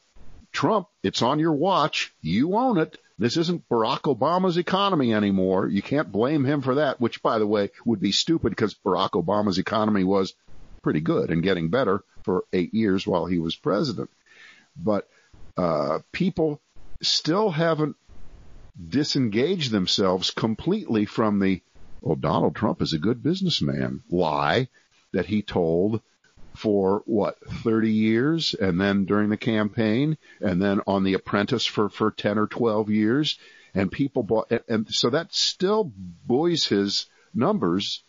Trump, 0.52 0.88
it's 1.04 1.22
on 1.22 1.40
your 1.40 1.54
watch. 1.54 2.14
You 2.22 2.56
own 2.56 2.78
it. 2.78 2.98
This 3.20 3.36
isn't 3.36 3.68
Barack 3.68 4.02
Obama's 4.02 4.58
economy 4.58 5.14
anymore. 5.14 5.68
You 5.68 5.82
can't 5.82 6.12
blame 6.12 6.46
him 6.46 6.62
for 6.62 6.76
that, 6.76 7.02
which 7.02 7.22
by 7.22 7.38
the 7.38 7.48
way 7.48 7.72
would 7.86 8.00
be 8.00 8.12
stupid 8.12 8.52
because 8.52 8.74
Barack 8.74 9.12
Obama's 9.12 9.58
economy 9.58 10.04
was 10.04 10.34
pretty 10.82 11.02
good 11.02 11.32
and 11.32 11.44
getting 11.44 11.70
better 11.70 12.04
for 12.24 12.46
eight 12.54 12.74
years 12.74 13.06
while 13.06 13.26
he 13.26 13.40
was 13.40 13.56
president. 13.56 14.10
But, 14.76 15.10
uh, 15.58 16.00
people 16.12 16.62
still 17.02 17.50
haven't 17.50 17.96
disengaged 18.90 19.72
themselves 19.72 20.32
completely 20.32 21.06
from 21.06 21.40
the, 21.40 21.62
well, 22.02 22.16
Donald 22.16 22.56
Trump 22.56 22.82
is 22.82 22.94
a 22.94 23.00
good 23.00 23.24
businessman. 23.24 24.04
Lie 24.10 24.68
that 25.14 25.26
he 25.26 25.42
told 25.42 26.02
for 26.56 27.04
what 27.06 27.38
30 27.64 27.92
years 27.92 28.54
and 28.56 28.82
then 28.82 29.06
during 29.06 29.30
the 29.30 29.38
campaign 29.38 30.18
and 30.42 30.62
then 30.62 30.82
on 30.88 31.04
the 31.04 31.14
apprentice 31.14 31.66
for 31.66 31.88
for 31.88 32.10
10 32.10 32.40
or 32.40 32.48
12 32.48 32.90
years 32.90 33.38
and 33.76 33.92
people 33.92 34.24
bought 34.24 34.52
and, 34.52 34.64
and 34.68 34.88
so 34.90 35.12
that 35.12 35.34
still 35.34 35.92
buoys 36.26 36.66
his 36.66 37.06
numbers 37.34 38.04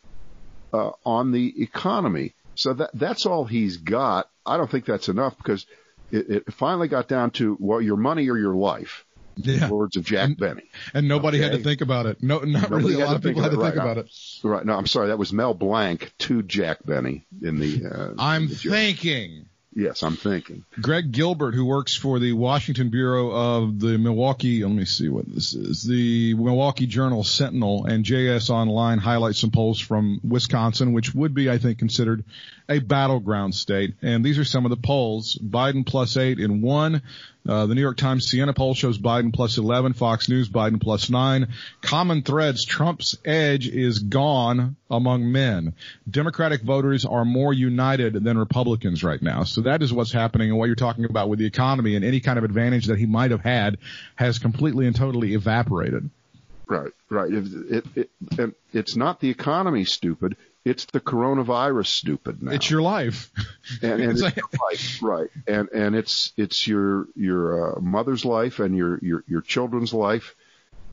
uh, 0.72 0.90
on 1.04 1.30
the 1.30 1.62
economy. 1.62 2.34
So 2.54 2.72
that 2.72 2.90
that's 2.94 3.26
all 3.26 3.44
he's 3.44 3.76
got. 3.76 4.30
I 4.44 4.56
don't 4.56 4.70
think 4.70 4.86
that's 4.86 5.08
enough 5.08 5.36
because 5.36 5.66
it, 6.10 6.30
it 6.30 6.52
finally 6.52 6.88
got 6.88 7.06
down 7.06 7.30
to 7.32 7.56
well 7.60 7.80
your 7.80 7.96
money 7.96 8.28
or 8.30 8.38
your 8.38 8.54
life 8.54 9.04
yeah. 9.44 9.68
words 9.70 9.96
of 9.96 10.04
jack 10.04 10.36
benny 10.36 10.62
And 10.94 11.08
nobody 11.08 11.40
had 11.40 11.52
to 11.52 11.58
think 11.58 11.80
about 11.80 12.06
it. 12.06 12.22
No, 12.22 12.38
not 12.40 12.70
Nobody 12.70 12.84
really. 12.88 13.02
A 13.02 13.06
lot 13.06 13.16
of 13.16 13.22
people 13.22 13.42
had 13.42 13.52
to 13.52 13.60
it, 13.60 13.62
think 13.62 13.76
right. 13.76 13.82
about 13.82 13.98
it. 13.98 14.10
right 14.42 14.64
no 14.64 14.74
i'm 14.74 14.86
sorry 14.86 15.08
that 15.08 15.18
was 15.18 15.32
mel 15.32 15.54
blanc 15.54 16.12
to 16.18 16.42
jack 16.42 16.78
benny 16.84 17.26
in 17.42 17.58
the 17.58 17.86
uh, 17.86 18.14
I'm 18.18 18.42
in 18.42 18.48
the 18.48 18.54
thinking. 18.54 19.46
yes 19.74 20.02
i'm 20.02 20.16
thinking 20.16 20.64
Craig 20.82 21.10
Gilbert, 21.12 21.54
who 21.54 21.64
works 21.64 21.94
for 21.94 22.18
the 22.18 22.32
Washington 22.32 22.90
Bureau 22.90 23.30
of 23.30 23.80
the 23.80 23.98
Milwaukee, 23.98 24.62
let 24.64 24.72
me 24.72 24.84
see 24.84 25.08
what 25.08 25.26
this 25.32 25.54
is, 25.54 25.82
the 25.82 26.34
Milwaukee 26.34 26.86
Journal 26.86 27.24
Sentinel 27.24 27.84
and 27.86 28.04
JS 28.04 28.50
Online 28.50 28.98
highlight 28.98 29.34
some 29.34 29.50
polls 29.50 29.80
from 29.80 30.20
Wisconsin, 30.22 30.92
which 30.92 31.14
would 31.14 31.34
be, 31.34 31.50
I 31.50 31.58
think, 31.58 31.78
considered 31.78 32.24
a 32.68 32.78
battleground 32.78 33.54
state. 33.54 33.94
And 34.02 34.24
these 34.24 34.38
are 34.38 34.44
some 34.44 34.64
of 34.64 34.70
the 34.70 34.76
polls. 34.76 35.36
Biden 35.36 35.84
plus 35.84 36.16
eight 36.16 36.38
in 36.38 36.60
one, 36.60 37.02
Uh, 37.48 37.64
the 37.64 37.74
New 37.74 37.80
York 37.80 37.96
Times 37.96 38.26
Siena 38.26 38.52
poll 38.52 38.74
shows 38.74 38.98
Biden 38.98 39.32
plus 39.32 39.56
11, 39.56 39.94
Fox 39.94 40.28
News 40.28 40.50
Biden 40.50 40.80
plus 40.80 41.08
9. 41.08 41.48
Common 41.80 42.22
threads, 42.22 42.66
Trump's 42.66 43.16
edge 43.24 43.66
is 43.66 44.00
gone 44.00 44.76
among 44.90 45.32
men. 45.32 45.72
Democratic 46.08 46.62
voters 46.62 47.06
are 47.06 47.24
more 47.24 47.54
united 47.54 48.12
than 48.22 48.36
Republicans 48.36 49.02
right 49.02 49.22
now. 49.22 49.44
So 49.44 49.62
that 49.62 49.82
is 49.82 49.92
what's 49.92 50.12
happening 50.12 50.50
and 50.50 50.58
what 50.58 50.66
you're 50.66 50.74
talking 50.74 51.06
about 51.06 51.30
with 51.30 51.38
the 51.38 51.46
economy 51.46 51.96
and 51.96 52.04
any 52.04 52.20
kind 52.20 52.38
of 52.38 52.44
advantage 52.44 52.86
that 52.86 52.98
he 52.98 53.06
might 53.06 53.30
have 53.30 53.40
had 53.40 53.78
has 54.16 54.38
completely 54.38 54.86
and 54.86 54.94
totally 54.94 55.32
evaporated. 55.32 56.10
Right, 56.66 56.92
right. 57.08 57.32
It, 57.32 57.84
it, 57.96 58.10
it, 58.36 58.54
it's 58.74 58.94
not 58.94 59.20
the 59.20 59.30
economy, 59.30 59.84
stupid. 59.84 60.36
It's 60.68 60.84
the 60.86 61.00
coronavirus, 61.00 61.86
stupid. 61.86 62.42
Now 62.42 62.52
it's 62.52 62.70
your 62.70 62.82
life, 62.82 63.30
and, 63.82 64.02
and 64.02 64.12
it's 64.18 64.36
your 64.36 64.48
life, 64.70 65.02
right? 65.02 65.28
And 65.46 65.68
and 65.70 65.96
it's 65.96 66.32
it's 66.36 66.66
your 66.66 67.06
your 67.16 67.76
uh, 67.76 67.80
mother's 67.80 68.24
life 68.24 68.58
and 68.58 68.76
your 68.76 68.98
your 69.00 69.24
your 69.26 69.40
children's 69.40 69.94
life, 69.94 70.34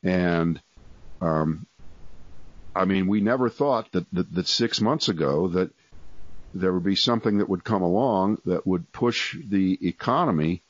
and 0.02 0.60
um, 1.20 1.66
I 2.74 2.84
mean, 2.84 3.06
we 3.06 3.20
never 3.20 3.48
thought 3.48 3.92
that, 3.92 4.06
that 4.12 4.32
that 4.34 4.48
six 4.48 4.80
months 4.80 5.08
ago 5.08 5.48
that 5.48 5.70
there 6.54 6.72
would 6.72 6.84
be 6.84 6.96
something 6.96 7.38
that 7.38 7.48
would 7.48 7.64
come 7.64 7.82
along 7.82 8.38
that 8.46 8.66
would 8.66 8.90
push 8.92 9.36
the 9.36 9.78
economy 9.86 10.62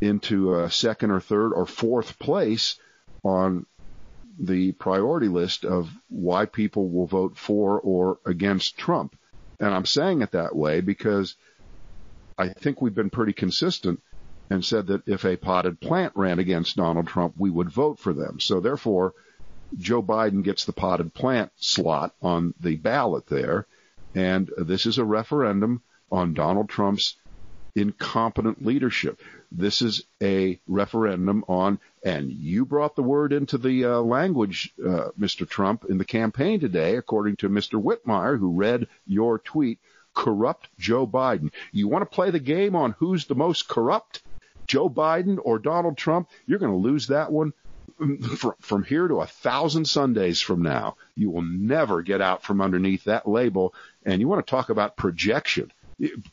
into 0.00 0.54
a 0.54 0.70
second 0.70 1.10
or 1.10 1.20
third 1.20 1.52
or 1.52 1.66
fourth 1.66 2.18
place 2.18 2.78
on 3.24 3.66
the 4.38 4.72
priority 4.72 5.28
list 5.28 5.64
of 5.64 5.90
why 6.08 6.46
people 6.46 6.88
will 6.88 7.06
vote 7.06 7.36
for 7.36 7.80
or 7.80 8.18
against 8.26 8.76
Trump. 8.76 9.16
And 9.60 9.72
I'm 9.72 9.86
saying 9.86 10.22
it 10.22 10.32
that 10.32 10.56
way 10.56 10.80
because 10.80 11.36
I 12.36 12.48
think 12.48 12.80
we've 12.80 12.94
been 12.94 13.10
pretty 13.10 13.32
consistent 13.32 14.02
and 14.50 14.64
said 14.64 14.88
that 14.88 15.08
if 15.08 15.24
a 15.24 15.36
potted 15.36 15.80
plant 15.80 16.12
ran 16.16 16.38
against 16.38 16.76
Donald 16.76 17.06
Trump, 17.06 17.34
we 17.38 17.50
would 17.50 17.70
vote 17.70 17.98
for 17.98 18.12
them. 18.12 18.40
So 18.40 18.60
therefore, 18.60 19.14
Joe 19.78 20.02
Biden 20.02 20.42
gets 20.42 20.64
the 20.64 20.72
potted 20.72 21.14
plant 21.14 21.50
slot 21.56 22.14
on 22.20 22.54
the 22.60 22.76
ballot 22.76 23.26
there. 23.26 23.66
And 24.14 24.50
this 24.58 24.86
is 24.86 24.98
a 24.98 25.04
referendum 25.04 25.82
on 26.10 26.34
Donald 26.34 26.68
Trump's 26.68 27.16
incompetent 27.74 28.64
leadership. 28.64 29.20
This 29.50 29.82
is 29.82 30.04
a 30.22 30.58
referendum 30.66 31.44
on, 31.48 31.78
and 32.04 32.30
you 32.30 32.64
brought 32.64 32.96
the 32.96 33.02
word 33.02 33.32
into 33.32 33.58
the 33.58 33.84
uh, 33.84 34.00
language, 34.00 34.72
uh, 34.80 35.10
Mr. 35.18 35.48
Trump, 35.48 35.84
in 35.88 35.98
the 35.98 36.04
campaign 36.04 36.60
today, 36.60 36.96
according 36.96 37.36
to 37.36 37.48
Mr. 37.48 37.82
Whitmire, 37.82 38.38
who 38.38 38.52
read 38.52 38.88
your 39.06 39.38
tweet, 39.38 39.78
corrupt 40.14 40.68
Joe 40.78 41.06
Biden. 41.06 41.50
You 41.72 41.88
want 41.88 42.02
to 42.02 42.14
play 42.14 42.30
the 42.30 42.38
game 42.38 42.76
on 42.76 42.92
who's 42.98 43.26
the 43.26 43.34
most 43.34 43.68
corrupt, 43.68 44.22
Joe 44.66 44.88
Biden 44.88 45.38
or 45.42 45.58
Donald 45.58 45.96
Trump? 45.96 46.28
You're 46.46 46.60
going 46.60 46.72
to 46.72 46.78
lose 46.78 47.08
that 47.08 47.30
one 47.30 47.52
from 48.60 48.82
here 48.82 49.06
to 49.06 49.20
a 49.20 49.26
thousand 49.26 49.86
Sundays 49.86 50.40
from 50.40 50.62
now. 50.62 50.96
You 51.14 51.30
will 51.30 51.42
never 51.42 52.02
get 52.02 52.20
out 52.20 52.42
from 52.42 52.60
underneath 52.60 53.04
that 53.04 53.28
label. 53.28 53.74
And 54.04 54.20
you 54.20 54.28
want 54.28 54.44
to 54.44 54.50
talk 54.50 54.68
about 54.68 54.96
projection. 54.96 55.72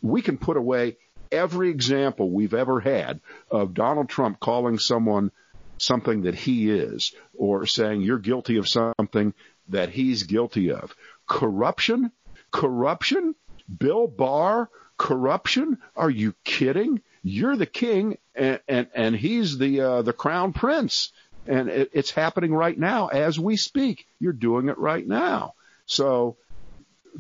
We 0.01 0.21
can 0.21 0.38
put 0.38 0.58
away 0.58 0.97
every 1.32 1.70
example 1.70 2.30
we've 2.30 2.54
ever 2.54 2.80
had 2.80 3.20
of 3.50 3.74
Donald 3.74 4.10
Trump 4.10 4.39
calling 4.39 4.78
someone 4.78 5.32
something 5.78 6.24
that 6.24 6.36
he 6.36 6.70
is 6.70 7.13
or 7.34 7.65
saying 7.65 8.02
you're 8.02 8.20
guilty 8.20 8.58
of 8.58 8.67
something 8.67 9.34
that 9.70 9.89
he's 9.89 10.24
guilty 10.24 10.72
of. 10.72 10.96
Corruption? 11.28 12.12
Corruption? 12.52 13.36
Bill 13.80 14.08
Barr? 14.08 14.70
Corruption? 14.98 15.80
Are 15.96 16.10
you 16.10 16.36
kidding? 16.44 17.02
You're 17.24 17.58
the 17.58 17.65
king 17.65 18.17
and, 18.36 18.60
and, 18.67 18.88
and 18.94 19.15
he's 19.15 19.58
the, 19.58 19.82
uh, 19.82 20.02
the 20.02 20.13
crown 20.13 20.54
prince. 20.54 21.12
And 21.48 21.70
it, 21.70 21.89
it's 21.94 22.12
happening 22.12 22.54
right 22.54 22.78
now 22.78 23.08
as 23.08 23.39
we 23.39 23.58
speak. 23.58 24.06
You're 24.20 24.34
doing 24.34 24.70
it 24.70 24.78
right 24.78 25.08
now. 25.08 25.56
So 25.88 26.38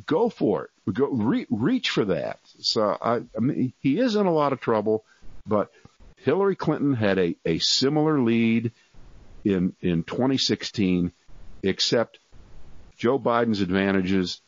go 0.05 0.29
for 0.29 0.65
it. 0.65 0.93
Go 0.93 1.07
re- 1.07 1.47
reach 1.49 1.89
for 1.89 2.05
that. 2.05 2.39
So 2.61 2.97
I, 3.01 3.21
I 3.35 3.39
mean, 3.39 3.73
he 3.79 3.99
is 3.99 4.15
in 4.15 4.25
a 4.25 4.33
lot 4.33 4.53
of 4.53 4.59
trouble, 4.59 5.03
but 5.45 5.71
Hillary 6.17 6.55
Clinton 6.55 6.93
had 6.93 7.17
a, 7.17 7.35
a 7.45 7.59
similar 7.59 8.19
lead 8.19 8.71
in 9.43 9.73
in 9.81 10.03
2016, 10.03 11.11
except 11.63 12.19
Joe 12.97 13.19
Biden's 13.19 13.61
advantages. 13.61 14.41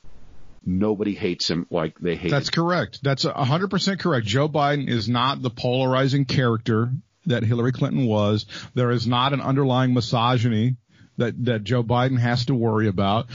Nobody 0.65 1.13
hates 1.13 1.49
him 1.49 1.67
like 1.69 1.99
they 1.99 2.15
hate. 2.15 2.31
That's 2.31 2.49
correct. 2.49 2.99
That's 3.03 3.23
hundred 3.23 3.69
percent 3.69 3.99
correct. 3.99 4.25
Joe 4.25 4.47
Biden 4.47 4.87
is 4.87 5.09
not 5.09 5.41
the 5.41 5.49
polarizing 5.49 6.23
character 6.25 6.91
that 7.25 7.43
Hillary 7.43 7.73
Clinton 7.73 8.05
was. 8.05 8.45
There 8.73 8.91
is 8.91 9.05
not 9.05 9.33
an 9.33 9.41
underlying 9.41 9.93
misogyny 9.93 10.77
that 11.17 11.43
that 11.45 11.63
Joe 11.63 11.83
Biden 11.83 12.17
has 12.17 12.45
to 12.45 12.55
worry 12.55 12.87
about. 12.87 13.27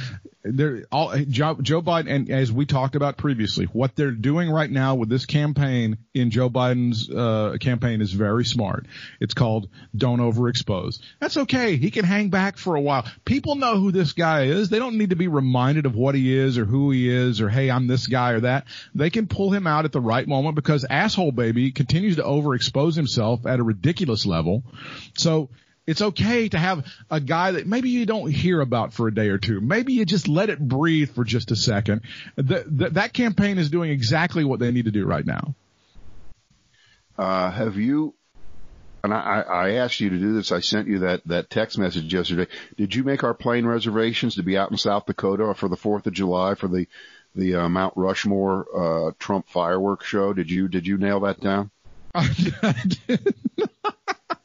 They're 0.56 0.84
all 0.90 1.16
Joe, 1.16 1.56
Joe 1.60 1.82
Biden, 1.82 2.10
and 2.10 2.30
as 2.30 2.50
we 2.50 2.66
talked 2.66 2.96
about 2.96 3.16
previously, 3.16 3.66
what 3.66 3.94
they're 3.96 4.10
doing 4.10 4.50
right 4.50 4.70
now 4.70 4.94
with 4.94 5.08
this 5.08 5.26
campaign 5.26 5.98
in 6.14 6.30
Joe 6.30 6.50
Biden's 6.50 7.10
uh, 7.10 7.56
campaign 7.60 8.00
is 8.00 8.12
very 8.12 8.44
smart. 8.44 8.86
It's 9.20 9.34
called 9.34 9.68
"Don't 9.96 10.20
Overexpose." 10.20 11.00
That's 11.20 11.36
okay. 11.36 11.76
He 11.76 11.90
can 11.90 12.04
hang 12.04 12.30
back 12.30 12.56
for 12.56 12.76
a 12.76 12.80
while. 12.80 13.06
People 13.24 13.56
know 13.56 13.78
who 13.78 13.92
this 13.92 14.12
guy 14.12 14.44
is. 14.44 14.68
They 14.68 14.78
don't 14.78 14.98
need 14.98 15.10
to 15.10 15.16
be 15.16 15.28
reminded 15.28 15.86
of 15.86 15.94
what 15.94 16.14
he 16.14 16.36
is 16.36 16.58
or 16.58 16.64
who 16.64 16.90
he 16.90 17.08
is 17.08 17.40
or 17.40 17.48
hey, 17.48 17.70
I'm 17.70 17.86
this 17.86 18.06
guy 18.06 18.32
or 18.32 18.40
that. 18.40 18.66
They 18.94 19.10
can 19.10 19.26
pull 19.26 19.50
him 19.50 19.66
out 19.66 19.84
at 19.84 19.92
the 19.92 20.00
right 20.00 20.26
moment 20.26 20.54
because 20.54 20.84
asshole 20.88 21.32
baby 21.32 21.72
continues 21.72 22.16
to 22.16 22.22
overexpose 22.22 22.94
himself 22.94 23.46
at 23.46 23.60
a 23.60 23.62
ridiculous 23.62 24.26
level. 24.26 24.64
So 25.16 25.50
it's 25.88 26.02
okay 26.02 26.50
to 26.50 26.58
have 26.58 26.84
a 27.10 27.18
guy 27.18 27.52
that 27.52 27.66
maybe 27.66 27.88
you 27.88 28.04
don't 28.04 28.30
hear 28.30 28.60
about 28.60 28.92
for 28.92 29.08
a 29.08 29.14
day 29.14 29.28
or 29.28 29.38
two. 29.38 29.58
Maybe 29.58 29.94
you 29.94 30.04
just 30.04 30.28
let 30.28 30.50
it 30.50 30.60
breathe 30.60 31.14
for 31.14 31.24
just 31.24 31.50
a 31.50 31.56
second. 31.56 32.02
that 32.36 33.14
campaign 33.14 33.56
is 33.56 33.70
doing 33.70 33.90
exactly 33.90 34.44
what 34.44 34.60
they 34.60 34.70
need 34.70 34.84
to 34.84 34.90
do 34.90 35.06
right 35.06 35.24
now. 35.24 35.54
Uh, 37.16 37.50
have 37.50 37.78
you, 37.78 38.14
and 39.02 39.14
I, 39.14 39.40
I 39.40 39.70
asked 39.76 39.98
you 39.98 40.10
to 40.10 40.18
do 40.18 40.34
this. 40.34 40.52
I 40.52 40.60
sent 40.60 40.88
you 40.88 40.98
that, 41.00 41.22
that 41.24 41.48
text 41.48 41.78
message 41.78 42.12
yesterday. 42.12 42.48
Did 42.76 42.94
you 42.94 43.02
make 43.02 43.24
our 43.24 43.32
plane 43.32 43.64
reservations 43.64 44.34
to 44.34 44.42
be 44.42 44.58
out 44.58 44.70
in 44.70 44.76
South 44.76 45.06
Dakota 45.06 45.54
for 45.54 45.68
the 45.70 45.76
4th 45.76 46.06
of 46.06 46.12
July 46.12 46.54
for 46.54 46.68
the, 46.68 46.86
the 47.34 47.54
uh, 47.54 47.68
Mount 47.70 47.94
Rushmore, 47.96 48.66
uh, 49.08 49.12
Trump 49.18 49.48
fireworks 49.48 50.04
show? 50.04 50.34
Did 50.34 50.50
you, 50.50 50.68
did 50.68 50.86
you 50.86 50.98
nail 50.98 51.20
that 51.20 51.40
down? 51.40 51.70
I 52.14 52.74
did. 53.06 53.34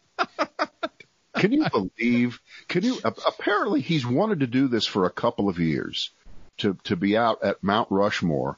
Can 1.44 1.52
you 1.52 1.66
believe? 1.98 2.40
Can 2.70 2.84
you? 2.84 3.00
Apparently, 3.04 3.82
he's 3.82 4.06
wanted 4.06 4.40
to 4.40 4.48
do 4.48 4.70
this 4.70 4.86
for 4.86 5.06
a 5.06 5.10
couple 5.12 5.50
of 5.50 5.60
years, 5.60 6.12
to 6.60 6.78
to 6.86 6.96
be 6.96 7.18
out 7.18 7.44
at 7.44 7.62
Mount 7.62 7.90
Rushmore 7.92 8.58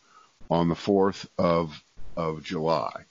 on 0.51 0.69
the 0.69 0.75
fourth 0.75 1.27
of 1.35 1.83
of 2.15 2.43
July, 2.43 3.05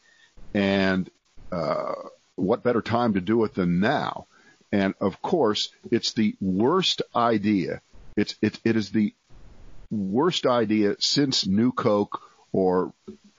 and 0.55 1.11
uh, 1.51 1.95
what 2.37 2.63
better 2.63 2.83
time 2.83 3.15
to 3.15 3.21
do 3.21 3.43
it 3.43 3.55
than 3.55 3.81
now? 3.81 4.29
And 4.71 4.95
of 5.01 5.21
course, 5.21 5.71
it's 5.91 6.13
the 6.13 6.37
worst 6.41 7.03
idea. 7.15 7.83
It's 8.17 8.37
it 8.41 8.61
it 8.63 8.77
is 8.77 8.93
the 8.93 9.13
worst 9.91 10.47
idea 10.47 10.95
since 11.01 11.49
New 11.49 11.73
Coke 11.73 12.23
or 12.53 12.93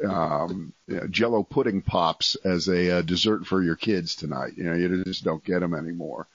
um, 0.05 0.73
Jello 1.09 1.43
pudding 1.43 1.81
pops 1.81 2.35
as 2.43 2.67
a 2.67 2.99
uh, 2.99 3.01
dessert 3.01 3.45
for 3.45 3.61
your 3.61 3.75
kids 3.75 4.15
tonight. 4.15 4.53
You 4.55 4.63
know, 4.63 4.73
you 4.73 5.03
just 5.03 5.23
don't 5.23 5.43
get 5.43 5.59
them 5.59 5.73
anymore. 5.73 6.27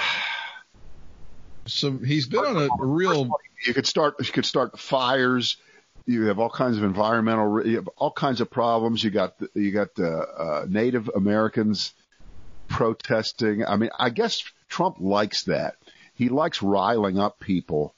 So 1.69 1.91
he's 1.97 2.28
been 2.28 2.45
on 2.45 2.56
a, 2.56 2.69
real. 2.80 3.30
You 3.65 3.73
could 3.73 3.86
start. 3.86 4.15
You 4.19 4.32
could 4.32 4.45
start 4.45 4.80
fires. 4.80 5.58
You 6.06 6.28
have 6.28 6.39
all 6.39 6.50
kinds 6.50 6.78
of 6.78 6.86
environmental. 6.86 7.67
You 7.67 7.76
have 7.76 7.89
all 7.97 8.10
kinds 8.10 8.39
of 8.39 8.50
problems. 8.50 9.04
You 9.04 9.12
got 9.12 9.34
you 9.54 9.73
got 9.73 9.89
uh, 10.00 10.06
uh, 10.06 10.65
Native 10.69 11.10
Americans 11.13 11.93
protesting. 12.70 13.66
I 13.66 13.76
mean, 13.76 13.89
I 13.99 14.12
guess 14.12 14.41
Trump 14.70 15.01
likes 15.01 15.43
that. 15.43 15.76
He 16.14 16.30
likes 16.30 16.64
riling 16.64 17.20
up 17.20 17.38
people 17.41 17.93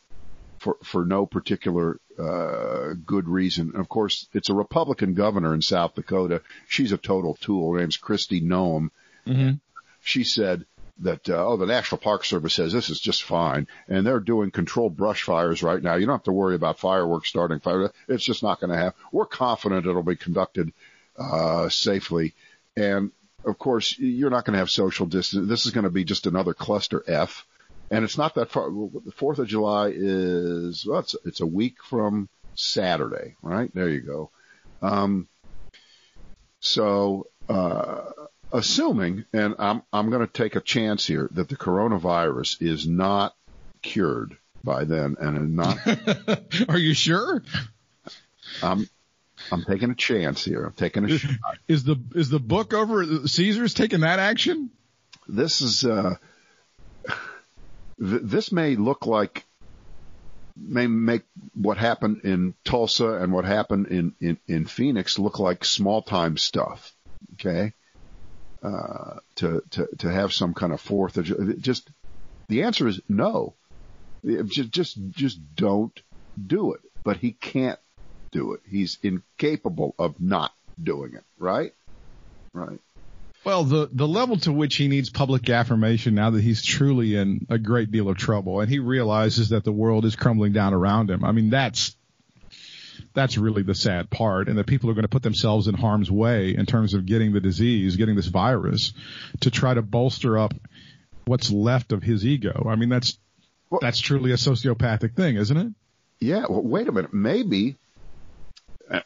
for 0.60 0.78
for 0.84 1.06
no 1.06 1.26
particular 1.26 2.00
uh, 2.18 2.94
good 3.06 3.28
reason. 3.28 3.76
Of 3.76 3.90
course, 3.90 4.28
it's 4.34 4.50
a 4.50 4.54
Republican 4.54 5.14
governor 5.14 5.54
in 5.54 5.62
South 5.62 5.96
Dakota. 5.96 6.42
She's 6.68 6.92
a 6.92 6.98
total 6.98 7.36
tool. 7.36 7.74
Her 7.74 7.80
name's 7.80 7.98
Kristi 7.98 8.44
Noem. 8.44 8.90
Mm-hmm. 9.26 9.56
She 10.02 10.24
said 10.24 10.66
that 11.00 11.30
uh, 11.30 11.46
oh, 11.48 11.58
the 11.58 11.66
National 11.66 12.00
Park 12.00 12.26
Service 12.26 12.54
says 12.54 12.74
this 12.74 12.90
is 12.90 13.00
just 13.00 13.24
fine, 13.24 13.68
and 13.88 14.06
they're 14.06 14.20
doing 14.20 14.52
controlled 14.52 14.98
brush 14.98 15.24
fires 15.24 15.64
right 15.64 15.82
now. 15.82 15.96
You 15.96 16.06
don't 16.06 16.16
have 16.16 16.24
to 16.24 16.32
worry 16.32 16.56
about 16.56 16.80
fireworks 16.80 17.30
starting 17.30 17.60
fire. 17.60 17.92
It's 18.08 18.24
just 18.24 18.44
not 18.44 18.60
going 18.60 18.72
to 18.72 18.78
happen. 18.78 19.00
We're 19.12 19.26
confident 19.26 19.86
it'll 19.86 20.04
be 20.04 20.16
conducted 20.16 20.74
uh, 21.18 21.70
safely, 21.70 22.34
and 22.76 23.12
of 23.46 23.58
course, 23.58 23.98
you're 23.98 24.30
not 24.30 24.46
going 24.46 24.54
to 24.54 24.60
have 24.60 24.70
social 24.70 25.06
distance. 25.06 25.48
This 25.48 25.66
is 25.66 25.72
going 25.72 25.86
to 25.86 25.90
be 25.90 26.04
just 26.04 26.28
another 26.28 26.54
cluster 26.54 27.04
F 27.08 27.46
and 27.92 28.04
it's 28.04 28.18
not 28.18 28.36
that 28.36 28.52
far. 28.52 28.70
The 28.70 29.14
Fourth 29.16 29.40
of 29.40 29.48
July 29.48 29.92
is 29.94 30.86
well, 30.86 31.00
it's, 31.00 31.16
it's 31.26 31.42
a 31.42 31.46
week 31.46 31.84
from 31.84 32.30
Saturday, 32.56 33.36
right? 33.42 33.74
There 33.74 33.90
you 33.90 34.02
go. 34.02 34.30
Um, 34.82 35.28
so 36.60 37.28
uh, 37.48 38.02
assuming, 38.52 39.26
and 39.34 39.56
I'm 39.60 39.84
I'm 39.92 40.10
going 40.10 40.26
to 40.26 40.32
take 40.32 40.56
a 40.56 40.62
chance 40.62 41.06
here 41.06 41.30
that 41.34 41.50
the 41.50 41.58
coronavirus 41.58 42.62
is 42.62 42.88
not 42.88 43.36
cured 43.82 44.38
by 44.64 44.84
then, 44.84 45.16
and 45.20 45.56
not. 45.56 45.78
Are 46.70 46.78
you 46.78 46.94
sure? 46.94 47.44
I'm 48.62 48.90
I'm 49.52 49.64
taking 49.64 49.92
a 49.92 49.96
chance 49.96 50.44
here. 50.44 50.66
I'm 50.66 50.74
taking 50.74 51.06
a 51.06 51.18
shot. 51.18 51.58
Is 51.68 51.84
the 51.84 51.98
is 52.14 52.30
the 52.30 52.40
book 52.40 52.74
over 52.74 53.28
Caesars 53.28 53.74
taking 53.74 54.02
that 54.02 54.20
action? 54.20 54.70
This 55.28 55.62
is 55.62 55.86
uh, 55.86 56.16
th- 58.00 58.22
this 58.24 58.52
may 58.52 58.76
look 58.76 59.06
like 59.06 59.46
may 60.56 60.88
make 60.88 61.24
what 61.54 61.78
happened 61.78 62.22
in 62.24 62.54
Tulsa 62.64 63.14
and 63.14 63.32
what 63.32 63.46
happened 63.46 63.88
in 63.88 64.14
in, 64.20 64.38
in 64.48 64.66
Phoenix 64.66 65.20
look 65.20 65.40
like 65.40 65.64
small 65.64 66.02
time 66.02 66.38
stuff. 66.38 66.94
Okay, 67.34 67.74
uh, 68.64 69.20
to 69.36 69.64
to 69.72 69.88
to 70.00 70.12
have 70.12 70.34
some 70.34 70.54
kind 70.54 70.74
of 70.74 70.82
fourth 70.82 71.18
just 71.62 71.90
the 72.48 72.64
answer 72.64 72.88
is 72.88 73.00
no. 73.08 73.54
Just 74.26 74.72
just 74.72 74.98
just 75.12 75.40
don't 75.56 75.98
do 76.48 76.74
it. 76.74 76.82
But 77.04 77.18
he 77.18 77.32
can't 77.32 77.80
do 78.32 78.54
it. 78.54 78.62
He's 78.68 78.98
incapable 79.02 79.96
of 79.98 80.20
not 80.20 80.52
doing 80.82 81.14
it. 81.14 81.24
Right. 81.38 81.74
Right. 82.54 82.80
Well, 83.46 83.64
the 83.64 83.90
the 83.92 84.08
level 84.08 84.38
to 84.40 84.52
which 84.52 84.76
he 84.76 84.88
needs 84.88 85.10
public 85.10 85.50
affirmation 85.50 86.14
now 86.14 86.30
that 86.32 86.42
he's 86.42 86.64
truly 86.64 87.16
in 87.16 87.46
a 87.50 87.58
great 87.58 87.92
deal 87.92 88.10
of 88.10 88.18
trouble, 88.18 88.60
and 88.60 88.70
he 88.70 88.80
realizes 88.80 89.50
that 89.50 89.64
the 89.64 89.72
world 89.72 90.06
is 90.06 90.16
crumbling 90.16 90.52
down 90.52 90.74
around 90.74 91.10
him. 91.10 91.24
I 91.24 91.32
mean, 91.32 91.50
that's 91.50 91.96
that's 93.14 93.38
really 93.38 93.64
the 93.64 93.74
sad 93.76 94.10
part, 94.10 94.50
and 94.50 94.58
that 94.58 94.68
people 94.68 94.90
are 94.90 94.94
going 94.94 95.04
to 95.04 95.08
put 95.10 95.24
themselves 95.24 95.68
in 95.68 95.76
harm's 95.76 96.12
way 96.12 96.54
in 96.56 96.66
terms 96.66 96.94
of 96.94 97.06
getting 97.06 97.32
the 97.32 97.40
disease, 97.40 97.96
getting 97.96 98.16
this 98.16 98.28
virus, 98.28 98.94
to 99.42 99.50
try 99.50 99.74
to 99.74 99.82
bolster 99.82 100.38
up 100.38 100.54
what's 101.26 101.50
left 101.52 101.92
of 101.92 102.04
his 102.04 102.26
ego. 102.26 102.68
I 102.70 102.76
mean, 102.76 102.90
that's 102.90 103.18
Well- 103.70 103.80
that's 103.82 104.00
truly 104.00 104.32
a 104.32 104.36
sociopathic 104.36 105.16
thing, 105.16 105.38
isn't 105.38 105.58
it? 105.58 105.74
Yeah, 106.20 106.46
well, 106.50 106.62
wait 106.62 106.88
a 106.90 106.92
minute. 106.92 107.14
Maybe, 107.14 107.78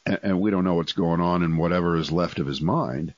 and 0.05 0.41
we 0.41 0.49
don't 0.49 0.63
know 0.63 0.73
what's 0.73 0.93
going 0.93 1.21
on 1.21 1.43
in 1.43 1.57
whatever 1.57 1.95
is 1.97 2.11
left 2.11 2.39
of 2.39 2.47
his 2.47 2.61
mind. 2.61 3.13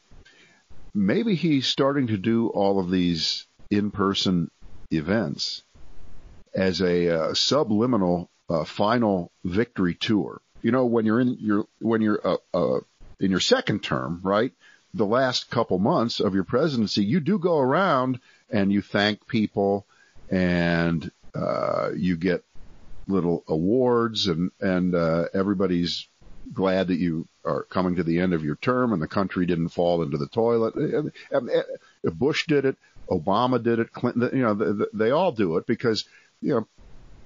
Maybe 0.95 1.35
he's 1.35 1.67
starting 1.67 2.07
to 2.07 2.17
do 2.17 2.47
all 2.47 2.79
of 2.79 2.89
these 2.89 3.45
in-person 3.69 4.49
events 4.91 5.63
as 6.53 6.81
a 6.81 7.09
uh, 7.09 7.33
subliminal 7.33 8.29
uh, 8.49 8.63
final 8.63 9.29
victory 9.43 9.93
tour. 9.93 10.41
You 10.61 10.71
know, 10.71 10.85
when 10.85 11.05
you're 11.05 11.19
in 11.19 11.37
your 11.39 11.65
when 11.79 12.01
you're 12.01 12.25
uh, 12.25 12.37
uh, 12.53 12.79
in 13.19 13.29
your 13.29 13.41
second 13.41 13.83
term, 13.83 14.21
right? 14.23 14.53
The 14.93 15.05
last 15.05 15.49
couple 15.51 15.77
months 15.79 16.21
of 16.21 16.33
your 16.33 16.45
presidency, 16.45 17.03
you 17.03 17.19
do 17.19 17.37
go 17.37 17.59
around 17.59 18.19
and 18.49 18.71
you 18.71 18.81
thank 18.81 19.27
people, 19.27 19.85
and 20.29 21.11
uh, 21.35 21.89
you 21.95 22.15
get 22.15 22.45
little 23.07 23.43
awards 23.47 24.27
and 24.27 24.51
and 24.61 24.95
uh, 24.95 25.25
everybody's 25.33 26.07
glad 26.53 26.87
that 26.87 26.97
you 26.97 27.27
are 27.43 27.63
coming 27.63 27.95
to 27.95 28.03
the 28.03 28.19
end 28.19 28.33
of 28.33 28.43
your 28.43 28.55
term 28.55 28.93
and 28.93 29.01
the 29.01 29.07
country 29.07 29.45
didn't 29.45 29.69
fall 29.69 30.01
into 30.01 30.17
the 30.17 30.27
toilet. 30.27 30.75
Uh, 31.33 32.09
Bush 32.11 32.47
did 32.47 32.65
it, 32.65 32.77
Obama 33.09 33.61
did 33.61 33.79
it, 33.79 33.91
Clinton, 33.91 34.29
you 34.33 34.41
know, 34.41 34.85
they, 34.93 35.11
all 35.11 35.31
do 35.31 35.57
it 35.57 35.67
because 35.67 36.05
you 36.41 36.53
know 36.53 36.67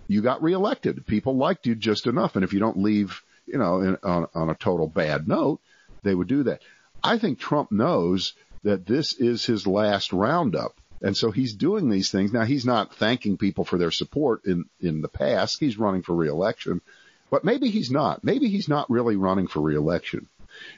you 0.07 0.22
got 0.22 0.41
reelected. 0.41 1.05
People 1.05 1.36
liked 1.36 1.67
you 1.67 1.76
just 1.76 2.07
enough, 2.07 2.36
and 2.36 2.43
if 2.43 2.53
you 2.53 2.59
don't 2.59 2.80
leave, 2.80 3.22
you 3.45 3.57
know, 3.57 3.97
on 4.03 4.28
on 4.34 4.49
a 4.49 4.55
total 4.55 4.88
bad 4.88 5.28
note, 5.28 5.59
they 6.03 6.15
would 6.15 6.28
do 6.28 6.43
that. 6.43 6.61
I 7.03 7.17
think 7.17 7.39
Trump 7.39 7.72
knows 7.72 8.34
that 8.63 8.86
this 8.86 9.13
is 9.13 9.45
his 9.45 9.65
last 9.65 10.11
roundup. 10.11 10.80
And 11.01 11.15
so 11.15 11.32
he's 11.32 11.53
doing 11.53 11.89
these 11.89 12.11
things. 12.11 12.34
Now 12.34 12.43
he's 12.43 12.65
not 12.65 12.95
thanking 12.95 13.38
people 13.38 13.63
for 13.63 13.78
their 13.78 13.91
support 13.91 14.45
in, 14.45 14.65
in 14.82 15.01
the 15.01 15.07
past. 15.07 15.59
He's 15.59 15.78
running 15.78 16.01
for 16.01 16.13
reelection, 16.13 16.82
but 17.30 17.43
maybe 17.43 17.69
he's 17.69 17.91
not. 17.91 18.23
Maybe 18.23 18.49
he's 18.49 18.67
not 18.67 18.89
really 18.89 19.15
running 19.15 19.47
for 19.47 19.61
reelection. 19.61 20.27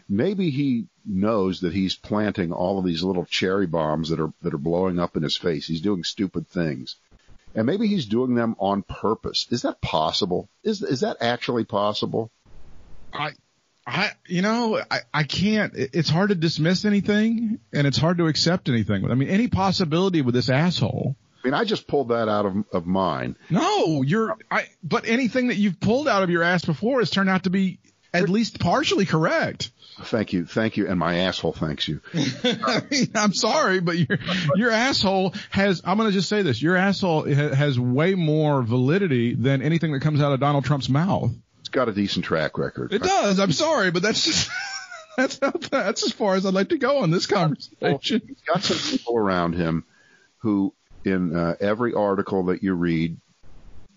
Maybe 0.07 0.49
he 0.49 0.87
knows 1.05 1.61
that 1.61 1.73
he's 1.73 1.95
planting 1.95 2.51
all 2.51 2.77
of 2.77 2.85
these 2.85 3.03
little 3.03 3.25
cherry 3.25 3.67
bombs 3.67 4.09
that 4.09 4.19
are, 4.19 4.31
that 4.41 4.53
are 4.53 4.59
blowing 4.59 4.99
up 4.99 5.17
in 5.17 5.23
his 5.23 5.37
face. 5.37 5.65
He's 5.65 5.81
doing 5.81 6.03
stupid 6.03 6.47
things. 6.47 6.95
And 7.55 7.65
maybe 7.65 7.87
he's 7.87 8.05
doing 8.05 8.35
them 8.35 8.55
on 8.59 8.83
purpose. 8.83 9.47
Is 9.49 9.63
that 9.63 9.81
possible? 9.81 10.47
Is, 10.63 10.81
is 10.81 11.01
that 11.01 11.17
actually 11.19 11.65
possible? 11.65 12.31
I, 13.11 13.31
I, 13.85 14.11
you 14.27 14.41
know, 14.41 14.81
I, 14.89 14.99
I 15.13 15.23
can't, 15.23 15.73
it's 15.75 16.09
hard 16.09 16.29
to 16.29 16.35
dismiss 16.35 16.85
anything 16.85 17.59
and 17.73 17.87
it's 17.87 17.97
hard 17.97 18.19
to 18.19 18.27
accept 18.27 18.69
anything. 18.69 19.09
I 19.09 19.15
mean, 19.15 19.29
any 19.29 19.47
possibility 19.47 20.21
with 20.21 20.35
this 20.35 20.49
asshole. 20.49 21.15
I 21.43 21.47
mean, 21.47 21.53
I 21.53 21.63
just 21.63 21.87
pulled 21.87 22.09
that 22.09 22.29
out 22.29 22.45
of, 22.45 22.65
of 22.71 22.85
mine. 22.85 23.35
No, 23.49 24.03
you're, 24.03 24.37
I, 24.49 24.67
but 24.83 25.07
anything 25.07 25.47
that 25.47 25.55
you've 25.55 25.79
pulled 25.79 26.07
out 26.07 26.23
of 26.23 26.29
your 26.29 26.43
ass 26.43 26.65
before 26.65 26.99
has 26.99 27.09
turned 27.09 27.29
out 27.29 27.45
to 27.45 27.49
be 27.49 27.79
at 28.13 28.29
least 28.29 28.59
partially 28.59 29.05
correct. 29.05 29.71
Thank 30.03 30.33
you. 30.33 30.45
Thank 30.45 30.77
you. 30.77 30.87
And 30.87 30.99
my 30.99 31.19
asshole 31.19 31.53
thanks 31.53 31.87
you. 31.87 32.01
I 32.13 32.81
mean, 32.91 33.11
I'm 33.15 33.33
sorry, 33.33 33.79
but 33.79 33.97
your, 33.97 34.17
your 34.55 34.71
asshole 34.71 35.33
has, 35.49 35.81
I'm 35.85 35.97
going 35.97 36.09
to 36.09 36.13
just 36.13 36.29
say 36.29 36.41
this, 36.41 36.61
your 36.61 36.75
asshole 36.75 37.23
has 37.25 37.79
way 37.79 38.15
more 38.15 38.61
validity 38.61 39.33
than 39.35 39.61
anything 39.61 39.91
that 39.93 40.01
comes 40.01 40.21
out 40.21 40.31
of 40.33 40.39
Donald 40.39 40.65
Trump's 40.65 40.89
mouth. 40.89 41.31
It's 41.59 41.69
got 41.69 41.89
a 41.89 41.93
decent 41.93 42.25
track 42.25 42.57
record. 42.57 42.93
It 42.93 43.03
does. 43.03 43.39
I'm 43.39 43.51
sorry, 43.51 43.91
but 43.91 44.01
that's 44.01 44.23
just, 44.25 44.49
that's, 45.17 45.37
that's 45.37 46.03
as 46.03 46.11
far 46.11 46.35
as 46.35 46.45
I'd 46.45 46.53
like 46.53 46.69
to 46.69 46.77
go 46.77 46.99
on 46.99 47.11
this 47.11 47.25
conversation. 47.25 48.21
He's 48.27 48.41
got 48.47 48.63
some 48.63 48.97
people 48.97 49.17
around 49.17 49.53
him 49.53 49.85
who, 50.39 50.73
in 51.03 51.35
uh, 51.35 51.55
every 51.59 51.93
article 51.93 52.45
that 52.45 52.63
you 52.63 52.73
read 52.73 53.17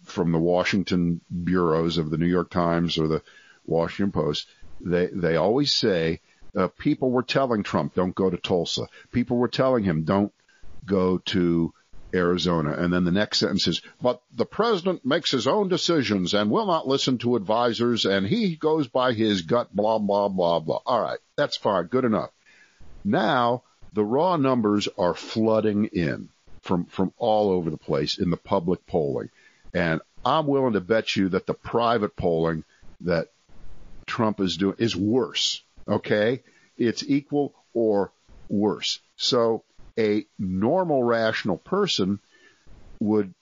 from 0.05 0.33
the 0.33 0.39
Washington 0.39 1.21
bureaus 1.45 1.99
of 1.99 2.11
the 2.11 2.19
New 2.19 2.27
York 2.27 2.51
Times 2.51 2.99
or 2.99 3.09
the 3.09 3.23
Washington 3.67 4.13
Post, 4.13 4.49
they 4.81 5.07
they 5.07 5.37
always 5.37 5.73
say 5.73 6.21
uh, 6.57 6.69
people 6.79 7.11
were 7.11 7.23
telling 7.23 7.63
Trump 7.63 7.95
don't 7.95 8.15
go 8.15 8.31
to 8.31 8.37
Tulsa. 8.37 8.87
People 9.13 9.37
were 9.37 9.49
telling 9.49 9.85
him 9.85 10.05
don't 10.05 10.33
go 10.85 11.19
to 11.19 11.73
Arizona. 12.15 12.73
And 12.73 12.93
then 12.93 13.05
the 13.05 13.11
next 13.11 13.39
sentence 13.39 13.67
is, 13.67 13.83
but 14.01 14.23
the 14.33 14.47
president 14.47 15.05
makes 15.05 15.31
his 15.31 15.47
own 15.47 15.69
decisions 15.69 16.33
and 16.33 16.51
will 16.51 16.67
not 16.67 16.87
listen 16.87 17.19
to 17.19 17.37
advisors 17.37 18.05
and 18.05 18.27
he 18.27 18.57
goes 18.57 18.87
by 18.87 19.13
his 19.13 19.43
gut, 19.43 19.75
blah, 19.75 19.99
blah, 19.99 20.29
blah, 20.29 20.61
blah. 20.61 20.81
All 20.87 21.01
right. 21.01 21.19
That's 21.37 21.57
fine. 21.57 21.87
Good 21.87 22.05
enough. 22.05 22.31
Now 23.05 23.63
the 23.93 24.05
raw 24.05 24.37
numbers 24.37 24.89
are 24.97 25.15
flooding 25.15 25.87
in 25.87 26.29
from, 26.65 26.87
from 26.87 27.13
all 27.19 27.51
over 27.51 27.71
the 27.71 27.77
place 27.77 28.19
in 28.19 28.31
the 28.31 28.37
public 28.39 28.87
polling. 28.87 29.29
And 29.75 30.01
I'm 30.25 30.47
willing 30.47 30.73
to 30.73 30.81
bet 30.81 31.15
you 31.15 31.29
that 31.31 31.47
the 31.47 31.55
private 31.55 32.17
polling 32.17 32.65
that 33.03 33.29
Trump 34.07 34.41
is 34.41 34.57
doing 34.57 34.77
is 34.79 34.97
worse. 34.97 35.63
Okay. 35.87 36.43
It's 36.79 37.05
equal 37.07 37.55
or 37.75 38.13
worse. 38.49 39.01
So 39.17 39.63
a 39.99 40.25
normal 40.39 41.05
rational 41.05 41.59
person 41.59 42.19
would 42.99 43.35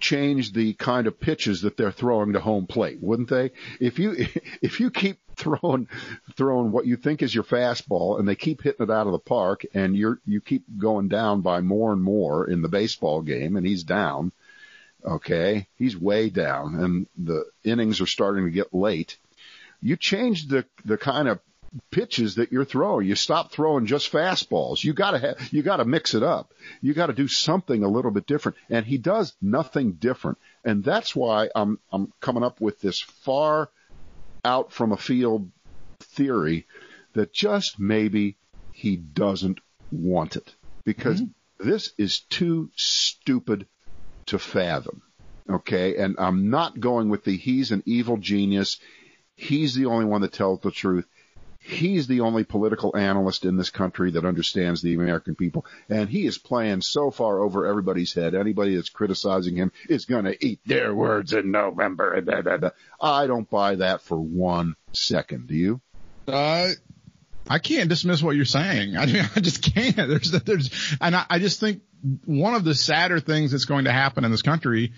change 0.00 0.52
the 0.52 0.72
kind 0.74 1.06
of 1.06 1.20
pitches 1.20 1.62
that 1.62 1.76
they're 1.76 1.92
throwing 1.92 2.32
to 2.32 2.40
home 2.40 2.66
plate, 2.66 2.98
wouldn't 3.00 3.28
they? 3.28 3.52
If 3.78 3.98
you 3.98 4.14
if 4.62 4.80
you 4.80 4.90
keep 4.90 5.18
throwing 5.36 5.88
throwing 6.36 6.72
what 6.72 6.86
you 6.86 6.96
think 6.96 7.22
is 7.22 7.34
your 7.34 7.44
fastball 7.44 8.18
and 8.18 8.28
they 8.28 8.34
keep 8.34 8.62
hitting 8.62 8.86
it 8.86 8.92
out 8.92 9.06
of 9.06 9.12
the 9.12 9.18
park 9.18 9.64
and 9.74 9.96
you're 9.96 10.20
you 10.26 10.40
keep 10.40 10.64
going 10.78 11.08
down 11.08 11.40
by 11.40 11.60
more 11.60 11.92
and 11.92 12.02
more 12.02 12.48
in 12.48 12.62
the 12.62 12.68
baseball 12.68 13.22
game 13.22 13.56
and 13.56 13.66
he's 13.66 13.84
down, 13.84 14.32
okay? 15.04 15.66
He's 15.76 15.96
way 15.96 16.30
down 16.30 16.74
and 16.76 17.06
the 17.16 17.44
innings 17.64 18.00
are 18.00 18.06
starting 18.06 18.44
to 18.44 18.50
get 18.50 18.74
late. 18.74 19.16
You 19.80 19.96
change 19.96 20.48
the 20.48 20.64
the 20.84 20.98
kind 20.98 21.28
of 21.28 21.40
pitches 21.90 22.36
that 22.36 22.52
you're 22.52 22.64
throwing. 22.64 23.06
You 23.06 23.14
stop 23.14 23.52
throwing 23.52 23.86
just 23.86 24.10
fastballs. 24.10 24.82
You 24.82 24.92
gotta 24.92 25.18
have, 25.18 25.52
you 25.52 25.62
gotta 25.62 25.84
mix 25.84 26.14
it 26.14 26.22
up. 26.22 26.52
You 26.80 26.94
gotta 26.94 27.12
do 27.12 27.28
something 27.28 27.82
a 27.82 27.88
little 27.88 28.10
bit 28.10 28.26
different. 28.26 28.58
And 28.68 28.84
he 28.84 28.98
does 28.98 29.34
nothing 29.40 29.92
different. 29.92 30.38
And 30.64 30.82
that's 30.82 31.14
why 31.14 31.48
I'm, 31.54 31.78
I'm 31.92 32.12
coming 32.20 32.42
up 32.42 32.60
with 32.60 32.80
this 32.80 33.00
far 33.00 33.70
out 34.44 34.72
from 34.72 34.92
a 34.92 34.96
field 34.96 35.50
theory 36.00 36.66
that 37.12 37.32
just 37.32 37.78
maybe 37.78 38.36
he 38.72 38.96
doesn't 38.96 39.60
want 39.92 40.36
it 40.36 40.54
because 40.84 41.20
mm-hmm. 41.20 41.68
this 41.68 41.92
is 41.98 42.20
too 42.20 42.70
stupid 42.74 43.66
to 44.26 44.38
fathom. 44.38 45.02
Okay. 45.48 45.96
And 45.96 46.16
I'm 46.18 46.50
not 46.50 46.80
going 46.80 47.08
with 47.08 47.24
the 47.24 47.36
he's 47.36 47.72
an 47.72 47.82
evil 47.86 48.16
genius. 48.16 48.78
He's 49.34 49.74
the 49.74 49.86
only 49.86 50.04
one 50.04 50.20
that 50.22 50.32
tells 50.32 50.60
the 50.60 50.70
truth. 50.70 51.06
He's 51.62 52.06
the 52.06 52.20
only 52.20 52.44
political 52.44 52.96
analyst 52.96 53.44
in 53.44 53.56
this 53.56 53.68
country 53.68 54.12
that 54.12 54.24
understands 54.24 54.80
the 54.80 54.94
American 54.94 55.34
people, 55.34 55.66
and 55.90 56.08
he 56.08 56.26
is 56.26 56.38
playing 56.38 56.80
so 56.80 57.10
far 57.10 57.40
over 57.40 57.66
everybody's 57.66 58.14
head. 58.14 58.34
Anybody 58.34 58.76
that's 58.76 58.88
criticizing 58.88 59.56
him 59.56 59.70
is 59.88 60.06
going 60.06 60.24
to 60.24 60.44
eat 60.44 60.60
their 60.64 60.94
words 60.94 61.34
in 61.34 61.50
November. 61.50 62.22
I 63.00 63.26
don't 63.26 63.48
buy 63.50 63.74
that 63.76 64.00
for 64.00 64.18
one 64.18 64.74
second. 64.92 65.48
Do 65.48 65.54
you? 65.54 65.80
Uh, 66.26 66.70
I 67.48 67.58
can't 67.58 67.90
dismiss 67.90 68.22
what 68.22 68.36
you're 68.36 68.46
saying. 68.46 68.96
I, 68.96 69.06
mean, 69.06 69.28
I 69.36 69.40
just 69.40 69.62
can't. 69.74 69.96
There's, 69.96 70.30
there's, 70.30 70.96
and 71.00 71.14
I, 71.14 71.26
I 71.28 71.38
just 71.38 71.60
think 71.60 71.82
one 72.24 72.54
of 72.54 72.64
the 72.64 72.74
sadder 72.74 73.20
things 73.20 73.52
that's 73.52 73.66
going 73.66 73.84
to 73.84 73.92
happen 73.92 74.24
in 74.24 74.30
this 74.30 74.42
country 74.42 74.92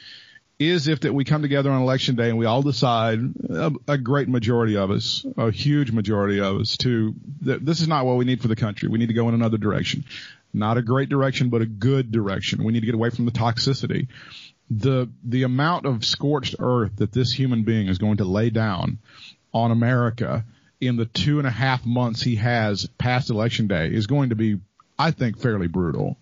is 0.59 0.89
if 0.89 1.01
that 1.01 1.13
we 1.13 1.25
come 1.25 1.43
together 1.43 1.71
on 1.71 1.83
election 1.83 2.15
day 2.15 2.29
and 2.29 2.39
we 2.39 2.47
all 2.47 2.63
decide 2.63 3.19
a, 3.51 3.73
a 3.89 3.99
great 3.99 4.29
majority 4.29 4.77
of 4.77 4.91
us, 4.91 5.25
a 5.37 5.51
huge 5.51 5.91
majority 5.91 6.41
of 6.41 6.61
us 6.61 6.77
to 6.79 7.15
this 7.41 7.81
is 7.81 7.89
not 7.89 8.07
what 8.07 8.17
we 8.17 8.25
need 8.25 8.41
for 8.41 8.49
the 8.49 8.57
country. 8.57 8.89
We 8.89 8.99
need 8.99 9.09
to 9.09 9.15
go 9.15 9.29
in 9.29 9.35
another 9.35 9.59
direction. 9.59 10.05
Not 10.55 10.77
a 10.77 10.83
great 10.83 11.09
direction, 11.09 11.49
but 11.49 11.63
a 11.63 11.67
good 11.67 12.13
direction. 12.13 12.63
We 12.65 12.73
need 12.73 12.81
to 12.81 12.87
get 12.87 12.95
away 12.95 13.11
from 13.11 13.25
the 13.25 13.31
toxicity. 13.31 14.09
The, 14.71 15.11
the 15.25 15.43
amount 15.43 15.87
of 15.87 16.05
scorched 16.05 16.57
earth 16.59 16.97
that 16.97 17.13
this 17.13 17.33
human 17.33 17.65
being 17.65 17.89
is 17.89 17.99
going 17.99 18.19
to 18.19 18.25
lay 18.25 18.51
down 18.51 18.99
on 19.53 19.71
America 19.71 20.45
in 20.81 20.97
the 20.97 21.07
two 21.07 21.39
and 21.39 21.47
a 21.47 21.51
half 21.51 21.87
months 21.87 22.23
he 22.23 22.37
has 22.37 22.87
past 22.99 23.31
election 23.31 23.69
day 23.69 23.89
is 23.89 24.07
going 24.07 24.31
to 24.31 24.35
be, 24.35 24.59
I 24.99 25.11
think, 25.11 25.39
fairly 25.39 25.69
brutal. 25.69 26.17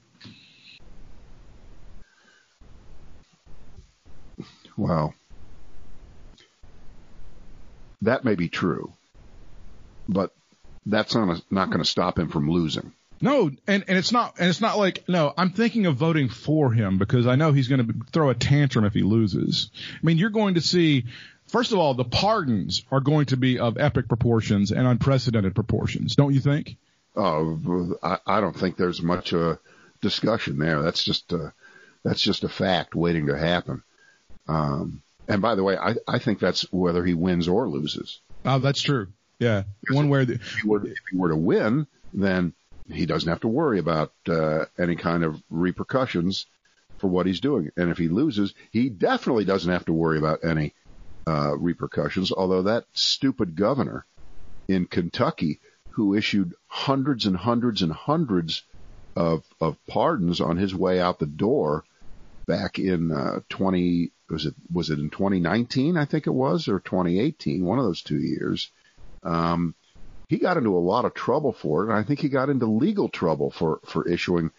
Well, 4.80 5.12
that 8.00 8.24
may 8.24 8.34
be 8.34 8.48
true, 8.48 8.94
but 10.08 10.32
that's 10.86 11.14
not, 11.14 11.42
not 11.50 11.68
going 11.68 11.82
to 11.82 11.84
stop 11.84 12.18
him 12.18 12.30
from 12.30 12.50
losing. 12.50 12.94
No, 13.20 13.50
and, 13.66 13.84
and 13.86 13.98
it's 13.98 14.10
not, 14.10 14.36
and 14.38 14.48
it's 14.48 14.62
not 14.62 14.78
like, 14.78 15.06
no, 15.06 15.34
I'm 15.36 15.50
thinking 15.50 15.84
of 15.84 15.96
voting 15.96 16.30
for 16.30 16.72
him 16.72 16.96
because 16.96 17.26
I 17.26 17.36
know 17.36 17.52
he's 17.52 17.68
going 17.68 17.86
to 17.86 17.94
throw 18.10 18.30
a 18.30 18.34
tantrum 18.34 18.86
if 18.86 18.94
he 18.94 19.02
loses. 19.02 19.70
I 19.76 19.98
mean, 20.02 20.16
you're 20.16 20.30
going 20.30 20.54
to 20.54 20.62
see, 20.62 21.04
first 21.48 21.72
of 21.72 21.78
all, 21.78 21.92
the 21.92 22.04
pardons 22.04 22.82
are 22.90 23.00
going 23.00 23.26
to 23.26 23.36
be 23.36 23.58
of 23.58 23.76
epic 23.76 24.08
proportions 24.08 24.72
and 24.72 24.86
unprecedented 24.86 25.54
proportions, 25.54 26.16
don't 26.16 26.32
you 26.32 26.40
think? 26.40 26.76
Oh, 27.14 27.98
I, 28.02 28.16
I 28.26 28.40
don't 28.40 28.56
think 28.56 28.78
there's 28.78 29.02
much 29.02 29.34
uh, 29.34 29.56
discussion 30.00 30.58
there. 30.58 30.80
That's 30.80 31.04
just, 31.04 31.34
uh, 31.34 31.50
that's 32.02 32.22
just 32.22 32.44
a 32.44 32.48
fact 32.48 32.94
waiting 32.94 33.26
to 33.26 33.36
happen. 33.36 33.82
Um, 34.49 35.03
and 35.28 35.41
by 35.41 35.55
the 35.55 35.62
way, 35.62 35.76
I, 35.76 35.95
I 36.09 36.18
think 36.18 36.41
that's 36.41 36.62
whether 36.72 37.05
he 37.05 37.14
wins 37.14 37.49
or 37.49 37.68
loses. 37.68 38.20
Oh, 38.45 38.59
that's 38.59 38.82
true. 38.82 39.09
Yeah. 39.38 39.64
One 39.91 40.09
way 40.09 40.24
the, 40.24 40.34
if, 40.34 40.57
he 40.61 40.68
were, 40.68 40.84
if 40.84 40.99
he 41.11 41.16
were 41.16 41.28
to 41.28 41.36
win, 41.36 41.86
then 42.12 42.53
he 42.93 43.07
doesn't 43.07 43.28
have 43.28 43.41
to 43.41 43.49
worry 43.49 43.78
about 43.78 44.12
uh, 44.28 44.64
any 44.78 44.97
kind 44.97 45.24
of 45.24 45.43
repercussions 45.51 46.47
for 46.99 47.09
what 47.09 47.26
he's 47.26 47.41
doing. 47.41 47.70
And 47.76 47.91
if 47.91 47.99
he 47.99 48.09
loses, 48.09 48.55
he 48.70 48.88
definitely 48.88 49.45
doesn't 49.45 49.72
have 49.72 49.86
to 49.86 49.93
worry 49.93 50.18
about 50.18 50.45
any 50.45 50.74
uh, 51.26 51.57
repercussions. 51.57 52.32
Although 52.32 52.62
that 52.62 52.84
stupid 52.93 53.57
governor 53.57 54.05
in 54.68 54.86
Kentucky, 54.86 55.61
who 55.91 56.14
issued 56.14 56.55
hundreds 56.66 57.26
and 57.26 57.36
hundreds 57.36 57.82
and 57.82 57.93
hundreds 57.93 58.62
of 59.16 59.45
of 59.61 59.76
pardons 59.86 60.41
on 60.41 60.57
his 60.57 60.74
way 60.74 61.01
out 61.01 61.18
the 61.18 61.26
door 61.26 61.84
back 62.47 62.78
in 62.78 63.11
uh, 63.11 63.41
20 63.49 64.12
was 64.28 64.47
it 64.47 64.55
was 64.72 64.91
it 64.91 64.99
in 64.99 65.11
2019 65.11 65.97
I 65.97 66.05
think 66.05 66.26
it 66.26 66.34
was 66.34 66.68
or 66.68 66.80
2018 66.80 67.64
one 67.64 67.78
of 67.78 67.84
those 67.84 68.03
two 68.03 68.20
years. 68.20 68.70
Um, 69.22 69.74
he 70.28 70.38
got 70.38 70.57
into 70.57 70.76
a 70.76 70.78
lot 70.78 71.05
of 71.05 71.14
trouble 71.14 71.53
for 71.53 71.82
it 71.82 71.88
and 71.88 71.99
I 71.99 72.03
think 72.03 72.20
he 72.20 72.28
got 72.28 72.49
into 72.49 72.66
legal 72.66 73.09
trouble 73.09 73.51
for 73.51 73.80
for 73.84 74.09
issuing 74.09 74.51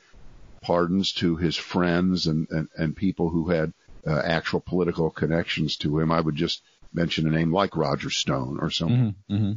pardons 0.62 1.14
to 1.14 1.36
his 1.36 1.56
friends 1.56 2.28
and 2.28 2.48
and, 2.50 2.68
and 2.78 2.96
people 2.96 3.30
who 3.30 3.50
had 3.50 3.74
uh, 4.06 4.22
actual 4.24 4.60
political 4.60 5.10
connections 5.10 5.78
to 5.78 6.00
him. 6.00 6.12
I 6.12 6.20
would 6.20 6.36
just 6.36 6.62
mention 6.94 7.28
a 7.28 7.32
name 7.32 7.54
like 7.54 7.78
Roger 7.78 8.10
Stone 8.10 8.60
or 8.62 8.70
someone 8.70 9.16
mm-hmm, 9.30 9.34
mm-hmm. 9.34 9.52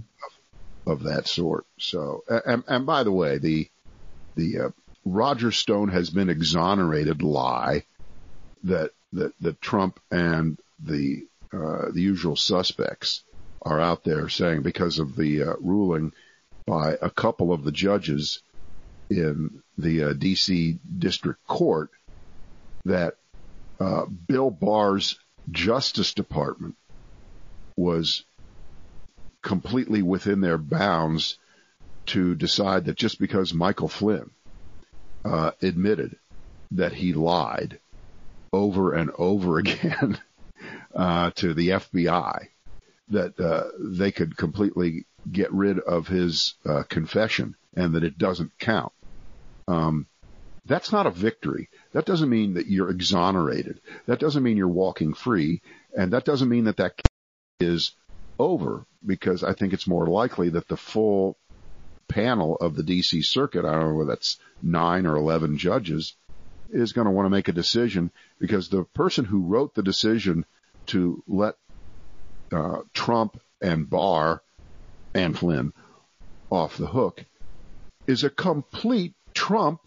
Of, 0.86 0.98
of, 0.98 1.02
that 1.04 1.26
sort. 1.26 1.66
So 1.78 2.24
and, 2.28 2.62
and 2.68 2.86
by 2.86 3.02
the 3.02 3.12
way 3.12 3.38
the 3.38 3.68
the 4.36 4.58
uh, 4.60 4.68
Roger 5.04 5.50
Stone 5.50 5.88
has 5.88 6.10
been 6.10 6.30
exonerated 6.30 7.22
lie 7.22 7.84
that 8.64 8.90
that 9.12 9.32
that 9.40 9.60
Trump 9.60 10.00
and 10.10 10.58
the 10.80 11.26
uh, 11.52 11.90
the 11.92 12.02
usual 12.02 12.36
suspects 12.36 13.22
are 13.62 13.80
out 13.80 14.04
there 14.04 14.28
saying 14.28 14.62
because 14.62 14.98
of 14.98 15.16
the 15.16 15.42
uh, 15.42 15.54
ruling 15.60 16.12
by 16.66 16.96
a 17.00 17.10
couple 17.10 17.52
of 17.52 17.64
the 17.64 17.72
judges 17.72 18.40
in 19.08 19.62
the 19.78 20.04
uh, 20.04 20.12
D.C. 20.12 20.78
District 20.98 21.44
Court 21.46 21.90
that 22.84 23.14
uh, 23.80 24.06
Bill 24.06 24.50
Barr's 24.50 25.18
Justice 25.50 26.14
Department 26.14 26.76
was 27.76 28.24
completely 29.42 30.02
within 30.02 30.40
their 30.40 30.58
bounds 30.58 31.38
to 32.06 32.34
decide 32.34 32.86
that 32.86 32.96
just 32.96 33.18
because 33.18 33.54
Michael 33.54 33.88
Flynn 33.88 34.30
uh, 35.24 35.52
admitted 35.62 36.16
that 36.70 36.92
he 36.92 37.12
lied 37.12 37.78
over 38.54 38.94
and 38.94 39.10
over 39.18 39.58
again 39.64 40.18
uh, 40.94 41.30
to 41.32 41.54
the 41.54 41.70
FBI 41.70 42.48
that 43.08 43.38
uh, 43.38 43.64
they 43.78 44.10
could 44.10 44.36
completely 44.36 45.06
get 45.30 45.52
rid 45.52 45.78
of 45.78 46.06
his 46.06 46.54
uh, 46.64 46.82
confession 46.88 47.54
and 47.76 47.94
that 47.94 48.04
it 48.04 48.18
doesn't 48.18 48.58
count. 48.58 48.92
Um, 49.68 50.06
that's 50.66 50.92
not 50.92 51.06
a 51.06 51.10
victory. 51.10 51.68
That 51.92 52.06
doesn't 52.06 52.30
mean 52.30 52.54
that 52.54 52.66
you're 52.66 52.90
exonerated. 52.90 53.80
That 54.06 54.18
doesn't 54.18 54.42
mean 54.42 54.56
you're 54.56 54.68
walking 54.68 55.12
free, 55.12 55.60
and 55.96 56.12
that 56.12 56.24
doesn't 56.24 56.48
mean 56.48 56.64
that 56.64 56.78
that 56.78 57.02
is 57.60 57.92
over. 58.38 58.86
Because 59.04 59.44
I 59.44 59.52
think 59.52 59.74
it's 59.74 59.86
more 59.86 60.06
likely 60.06 60.48
that 60.50 60.68
the 60.68 60.78
full 60.78 61.36
panel 62.08 62.56
of 62.56 62.74
the 62.74 62.82
D.C. 62.82 63.20
Circuit, 63.20 63.66
I 63.66 63.72
don't 63.72 63.90
know 63.90 63.94
whether 63.94 64.08
that's 64.08 64.38
nine 64.62 65.04
or 65.04 65.16
eleven 65.16 65.58
judges, 65.58 66.16
is 66.74 66.92
going 66.92 67.06
to 67.06 67.10
want 67.10 67.26
to 67.26 67.30
make 67.30 67.48
a 67.48 67.52
decision 67.52 68.10
because 68.38 68.68
the 68.68 68.84
person 68.84 69.24
who 69.24 69.42
wrote 69.42 69.74
the 69.74 69.82
decision 69.82 70.44
to 70.86 71.22
let 71.26 71.54
uh, 72.52 72.78
Trump 72.92 73.40
and 73.62 73.88
Barr 73.88 74.42
and 75.14 75.38
Flynn 75.38 75.72
off 76.50 76.76
the 76.76 76.86
hook 76.86 77.24
is 78.06 78.24
a 78.24 78.30
complete 78.30 79.14
Trump 79.32 79.80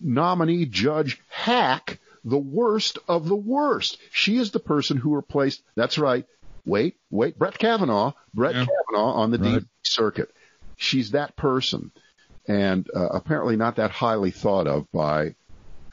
nominee 0.00 0.66
judge 0.66 1.20
hack, 1.28 2.00
the 2.24 2.38
worst 2.38 2.98
of 3.08 3.28
the 3.28 3.36
worst. 3.36 3.98
She 4.10 4.36
is 4.36 4.50
the 4.50 4.60
person 4.60 4.96
who 4.96 5.14
replaced, 5.14 5.62
that's 5.74 5.98
right, 5.98 6.26
wait, 6.64 6.96
wait, 7.10 7.38
Brett 7.38 7.58
Kavanaugh, 7.58 8.12
Brett 8.34 8.54
yeah. 8.54 8.66
Kavanaugh 8.66 9.12
on 9.12 9.30
the 9.30 9.38
right. 9.38 9.60
D 9.60 9.66
circuit. 9.82 10.30
She's 10.76 11.12
that 11.12 11.36
person 11.36 11.92
and 12.48 12.88
uh, 12.94 13.08
apparently 13.08 13.56
not 13.56 13.76
that 13.76 13.90
highly 13.90 14.30
thought 14.30 14.66
of 14.66 14.90
by 14.92 15.34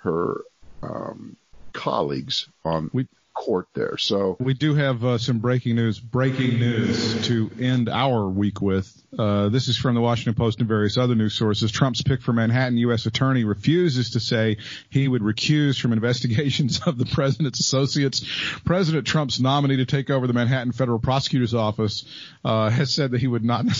her 0.04 0.42
um, 0.82 1.38
colleagues 1.74 2.48
on 2.64 2.90
we, 2.94 3.08
court 3.34 3.68
there. 3.74 3.98
So 3.98 4.38
we 4.40 4.54
do 4.54 4.76
have 4.76 5.04
uh, 5.04 5.18
some 5.18 5.40
breaking 5.40 5.76
news. 5.76 6.00
Breaking 6.00 6.60
news 6.60 7.28
to 7.28 7.50
end 7.60 7.90
our 7.90 8.28
week 8.28 8.62
with. 8.62 8.92
Uh, 9.18 9.50
this 9.50 9.68
is 9.68 9.78
from 9.78 9.96
the 9.96 10.02
Washington 10.02 10.36
Post 10.36 10.60
and 10.60 10.68
various 10.68 10.98
other 10.98 11.16
news 11.16 11.34
sources. 11.34 11.72
Trump's 11.72 12.02
pick 12.02 12.22
for 12.22 12.34
Manhattan 12.34 12.78
U.S. 12.78 13.06
attorney 13.06 13.44
refuses 13.44 14.12
to 14.12 14.20
say 14.20 14.58
he 14.90 15.08
would 15.08 15.22
recuse 15.22 15.80
from 15.80 15.94
investigations 15.94 16.82
of 16.86 16.98
the 16.98 17.06
president's 17.06 17.60
associates. 17.60 18.24
President 18.66 19.08
Trump's 19.08 19.40
nominee 19.40 19.78
to 19.78 19.86
take 19.86 20.10
over 20.10 20.28
the 20.28 20.34
Manhattan 20.34 20.72
federal 20.72 21.00
prosecutor's 21.00 21.54
office 21.54 22.06
uh, 22.46 22.70
has 22.70 22.94
said 22.94 23.12
that 23.12 23.22
he 23.22 23.28
would 23.28 23.44
not. 23.44 23.66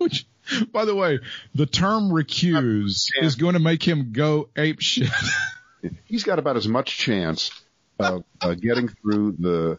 which 0.00 0.26
by 0.72 0.84
the 0.84 0.94
way, 0.94 1.20
the 1.54 1.66
term 1.66 2.10
recuse 2.10 3.10
is 3.20 3.36
going 3.36 3.54
to 3.54 3.60
make 3.60 3.86
him 3.86 4.12
go 4.12 4.48
ape 4.56 4.80
shit. 4.80 5.08
He's 6.04 6.24
got 6.24 6.38
about 6.38 6.56
as 6.56 6.68
much 6.68 6.98
chance 6.98 7.50
of 7.98 8.24
uh, 8.40 8.54
getting 8.54 8.88
through 8.88 9.36
the 9.38 9.78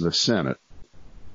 the 0.00 0.12
Senate 0.12 0.58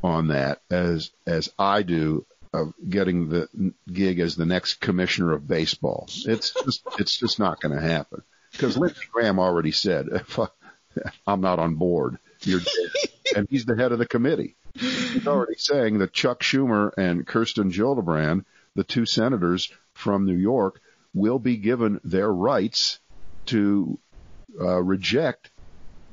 on 0.03 0.27
that 0.29 0.61
as 0.69 1.11
as 1.25 1.49
I 1.57 1.83
do 1.83 2.25
of 2.53 2.73
getting 2.87 3.29
the 3.29 3.73
gig 3.91 4.19
as 4.19 4.35
the 4.35 4.45
next 4.45 4.75
commissioner 4.75 5.33
of 5.33 5.47
baseball. 5.47 6.07
It's 6.25 6.53
just 6.63 6.81
it's 6.99 7.17
just 7.17 7.39
not 7.39 7.59
going 7.59 7.75
to 7.75 7.81
happen 7.81 8.23
because 8.51 8.77
Lindsey 8.77 9.05
Graham 9.11 9.39
already 9.39 9.71
said 9.71 10.07
if 10.11 10.39
I, 10.39 10.47
I'm 11.25 11.41
not 11.41 11.59
on 11.59 11.75
board, 11.75 12.17
you're 12.41 12.59
dead. 12.59 13.11
and 13.35 13.47
he's 13.49 13.65
the 13.65 13.75
head 13.75 13.91
of 13.91 13.99
the 13.99 14.07
committee. 14.07 14.55
He's 14.73 15.27
already 15.27 15.57
saying 15.57 15.99
that 15.99 16.13
Chuck 16.13 16.41
Schumer 16.41 16.91
and 16.97 17.25
Kirsten 17.25 17.71
Gillibrand 17.71 18.45
the 18.77 18.83
two 18.83 19.07
senators 19.07 19.71
from 19.93 20.25
New 20.25 20.35
York 20.35 20.79
will 21.15 21.39
be 21.39 21.57
given 21.57 21.99
their 22.03 22.31
rights 22.31 22.99
to 23.47 23.97
uh, 24.61 24.81
reject 24.81 25.49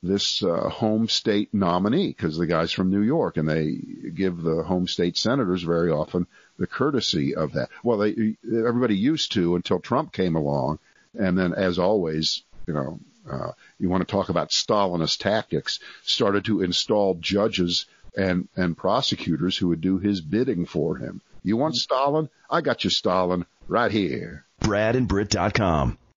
this 0.02 0.42
uh, 0.42 0.70
home 0.70 1.06
state 1.06 1.52
nominee 1.52 2.08
because 2.08 2.38
the 2.38 2.46
guy's 2.46 2.72
from 2.72 2.90
New 2.90 3.02
York 3.02 3.36
and 3.36 3.46
they 3.46 3.76
give 4.14 4.40
the 4.40 4.62
home 4.62 4.88
state 4.88 5.18
senators 5.18 5.62
very 5.62 5.90
often 5.90 6.26
the 6.58 6.66
courtesy 6.66 7.34
of 7.34 7.52
that. 7.52 7.68
Well, 7.82 7.98
they, 7.98 8.36
everybody 8.42 8.96
used 8.96 9.32
to 9.32 9.56
until 9.56 9.78
Trump 9.78 10.12
came 10.12 10.34
along. 10.34 10.78
And 11.18 11.36
then 11.38 11.52
as 11.52 11.78
always, 11.78 12.44
you 12.66 12.72
know, 12.72 12.98
uh, 13.30 13.52
you 13.78 13.90
want 13.90 14.06
to 14.06 14.10
talk 14.10 14.30
about 14.30 14.50
Stalinist 14.50 15.18
tactics, 15.18 15.80
started 16.02 16.46
to 16.46 16.62
install 16.62 17.14
judges 17.14 17.84
and, 18.16 18.48
and 18.56 18.74
prosecutors 18.74 19.58
who 19.58 19.68
would 19.68 19.82
do 19.82 19.98
his 19.98 20.22
bidding 20.22 20.64
for 20.64 20.96
him 20.96 21.20
You 21.44 21.56
want 21.56 21.74
mm-hmm. 21.74 21.94
Stalin? 21.94 22.28
I 22.50 22.62
got 22.62 22.82
your 22.82 22.90
Stalin 22.90 23.44
right 23.68 23.92
here. 23.92 24.46
BradandBrit.com. 24.62 25.98